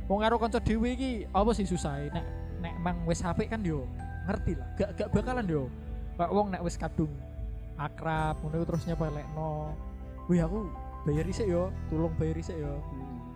wong 0.09 0.19
karo 0.19 0.35
kanca 0.35 0.59
dhewe 0.59 0.99
iki 0.99 1.11
apa 1.31 1.51
sih 1.55 1.63
susah 1.63 1.95
nek 2.11 2.25
nek 2.59 2.73
mang 2.83 2.97
wis 3.07 3.23
apik 3.23 3.47
kan 3.53 3.61
yo 3.63 3.85
ngerti 4.27 4.57
lah. 4.57 4.67
Gak 4.75 4.89
gak 4.97 5.09
bakalan 5.13 5.45
yo. 5.47 5.63
Kayak 6.17 6.31
wong 6.33 6.47
nek 6.51 6.61
wis 6.65 6.75
kadung 6.75 7.13
akrab 7.77 8.41
ngono 8.41 8.65
terus 8.65 8.83
nyepelekno. 8.89 9.73
Wih 10.27 10.41
aku 10.41 10.67
bayar 11.05 11.25
isik 11.27 11.47
yo 11.47 11.69
tulung 11.87 12.13
bayar 12.17 12.35
isik 12.35 12.57
yo. 12.57 12.81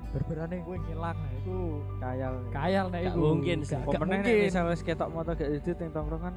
Berberane 0.07 0.63
gue 0.63 0.77
ngilang 0.87 1.19
nah 1.19 1.31
itu 1.35 1.83
Kayal. 1.99 2.33
kayal 2.55 2.85
nek 2.87 3.11
iku. 3.11 3.19
mungkin 3.35 3.59
sih. 3.59 3.75
gak, 3.75 3.99
mungkin. 3.99 4.35
misalnya 4.47 4.71
wis 4.71 4.81
ketok 4.81 5.09
motor 5.11 5.35
gak 5.35 5.51
didit 5.51 5.75
ning 5.83 5.91
tongkrongan 5.91 6.33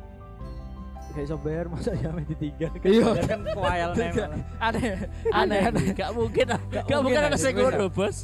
gak 1.10 1.24
iso 1.26 1.36
bayar 1.42 1.66
masa 1.66 1.90
ya 1.98 2.10
mesti 2.14 2.34
ditinggal? 2.34 2.72
Iya. 2.90 3.08
Ya 3.18 3.24
kan 3.26 3.40
malah. 3.42 3.92
aneh 3.92 4.08
aneh. 4.62 4.94
aneh 5.34 5.58
aneh. 5.68 5.84
Gak 5.94 6.10
mungkin. 6.14 6.46
Gak 6.70 7.00
mungkin 7.02 7.20
ada 7.20 7.36
ngono 7.36 7.86
bos. 7.90 8.16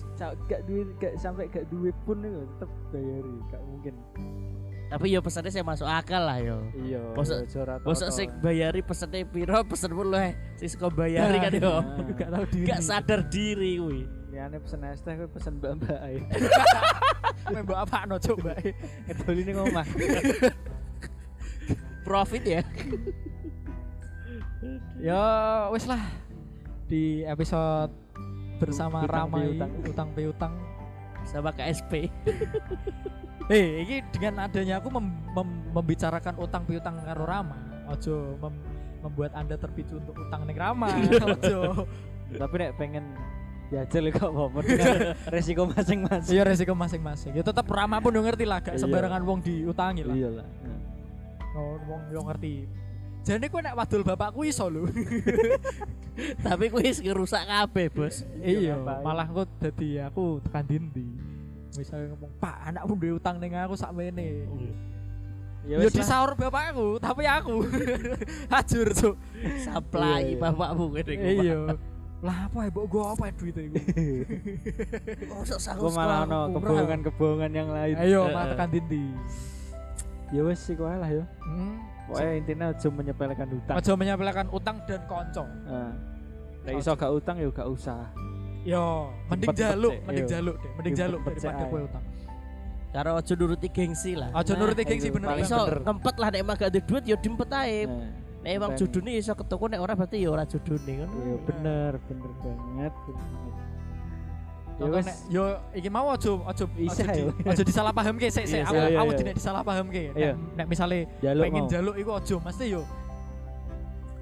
gak 0.46 0.60
duit 0.64 0.88
gak 1.02 1.14
sampai 1.18 1.50
gak 1.50 1.66
duit 1.68 1.96
pun 2.06 2.22
itu 2.22 2.42
tetep 2.56 2.70
bayari 2.94 3.34
gak 3.50 3.62
mungkin. 3.66 3.94
Tapi 4.86 5.10
yo 5.10 5.18
pesannya 5.18 5.50
saya 5.50 5.66
masuk 5.66 5.88
akal 5.90 6.22
lah 6.22 6.38
yo. 6.38 6.62
Iya 6.78 7.02
rata-rata. 7.10 7.82
Masa 7.82 8.06
sing 8.14 8.30
bayari 8.38 8.80
pesennya 8.86 9.26
piro 9.26 9.58
pesen 9.66 9.90
pun 9.90 10.06
lu 10.14 10.18
sing 10.54 10.68
suka 10.70 10.88
bayari 10.90 11.38
kan 11.42 11.52
yo. 11.54 11.74
Nah. 11.96 12.14
Gak 12.14 12.28
tahu 12.30 12.44
diri. 12.54 12.66
Gak 12.70 12.80
sadar 12.86 13.20
diri 13.26 13.72
kuwi. 13.82 14.02
Liane 14.30 14.56
pesen 14.62 14.84
es 14.86 15.00
teh 15.02 15.16
kowe 15.16 15.28
pesen 15.32 15.58
mbak-mbak 15.58 15.98
ae. 16.06 16.18
mbak 17.46 17.78
apa 17.78 18.04
no 18.06 18.16
coba 18.20 18.52
Ngedoli 19.10 19.42
ning 19.42 19.56
omah. 19.58 19.86
profit 22.06 22.42
ya. 22.42 22.62
Ya 24.98 25.22
wis 25.70 25.84
lah. 25.84 26.00
Di 26.86 27.22
episode 27.22 27.92
bersama 28.56 29.04
Utang 29.04 29.28
ramai 29.28 29.44
piutang. 29.52 29.70
utang 29.84 30.08
piutang 30.16 30.52
sama 31.28 31.52
KSP 31.52 32.08
eh 33.52 33.66
ini 33.84 34.00
dengan 34.08 34.48
adanya 34.48 34.80
aku 34.80 34.88
mem- 34.88 35.12
mem- 35.28 35.66
membicarakan 35.70 36.40
utang 36.40 36.64
piutang 36.64 36.96
karo 36.98 37.28
Rama 37.28 37.52
ojo 37.86 38.16
mem- 38.40 38.64
membuat 39.04 39.36
anda 39.36 39.60
terpicu 39.60 40.00
untuk 40.00 40.16
utang 40.16 40.48
ning 40.48 40.56
Rama 40.56 40.88
ojo. 41.36 41.84
Tapi 42.32 42.54
nek 42.56 42.72
pengen 42.74 43.04
jajal 43.68 44.08
ya 44.08 44.12
kok 44.14 44.30
apa 44.30 44.58
dengan 44.62 44.96
resiko 45.28 45.62
masing-masing. 45.68 46.32
iya 46.32 46.42
resiko 46.42 46.72
masing-masing. 46.72 47.30
Ya 47.34 47.42
tetap 47.44 47.66
Rama 47.68 48.00
pun 48.00 48.14
ngerti 48.14 48.46
lah 48.48 48.62
gak 48.62 48.78
Iya. 48.78 48.82
sembarangan 48.82 49.20
wong 49.20 49.44
diutangi 49.44 50.00
lah 50.00 50.14
Iya 50.16 50.30
lah. 51.56 51.64
oh, 51.64 51.76
wong 51.88 52.02
yo 52.12 52.20
ngerti 52.20 52.54
jadi 53.24 53.46
kue 53.48 53.58
nek 53.58 53.74
wadul 53.74 54.04
bapakku 54.04 54.44
iso 54.44 54.68
lho 54.68 54.84
Tapi 56.16 56.72
kuwi 56.72 56.88
wis 56.88 57.04
ngerusak 57.04 57.44
kabeh, 57.44 57.92
Bos. 57.92 58.24
iya 58.40 58.72
ngapain? 58.72 59.04
malah 59.04 59.28
kok 59.28 59.48
jadi 59.60 60.08
aku 60.08 60.40
tekan 60.40 60.64
dindi 60.64 61.04
misalnya 61.76 62.16
ngomong 62.16 62.32
pak 62.40 62.56
anakku 62.64 62.92
duwe 62.96 63.12
utang 63.20 63.36
ning 63.36 63.52
aku 63.52 63.76
sak 63.76 63.92
mene 63.92 64.48
Ya 65.66 65.82
Yo 65.82 65.90
disaur 65.90 66.38
bapakku, 66.38 67.02
tapi 67.02 67.26
aku 67.26 67.66
hajur 68.54 68.86
cuk. 68.94 69.16
Saplai 69.58 70.22
Iya, 70.22 70.38
iya. 70.38 70.38
bapakmu 70.38 70.94
ngene 70.94 71.12
iki. 71.18 71.26
Iya. 71.42 71.58
Lah 72.22 72.46
apa 72.46 72.58
ya, 72.62 72.70
mbok 72.70 72.86
gua 72.86 73.04
apa 73.18 73.22
ya 73.26 73.32
duit 73.34 73.56
iku? 73.58 73.74
Kok 75.42 75.58
sanggup 75.58 75.90
malah 75.90 76.22
ono 76.22 76.54
kebohongan-kebohongan 76.54 77.50
yang 77.50 77.68
lain. 77.74 77.94
Ayo, 77.98 78.30
malah 78.30 78.54
tekan 78.54 78.68
dindi. 78.78 79.10
Ya 80.34 80.42
wis 80.42 80.58
sih 80.58 80.74
kok 80.74 80.86
lah 80.86 81.10
ya. 81.10 81.24
Hmm. 81.44 81.78
Pokoknya 82.06 82.32
intinya 82.38 82.66
aja 82.70 82.88
menyepelekan 82.90 83.46
hutang. 83.50 83.74
Aja 83.78 83.92
menyepelekan 83.98 84.46
utang 84.54 84.76
dan 84.86 85.02
konco. 85.10 85.44
Nah, 85.66 85.92
Nek 86.66 86.82
iso 86.82 86.92
gak 86.98 87.12
utang 87.14 87.36
ya 87.38 87.46
gak 87.50 87.68
usah. 87.70 88.10
Yo, 88.66 89.10
mending 89.30 89.54
Cepet-cepet 89.54 89.70
jaluk, 89.78 89.94
mending 90.02 90.26
iya. 90.26 90.32
jaluk 90.34 90.56
deh, 90.58 90.70
mending 90.74 90.94
jaluk 90.98 91.20
Cepet-cepet 91.22 91.46
daripada 91.54 91.70
kowe 91.70 91.78
ayo. 91.78 91.86
utang. 91.86 92.04
Karo 92.90 93.10
aja 93.18 93.32
nuruti 93.38 93.68
gengsi 93.70 94.12
lah. 94.18 94.30
Aja 94.34 94.52
Nah, 94.54 94.58
nuruti 94.58 94.82
gengsi 94.82 95.06
itu 95.10 95.14
bener 95.14 95.38
Iso 95.38 95.58
ngempet 95.62 96.14
lah 96.18 96.28
nek 96.34 96.40
emang 96.42 96.56
gak 96.58 96.70
ada 96.74 96.80
duit 96.82 97.04
ya 97.06 97.16
diempet 97.18 97.48
ae. 97.54 97.80
Nah, 97.86 98.08
Nek 98.46 98.52
emang 98.62 98.70
judune 98.78 99.10
iso 99.18 99.34
ketuku 99.34 99.66
nek 99.66 99.82
ora 99.82 99.98
berarti 99.98 100.22
ya 100.22 100.30
ora 100.30 100.46
judune 100.46 101.02
kan. 101.02 101.10
Iya 101.10 101.36
bener, 101.42 101.92
bener 102.06 102.30
banget. 102.42 102.94
bener 103.06 103.34
banget. 104.76 104.92
Ya 104.92 104.96
wis. 105.00 105.06
nek 105.08 105.16
yo 105.32 105.44
iki 105.72 105.88
mau 105.88 106.06
aja 106.12 106.30
aja 106.44 106.64
aja 106.68 107.04
di, 107.08 107.20
yo. 107.24 107.28
aja 107.48 107.62
disalahpahamke 107.64 108.26
sik 108.28 108.44
sik 108.44 108.62
aku 108.68 108.76
aku 108.76 109.10
tidak 109.16 109.34
disalahpahamke. 109.40 110.02
Iya. 110.12 110.32
Nek 110.36 110.54
nek 110.60 110.66
misale 110.68 110.98
pengen 111.20 111.64
jaluk 111.66 111.96
iku 111.96 112.10
aja 112.20 112.36
mesti 112.44 112.64
yo 112.70 112.82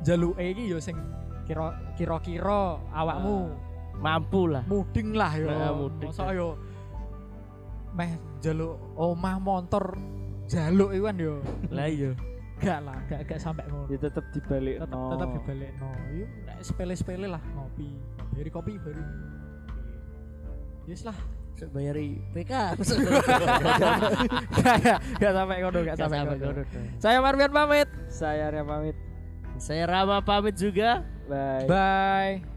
jaluke 0.05 0.45
iki 0.45 0.65
yo 0.71 0.79
sing 0.79 0.97
kira 1.45 1.77
kira-kira 1.99 2.81
awakmu 2.93 3.53
Mampu 3.95 4.51
lah. 4.51 4.63
muding 4.67 5.15
lah 5.15 5.33
yo. 5.39 5.49
Nah, 5.49 5.71
muding. 5.75 6.11
Masa 6.11 6.35
yo 6.35 6.49
meh 7.95 8.19
jaluk 8.43 8.75
omah 8.99 9.39
motor 9.39 9.95
jaluk 10.51 10.91
iku 10.95 11.05
kan 11.09 11.17
yo. 11.19 11.35
Lah 11.71 11.87
iya. 11.87 12.13
Gak 12.63 12.81
lah, 12.87 12.97
gak 13.11 13.27
gak 13.27 13.39
sampai 13.43 13.67
ngono. 13.67 13.91
Ya 13.91 13.99
tetep 13.99 14.25
dibalik 14.31 14.79
Tetep 14.79 14.99
tetep 14.99 15.29
dibalik 15.43 15.71
no. 15.83 15.91
Yo 16.15 16.27
nek 16.47 16.59
sepele-sepele 16.63 17.27
lah 17.27 17.43
ngopi. 17.55 17.91
Dari 18.35 18.51
kopi 18.51 18.79
baru. 18.79 19.03
Yes 20.85 21.03
lah. 21.09 21.17
Sok 21.55 21.71
bayari 21.71 22.19
PK. 22.35 22.51
gak, 24.59 24.77
gak, 24.83 24.99
gak 25.23 25.33
sampai 25.33 25.57
ngono, 25.63 25.79
gak 25.87 25.97
Gak 25.97 26.11
sampai 26.11 26.37
ngono. 26.37 26.63
Saya 26.99 27.19
Marvian 27.23 27.53
pamit. 27.55 27.89
Saya 28.11 28.51
Arya 28.51 28.65
pamit. 28.67 28.97
Saya 29.63 29.85
Rama 29.87 30.19
pamit 30.27 30.59
juga. 30.59 31.07
Bye. 31.31 31.67
Bye. 31.71 32.54